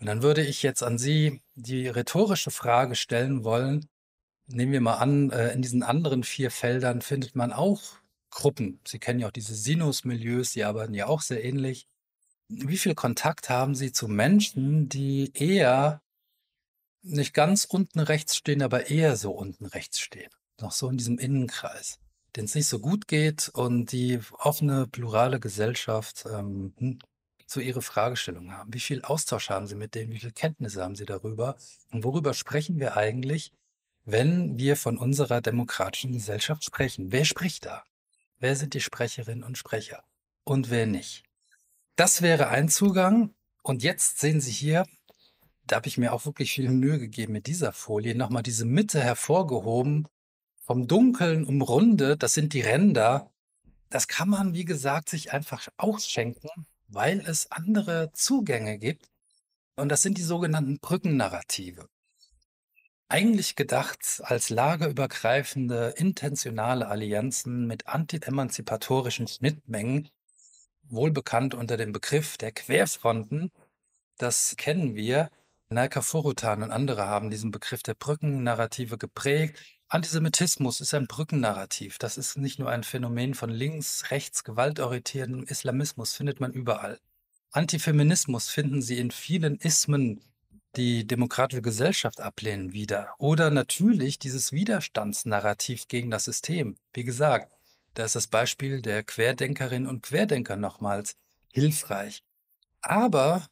Und 0.00 0.06
dann 0.06 0.22
würde 0.22 0.42
ich 0.42 0.62
jetzt 0.62 0.82
an 0.82 0.98
Sie 0.98 1.42
die 1.54 1.88
rhetorische 1.88 2.50
Frage 2.50 2.94
stellen 2.94 3.44
wollen. 3.44 3.88
Nehmen 4.46 4.72
wir 4.72 4.80
mal 4.80 4.96
an, 4.96 5.30
äh, 5.30 5.52
in 5.52 5.62
diesen 5.62 5.82
anderen 5.82 6.24
vier 6.24 6.50
Feldern 6.50 7.02
findet 7.02 7.36
man 7.36 7.52
auch 7.52 7.98
Gruppen. 8.34 8.80
Sie 8.86 8.98
kennen 8.98 9.20
ja 9.20 9.28
auch 9.28 9.32
diese 9.32 9.54
Sinus-Milieus, 9.54 10.52
die 10.52 10.64
arbeiten 10.64 10.92
ja 10.92 11.06
auch 11.06 11.22
sehr 11.22 11.42
ähnlich. 11.42 11.86
Wie 12.48 12.76
viel 12.76 12.94
Kontakt 12.94 13.48
haben 13.48 13.74
Sie 13.74 13.92
zu 13.92 14.08
Menschen, 14.08 14.88
die 14.88 15.32
eher 15.34 16.02
nicht 17.02 17.32
ganz 17.32 17.64
unten 17.64 18.00
rechts 18.00 18.36
stehen, 18.36 18.62
aber 18.62 18.90
eher 18.90 19.16
so 19.16 19.30
unten 19.30 19.64
rechts 19.64 20.00
stehen? 20.00 20.30
Noch 20.60 20.72
so 20.72 20.88
in 20.88 20.98
diesem 20.98 21.18
Innenkreis, 21.18 21.98
denen 22.36 22.46
es 22.46 22.54
nicht 22.54 22.66
so 22.66 22.80
gut 22.80 23.08
geht 23.08 23.48
und 23.48 23.92
die 23.92 24.20
offene, 24.38 24.88
plurale 24.88 25.40
Gesellschaft 25.40 26.24
ähm, 26.30 26.74
hm, 26.78 26.98
so 27.46 27.60
ihre 27.60 27.82
Fragestellung 27.82 28.52
haben. 28.52 28.74
Wie 28.74 28.80
viel 28.80 29.02
Austausch 29.02 29.48
haben 29.48 29.66
Sie 29.66 29.76
mit 29.76 29.94
denen? 29.94 30.12
Wie 30.12 30.18
viel 30.18 30.32
Kenntnisse 30.32 30.82
haben 30.82 30.96
Sie 30.96 31.06
darüber? 31.06 31.56
Und 31.92 32.04
worüber 32.04 32.34
sprechen 32.34 32.80
wir 32.80 32.96
eigentlich, 32.96 33.52
wenn 34.04 34.58
wir 34.58 34.76
von 34.76 34.98
unserer 34.98 35.40
demokratischen 35.40 36.12
Gesellschaft 36.12 36.64
sprechen? 36.64 37.12
Wer 37.12 37.24
spricht 37.24 37.66
da? 37.66 37.84
Wer 38.38 38.56
sind 38.56 38.74
die 38.74 38.80
Sprecherinnen 38.80 39.44
und 39.44 39.58
Sprecher? 39.58 40.04
Und 40.44 40.70
wer 40.70 40.86
nicht? 40.86 41.24
Das 41.96 42.22
wäre 42.22 42.48
ein 42.48 42.68
Zugang. 42.68 43.34
Und 43.62 43.82
jetzt 43.82 44.20
sehen 44.20 44.40
Sie 44.40 44.52
hier, 44.52 44.84
da 45.66 45.76
habe 45.76 45.88
ich 45.88 45.96
mir 45.96 46.12
auch 46.12 46.26
wirklich 46.26 46.52
viel 46.52 46.68
Mühe 46.68 46.98
gegeben 46.98 47.32
mit 47.32 47.46
dieser 47.46 47.72
Folie, 47.72 48.14
nochmal 48.14 48.42
diese 48.42 48.66
Mitte 48.66 49.00
hervorgehoben, 49.00 50.06
vom 50.60 50.86
Dunkeln 50.88 51.44
umrundet, 51.44 52.22
das 52.22 52.34
sind 52.34 52.52
die 52.52 52.62
Ränder. 52.62 53.30
Das 53.90 54.08
kann 54.08 54.28
man, 54.28 54.54
wie 54.54 54.64
gesagt, 54.64 55.08
sich 55.08 55.32
einfach 55.32 55.68
ausschenken, 55.76 56.48
weil 56.88 57.20
es 57.20 57.50
andere 57.52 58.10
Zugänge 58.12 58.78
gibt. 58.78 59.10
Und 59.76 59.88
das 59.88 60.02
sind 60.02 60.18
die 60.18 60.22
sogenannten 60.22 60.78
Brückennarrative. 60.78 61.88
Eigentlich 63.08 63.54
gedacht 63.54 64.22
als 64.22 64.50
lagerübergreifende, 64.50 65.94
intentionale 65.96 66.88
Allianzen 66.88 67.66
mit 67.66 67.86
anti-emanzipatorischen 67.86 69.28
Schnittmengen, 69.28 70.08
wohl 70.84 71.10
bekannt 71.10 71.54
unter 71.54 71.76
dem 71.76 71.92
Begriff 71.92 72.38
der 72.38 72.52
Querfronten. 72.52 73.52
Das 74.18 74.54
kennen 74.56 74.94
wir. 74.94 75.30
Naika 75.68 76.02
Forutan 76.02 76.62
und 76.62 76.70
andere 76.70 77.06
haben 77.06 77.30
diesen 77.30 77.50
Begriff 77.50 77.82
der 77.82 77.94
Brückennarrative 77.94 78.96
geprägt. 78.98 79.58
Antisemitismus 79.88 80.80
ist 80.80 80.94
ein 80.94 81.06
Brückennarrativ. 81.06 81.98
Das 81.98 82.16
ist 82.16 82.36
nicht 82.36 82.58
nur 82.58 82.70
ein 82.70 82.84
Phänomen 82.84 83.34
von 83.34 83.50
links, 83.50 84.10
rechts, 84.10 84.44
gewaltorientiertem 84.44 85.44
Islamismus, 85.44 86.14
findet 86.14 86.40
man 86.40 86.52
überall. 86.52 86.98
Antifeminismus 87.50 88.48
finden 88.50 88.82
Sie 88.82 88.98
in 88.98 89.10
vielen 89.10 89.56
Ismen, 89.56 90.20
die 90.76 91.06
demokratische 91.06 91.62
Gesellschaft 91.62 92.20
ablehnen, 92.20 92.72
wieder. 92.72 93.14
Oder 93.18 93.50
natürlich 93.50 94.18
dieses 94.18 94.52
Widerstandsnarrativ 94.52 95.88
gegen 95.88 96.10
das 96.10 96.24
System. 96.24 96.76
Wie 96.92 97.04
gesagt, 97.04 97.52
da 97.94 98.04
ist 98.04 98.16
das 98.16 98.26
Beispiel 98.26 98.82
der 98.82 99.04
Querdenkerinnen 99.04 99.88
und 99.88 100.02
Querdenker 100.02 100.56
nochmals 100.56 101.16
hilfreich. 101.52 102.24
Aber 102.80 103.46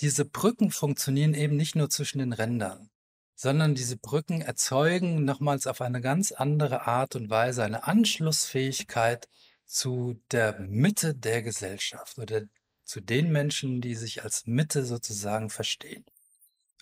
diese 0.00 0.24
Brücken 0.24 0.70
funktionieren 0.70 1.34
eben 1.34 1.56
nicht 1.56 1.74
nur 1.74 1.90
zwischen 1.90 2.18
den 2.18 2.32
Rändern, 2.32 2.90
sondern 3.34 3.74
diese 3.74 3.96
Brücken 3.96 4.40
erzeugen 4.40 5.24
nochmals 5.24 5.66
auf 5.66 5.80
eine 5.80 6.00
ganz 6.00 6.32
andere 6.32 6.86
Art 6.86 7.16
und 7.16 7.28
Weise 7.28 7.64
eine 7.64 7.84
Anschlussfähigkeit 7.86 9.28
zu 9.66 10.20
der 10.30 10.60
Mitte 10.60 11.14
der 11.14 11.42
Gesellschaft 11.42 12.18
oder 12.18 12.42
zu 12.84 13.00
den 13.00 13.32
Menschen, 13.32 13.80
die 13.80 13.94
sich 13.94 14.22
als 14.22 14.46
Mitte 14.46 14.84
sozusagen 14.84 15.50
verstehen. 15.50 16.04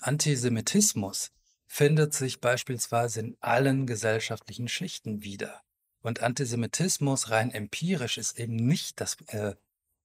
Antisemitismus 0.00 1.30
findet 1.66 2.14
sich 2.14 2.40
beispielsweise 2.40 3.20
in 3.20 3.36
allen 3.40 3.86
gesellschaftlichen 3.86 4.68
Schichten 4.68 5.22
wieder. 5.22 5.62
Und 6.00 6.20
Antisemitismus 6.22 7.30
rein 7.30 7.50
empirisch 7.50 8.18
ist 8.18 8.38
eben 8.38 8.56
nicht 8.56 9.00
das 9.00 9.16
äh, 9.28 9.54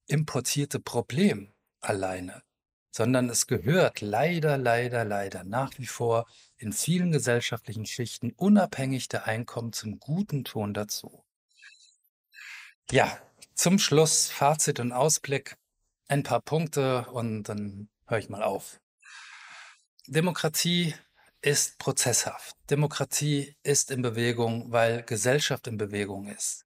importierte 0.07 0.79
Problem 0.79 1.53
alleine, 1.79 2.43
sondern 2.91 3.29
es 3.29 3.47
gehört 3.47 4.01
leider, 4.01 4.57
leider, 4.57 5.05
leider 5.05 5.43
nach 5.43 5.71
wie 5.77 5.87
vor 5.87 6.27
in 6.57 6.73
vielen 6.73 7.11
gesellschaftlichen 7.11 7.85
Schichten 7.85 8.31
unabhängig 8.31 9.07
der 9.07 9.25
Einkommen 9.25 9.73
zum 9.73 9.99
guten 9.99 10.43
Ton 10.43 10.73
dazu. 10.73 11.23
Ja, 12.91 13.17
zum 13.55 13.79
Schluss 13.79 14.29
Fazit 14.29 14.79
und 14.79 14.91
Ausblick. 14.91 15.57
Ein 16.07 16.23
paar 16.23 16.41
Punkte 16.41 17.07
und 17.07 17.43
dann 17.43 17.89
höre 18.05 18.19
ich 18.19 18.29
mal 18.29 18.43
auf. 18.43 18.79
Demokratie 20.07 20.93
ist 21.41 21.79
prozesshaft. 21.79 22.55
Demokratie 22.69 23.55
ist 23.63 23.89
in 23.89 24.03
Bewegung, 24.03 24.71
weil 24.71 25.01
Gesellschaft 25.01 25.65
in 25.65 25.77
Bewegung 25.77 26.27
ist. 26.27 26.65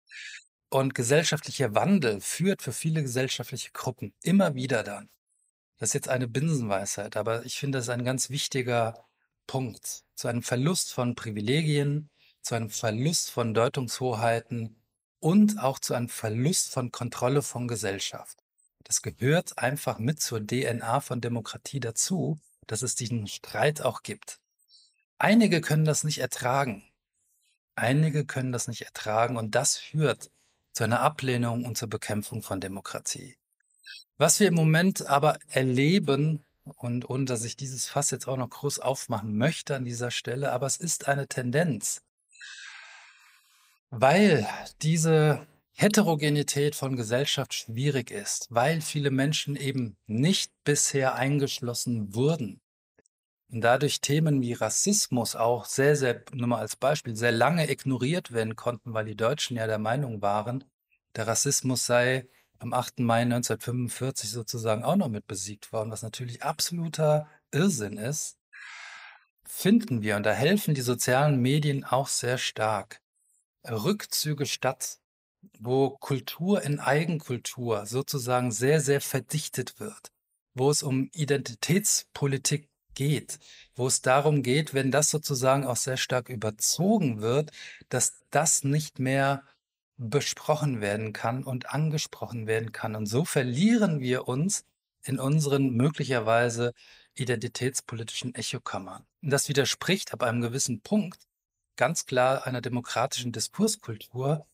Und 0.70 0.94
gesellschaftlicher 0.94 1.74
Wandel 1.74 2.20
führt 2.20 2.62
für 2.62 2.74
viele 2.74 3.02
gesellschaftliche 3.02 3.72
Gruppen 3.72 4.14
immer 4.24 4.56
wieder 4.56 4.84
dann. 4.84 5.10
Das 5.78 5.90
ist 5.90 5.94
jetzt 5.94 6.10
eine 6.10 6.28
Binsenweisheit, 6.28 7.16
aber 7.16 7.46
ich 7.46 7.58
finde, 7.58 7.78
das 7.78 7.88
ein 7.88 8.04
ganz 8.04 8.30
wichtiger 8.30 9.06
Punkt. 9.48 10.04
Zu 10.16 10.28
einem 10.28 10.44
Verlust 10.44 10.92
von 10.92 11.16
Privilegien, 11.16 12.10
zu 12.42 12.56
einem 12.56 12.70
Verlust 12.70 13.32
von 13.32 13.54
Deutungshoheiten 13.54 14.76
und 15.20 15.60
auch 15.60 15.80
zu 15.80 15.94
einem 15.94 16.10
Verlust 16.10 16.74
von 16.74 16.92
Kontrolle 16.92 17.42
von 17.42 17.70
Gesellschaft. 17.70 18.38
Das 18.84 19.02
gehört 19.02 19.58
einfach 19.58 19.98
mit 19.98 20.20
zur 20.22 20.46
DNA 20.46 21.00
von 21.00 21.22
Demokratie 21.22 21.80
dazu, 21.80 22.38
dass 22.70 22.84
es 22.84 22.96
diesen 22.96 23.28
Streit 23.28 23.82
auch 23.82 24.04
gibt. 24.04 24.40
Einige 25.18 25.60
können 25.60 25.86
das 25.86 26.04
nicht 26.04 26.20
ertragen. 26.20 26.84
Einige 27.76 28.26
können 28.26 28.52
das 28.52 28.68
nicht 28.68 28.84
ertragen 28.84 29.38
und 29.38 29.56
das 29.56 29.78
führt 29.78 30.32
zu 30.74 30.84
einer 30.84 31.02
Ablehnung 31.02 31.66
und 31.66 31.78
zur 31.78 31.90
Bekämpfung 31.90 32.44
von 32.44 32.62
Demokratie. 32.62 33.38
Was 34.18 34.40
wir 34.40 34.48
im 34.48 34.54
Moment 34.54 35.08
aber 35.08 35.40
erleben, 35.48 36.46
und 36.64 37.10
ohne 37.10 37.26
dass 37.26 37.44
ich 37.44 37.56
dieses 37.56 37.88
Fass 37.88 38.12
jetzt 38.12 38.28
auch 38.28 38.38
noch 38.38 38.50
groß 38.50 38.80
aufmachen 38.80 39.36
möchte 39.36 39.76
an 39.76 39.86
dieser 39.86 40.12
Stelle, 40.12 40.52
aber 40.52 40.68
es 40.68 40.78
ist 40.78 41.08
eine 41.08 41.28
Tendenz, 41.28 42.04
weil 43.90 44.48
diese 44.82 45.48
Heterogenität 45.82 46.76
von 46.76 46.98
Gesellschaft 46.98 47.54
schwierig 47.54 48.12
ist, 48.12 48.48
weil 48.50 48.82
viele 48.82 49.12
Menschen 49.12 49.56
eben 49.56 49.96
nicht 50.08 50.52
bisher 50.66 51.16
eingeschlossen 51.16 52.14
wurden. 52.14 52.60
Und 53.50 53.62
dadurch 53.62 54.02
Themen 54.02 54.42
wie 54.42 54.52
Rassismus 54.52 55.38
auch 55.38 55.64
sehr, 55.64 55.96
sehr, 55.96 56.26
nur 56.34 56.48
mal 56.48 56.60
als 56.60 56.76
Beispiel, 56.76 57.16
sehr 57.16 57.32
lange 57.32 57.72
ignoriert 57.72 58.34
werden 58.34 58.58
konnten, 58.58 58.94
weil 58.94 59.06
die 59.06 59.16
Deutschen 59.16 59.56
ja 59.56 59.68
der 59.68 59.80
Meinung 59.80 60.22
waren, 60.22 60.66
der 61.16 61.28
Rassismus 61.28 61.86
sei 61.86 62.28
am 62.58 62.74
8. 62.74 63.00
Mai 63.00 63.22
1945 63.22 64.32
sozusagen 64.32 64.84
auch 64.84 64.98
noch 64.98 65.08
mit 65.08 65.28
besiegt 65.28 65.72
worden, 65.72 65.92
was 65.92 66.02
natürlich 66.02 66.44
absoluter 66.44 67.30
Irrsinn 67.54 67.96
ist, 67.96 68.38
finden 69.46 70.02
wir, 70.02 70.18
und 70.18 70.24
da 70.24 70.34
helfen 70.34 70.74
die 70.74 70.82
sozialen 70.82 71.42
Medien 71.42 71.86
auch 71.86 72.10
sehr 72.10 72.38
stark, 72.38 73.02
Rückzüge 73.64 74.46
statt 74.46 74.99
wo 75.60 75.92
Kultur 75.92 76.62
in 76.64 76.80
Eigenkultur 76.80 77.86
sozusagen 77.86 78.52
sehr, 78.52 78.82
sehr 78.82 79.02
verdichtet 79.02 79.80
wird, 79.80 80.12
wo 80.54 80.70
es 80.70 80.84
um 80.84 81.10
Identitätspolitik 81.14 82.70
geht, 82.96 83.40
wo 83.76 83.88
es 83.88 84.02
darum 84.02 84.44
geht, 84.44 84.74
wenn 84.74 84.92
das 84.92 85.10
sozusagen 85.10 85.66
auch 85.66 85.78
sehr 85.78 85.98
stark 85.98 86.30
überzogen 86.30 87.22
wird, 87.22 87.52
dass 87.90 88.20
das 88.30 88.64
nicht 88.64 89.00
mehr 89.00 89.44
besprochen 89.98 90.82
werden 90.82 91.14
kann 91.14 91.44
und 91.44 91.70
angesprochen 91.70 92.48
werden 92.48 92.72
kann. 92.72 92.96
Und 92.96 93.06
so 93.06 93.26
verlieren 93.26 94.00
wir 94.00 94.28
uns 94.28 94.66
in 95.04 95.20
unseren 95.20 95.72
möglicherweise 95.76 96.74
identitätspolitischen 97.16 98.34
Echokammern. 98.36 99.06
Und 99.22 99.30
das 99.30 99.50
widerspricht 99.50 100.14
ab 100.14 100.24
einem 100.24 100.42
gewissen 100.42 100.82
Punkt 100.82 101.28
ganz 101.76 102.06
klar 102.06 102.46
einer 102.46 102.62
demokratischen 102.62 103.32
Diskurskultur, 103.32 104.46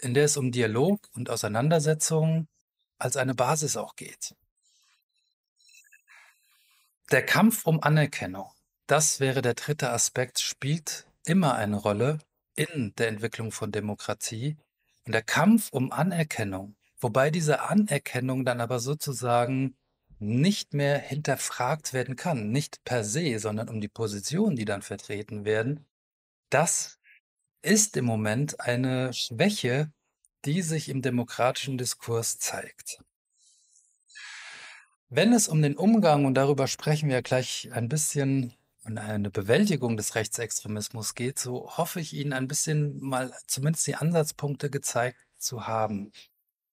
in 0.00 0.14
der 0.14 0.24
es 0.24 0.36
um 0.36 0.52
Dialog 0.52 1.08
und 1.14 1.30
Auseinandersetzung 1.30 2.48
als 2.98 3.16
eine 3.16 3.34
Basis 3.34 3.76
auch 3.76 3.96
geht. 3.96 4.34
Der 7.10 7.24
Kampf 7.24 7.66
um 7.66 7.82
Anerkennung, 7.82 8.50
das 8.86 9.20
wäre 9.20 9.40
der 9.40 9.54
dritte 9.54 9.90
Aspekt, 9.90 10.40
spielt 10.40 11.06
immer 11.24 11.54
eine 11.54 11.76
Rolle 11.76 12.18
in 12.54 12.92
der 12.98 13.08
Entwicklung 13.08 13.52
von 13.52 13.72
Demokratie. 13.72 14.56
Und 15.06 15.12
der 15.12 15.22
Kampf 15.22 15.68
um 15.72 15.92
Anerkennung, 15.92 16.76
wobei 17.00 17.30
diese 17.30 17.62
Anerkennung 17.62 18.44
dann 18.44 18.60
aber 18.60 18.78
sozusagen 18.78 19.76
nicht 20.18 20.74
mehr 20.74 20.98
hinterfragt 20.98 21.92
werden 21.92 22.16
kann, 22.16 22.50
nicht 22.50 22.84
per 22.84 23.04
se, 23.04 23.38
sondern 23.38 23.68
um 23.68 23.80
die 23.80 23.88
Positionen, 23.88 24.56
die 24.56 24.64
dann 24.64 24.82
vertreten 24.82 25.44
werden, 25.44 25.86
das 26.50 26.97
ist 27.62 27.96
im 27.96 28.04
Moment 28.04 28.60
eine 28.60 29.12
Schwäche, 29.12 29.90
die 30.44 30.62
sich 30.62 30.88
im 30.88 31.02
demokratischen 31.02 31.78
Diskurs 31.78 32.38
zeigt. 32.38 33.00
Wenn 35.10 35.32
es 35.32 35.48
um 35.48 35.62
den 35.62 35.76
Umgang, 35.76 36.26
und 36.26 36.34
darüber 36.34 36.66
sprechen 36.66 37.08
wir 37.08 37.22
gleich 37.22 37.70
ein 37.72 37.88
bisschen, 37.88 38.54
und 38.84 38.98
eine 38.98 39.30
Bewältigung 39.30 39.96
des 39.96 40.14
Rechtsextremismus 40.14 41.14
geht, 41.14 41.38
so 41.38 41.76
hoffe 41.76 42.00
ich 42.00 42.14
Ihnen 42.14 42.32
ein 42.32 42.48
bisschen 42.48 42.98
mal 43.00 43.32
zumindest 43.46 43.86
die 43.86 43.96
Ansatzpunkte 43.96 44.70
gezeigt 44.70 45.18
zu 45.36 45.66
haben. 45.66 46.12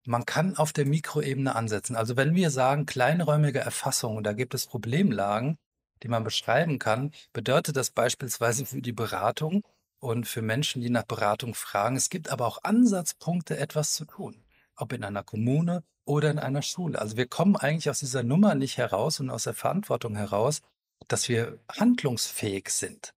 Man 0.07 0.25
kann 0.25 0.57
auf 0.57 0.73
der 0.73 0.87
Mikroebene 0.87 1.55
ansetzen. 1.55 1.97
Also 1.97 2.17
wenn 2.17 2.35
wir 2.35 2.51
sagen 2.51 2.87
kleinräumige 2.87 3.59
Erfassung 3.59 4.17
und 4.17 4.25
da 4.25 4.33
gibt 4.33 4.55
es 4.55 4.67
Problemlagen, 4.67 5.59
die 6.03 6.09
man 6.09 6.25
beschreiben 6.25 6.79
kann, 6.79 7.13
bedeutet 7.33 7.77
das 7.77 7.91
beispielsweise 7.91 8.65
für 8.65 8.81
die 8.81 8.93
Beratung 8.93 9.65
und 10.01 10.27
für 10.27 10.43
Menschen, 10.43 10.81
die 10.81 10.91
nach 10.91 11.05
Beratung 11.05 11.55
fragen. 11.55 11.97
Es 11.97 12.11
gibt 12.11 12.31
aber 12.31 12.47
auch 12.47 12.63
Ansatzpunkte, 12.63 13.59
etwas 13.59 13.95
zu 13.95 14.05
tun, 14.05 14.45
ob 14.77 14.93
in 14.93 15.05
einer 15.05 15.23
Kommune 15.23 15.83
oder 16.05 16.31
in 16.31 16.39
einer 16.39 16.63
Schule. 16.63 17.01
Also 17.01 17.17
wir 17.17 17.27
kommen 17.27 17.57
eigentlich 17.57 17.91
aus 17.91 17.99
dieser 17.99 18.23
Nummer 18.23 18.55
nicht 18.55 18.79
heraus 18.79 19.21
und 19.21 19.31
aus 19.31 19.45
der 19.45 19.55
Verantwortung 19.55 20.17
heraus, 20.17 20.63
dass 21.07 21.29
wir 21.29 21.59
handlungsfähig 21.71 22.71
sind. 22.71 23.15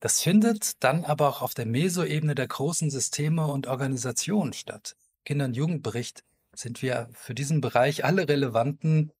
Das 0.00 0.20
findet 0.20 0.82
dann 0.84 1.04
aber 1.04 1.28
auch 1.28 1.42
auf 1.42 1.54
der 1.54 1.66
Mesoebene 1.66 2.34
der 2.34 2.48
großen 2.48 2.90
Systeme 2.90 3.46
und 3.46 3.66
Organisationen 3.66 4.52
statt. 4.52 4.96
Kinder- 5.24 5.46
und 5.46 5.56
Jugendbericht 5.56 6.22
sind 6.54 6.82
wir 6.82 7.08
für 7.12 7.34
diesen 7.34 7.60
Bereich 7.60 8.04
alle 8.04 8.28
relevanten 8.28 9.12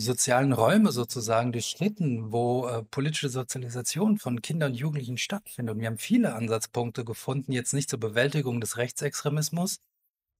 sozialen 0.00 0.52
Räume 0.52 0.92
sozusagen 0.92 1.52
durchschritten, 1.52 2.32
wo 2.32 2.66
äh, 2.66 2.82
politische 2.84 3.28
Sozialisation 3.28 4.18
von 4.18 4.42
Kindern 4.42 4.72
und 4.72 4.78
Jugendlichen 4.78 5.18
stattfindet. 5.18 5.74
Und 5.74 5.80
wir 5.80 5.88
haben 5.88 5.98
viele 5.98 6.34
Ansatzpunkte 6.34 7.04
gefunden, 7.04 7.52
jetzt 7.52 7.74
nicht 7.74 7.90
zur 7.90 8.00
Bewältigung 8.00 8.60
des 8.60 8.76
Rechtsextremismus, 8.76 9.78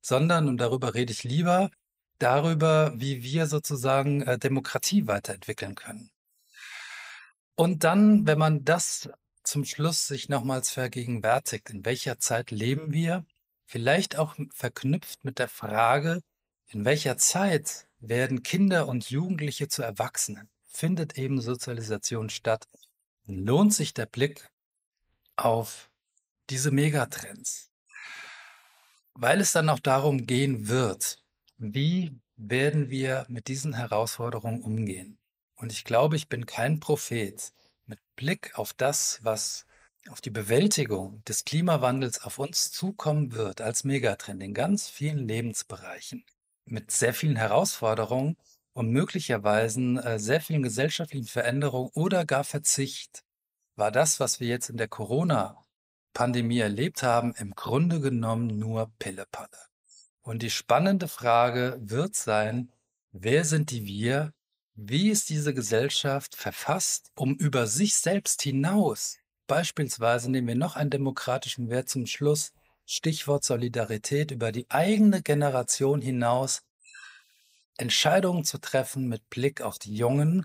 sondern, 0.01 0.49
und 0.49 0.59
darüber 0.59 0.95
rede 0.95 1.13
ich 1.13 1.25
lieber, 1.25 1.71
darüber, 2.19 2.93
wie 2.97 3.23
wir 3.23 3.47
sozusagen 3.47 4.23
äh, 4.23 4.39
Demokratie 4.39 5.07
weiterentwickeln 5.07 5.75
können. 5.75 6.11
Und 7.55 7.85
dann, 7.85 8.27
wenn 8.27 8.39
man 8.39 8.65
das 8.65 9.11
zum 9.43 9.65
Schluss 9.65 10.07
sich 10.07 10.29
nochmals 10.29 10.71
vergegenwärtigt, 10.71 11.71
in 11.71 11.85
welcher 11.85 12.19
Zeit 12.19 12.51
leben 12.51 12.93
wir, 12.93 13.25
vielleicht 13.67 14.17
auch 14.17 14.37
verknüpft 14.55 15.25
mit 15.25 15.39
der 15.39 15.49
Frage, 15.49 16.21
in 16.69 16.85
welcher 16.85 17.19
Zeit 17.19 17.87
werden 18.01 18.43
Kinder 18.43 18.89
und 18.89 19.11
Jugendliche 19.11 19.69
zu 19.69 19.83
Erwachsenen, 19.83 20.49
findet 20.67 21.19
eben 21.19 21.41
Sozialisation 21.41 22.31
statt, 22.31 22.67
lohnt 23.27 23.75
sich 23.75 23.95
der 23.95 24.07
Blick 24.07 24.51
auf 25.37 25.91
diese 26.49 26.71
Megatrends, 26.71 27.71
weil 29.15 29.41
es 29.41 29.53
dann 29.53 29.69
auch 29.69 29.79
darum 29.79 30.27
gehen 30.27 30.69
wird, 30.69 31.23
wie 31.59 32.19
werden 32.37 32.89
wir 32.91 33.27
mit 33.29 33.49
diesen 33.49 33.75
Herausforderungen 33.75 34.63
umgehen. 34.63 35.19
Und 35.57 35.73
ich 35.73 35.85
glaube, 35.85 36.17
ich 36.17 36.29
bin 36.29 36.47
kein 36.47 36.81
Prophet. 36.81 37.53
Mit 37.85 38.01
Blick 38.17 38.59
auf 38.59 38.73
das, 38.73 39.19
was 39.23 39.67
auf 40.09 40.23
die 40.23 40.31
Bewältigung 40.31 41.23
des 41.25 41.45
Klimawandels 41.45 42.23
auf 42.23 42.39
uns 42.39 42.71
zukommen 42.71 43.33
wird 43.33 43.61
als 43.61 43.85
Megatrend 43.85 44.43
in 44.43 44.55
ganz 44.55 44.89
vielen 44.89 45.29
Lebensbereichen, 45.29 46.25
mit 46.65 46.91
sehr 46.91 47.15
vielen 47.15 47.37
Herausforderungen 47.37 48.37
und 48.73 48.91
möglicherweise 48.91 49.81
äh, 50.05 50.19
sehr 50.19 50.41
vielen 50.41 50.63
gesellschaftlichen 50.63 51.27
Veränderungen 51.27 51.91
oder 51.95 52.25
gar 52.25 52.45
Verzicht, 52.45 53.25
war 53.77 53.91
das, 53.91 54.21
was 54.21 54.41
wir 54.41 54.49
jetzt 54.49 54.71
in 54.71 54.77
der 54.77 54.89
Corona-Pandemie 54.89 56.59
erlebt 56.59 57.03
haben, 57.03 57.35
im 57.37 57.53
Grunde 57.53 58.01
genommen 58.01 58.59
nur 58.59 58.93
Pillepalle. 58.99 59.49
Und 60.23 60.43
die 60.43 60.51
spannende 60.51 61.09
Frage 61.09 61.79
wird 61.81 62.15
sein, 62.15 62.71
wer 63.13 63.45
sind 63.45 63.71
die 63.71 63.87
wir? 63.87 64.33
Wie 64.75 65.11
ist 65.11 65.29
diese 65.29 65.53
Gesellschaft 65.55 66.37
verfasst, 66.37 67.11
um 67.15 67.35
über 67.35 67.67
sich 67.67 67.95
selbst 67.97 68.43
hinaus, 68.43 69.19
beispielsweise 69.47 70.31
nehmen 70.31 70.49
wir 70.49 70.55
noch 70.55 70.77
einen 70.77 70.91
demokratischen 70.91 71.69
Wert 71.69 71.89
zum 71.89 72.07
Schluss, 72.07 72.53
Stichwort 72.93 73.45
Solidarität, 73.45 74.33
über 74.33 74.51
die 74.51 74.69
eigene 74.69 75.23
Generation 75.23 76.01
hinaus 76.01 76.63
Entscheidungen 77.77 78.45
zu 78.45 78.59
treffen 78.59 79.09
mit 79.09 79.31
Blick 79.31 79.61
auf 79.63 79.79
die 79.79 79.95
Jungen 79.95 80.45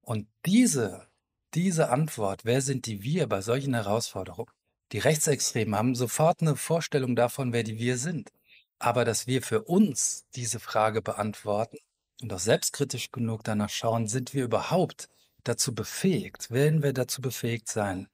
und 0.00 0.26
diese, 0.46 1.06
diese 1.52 1.90
Antwort, 1.90 2.46
wer 2.46 2.62
sind 2.62 2.86
die 2.86 3.02
wir 3.02 3.26
bei 3.26 3.42
solchen 3.42 3.74
Herausforderungen? 3.74 4.50
Die 4.92 4.98
Rechtsextremen 4.98 5.74
haben 5.76 5.94
sofort 5.94 6.40
eine 6.40 6.56
Vorstellung 6.56 7.16
davon, 7.16 7.52
wer 7.52 7.64
die 7.64 7.78
wir 7.78 7.98
sind. 7.98 8.30
Aber 8.78 9.04
dass 9.04 9.26
wir 9.26 9.42
für 9.42 9.64
uns 9.64 10.24
diese 10.34 10.60
Frage 10.60 11.02
beantworten, 11.02 11.76
und 12.22 12.32
auch 12.32 12.38
selbstkritisch 12.38 13.10
genug 13.12 13.44
danach 13.44 13.68
schauen, 13.68 14.08
sind 14.08 14.32
wir 14.32 14.44
überhaupt 14.44 15.10
dazu 15.42 15.74
befähigt, 15.74 16.50
werden 16.50 16.82
wir 16.82 16.94
dazu 16.94 17.20
befähigt 17.20 17.68
sein? 17.68 18.08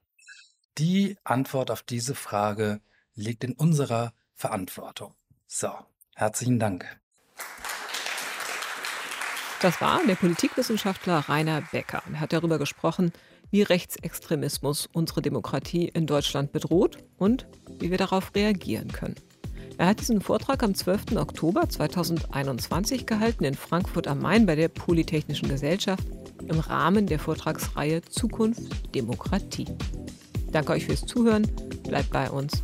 Die 0.77 1.15
Antwort 1.23 1.71
auf 1.71 1.83
diese 1.83 2.15
Frage 2.15 2.81
liegt 3.21 3.43
in 3.43 3.53
unserer 3.53 4.13
Verantwortung. 4.33 5.13
So, 5.47 5.69
herzlichen 6.15 6.59
Dank. 6.59 6.85
Das 9.61 9.79
war 9.79 10.01
der 10.07 10.15
Politikwissenschaftler 10.15 11.19
Rainer 11.29 11.61
Becker. 11.71 12.01
Er 12.11 12.19
hat 12.19 12.33
darüber 12.33 12.57
gesprochen, 12.57 13.13
wie 13.51 13.61
Rechtsextremismus 13.61 14.89
unsere 14.91 15.21
Demokratie 15.21 15.87
in 15.87 16.07
Deutschland 16.07 16.51
bedroht 16.51 16.97
und 17.17 17.47
wie 17.79 17.91
wir 17.91 17.97
darauf 17.99 18.33
reagieren 18.33 18.91
können. 18.91 19.15
Er 19.77 19.87
hat 19.87 19.99
diesen 19.99 20.21
Vortrag 20.21 20.63
am 20.63 20.73
12. 20.73 21.15
Oktober 21.15 21.67
2021 21.67 23.05
gehalten 23.05 23.43
in 23.43 23.55
Frankfurt 23.55 24.07
am 24.07 24.19
Main 24.19 24.45
bei 24.45 24.55
der 24.55 24.67
Polytechnischen 24.67 25.49
Gesellschaft 25.49 26.07
im 26.47 26.59
Rahmen 26.59 27.07
der 27.07 27.19
Vortragsreihe 27.19 28.01
Zukunft 28.03 28.61
Demokratie. 28.95 29.67
Danke 30.51 30.73
euch 30.73 30.85
fürs 30.85 31.05
Zuhören, 31.05 31.47
bleibt 31.83 32.11
bei 32.11 32.29
uns. 32.29 32.63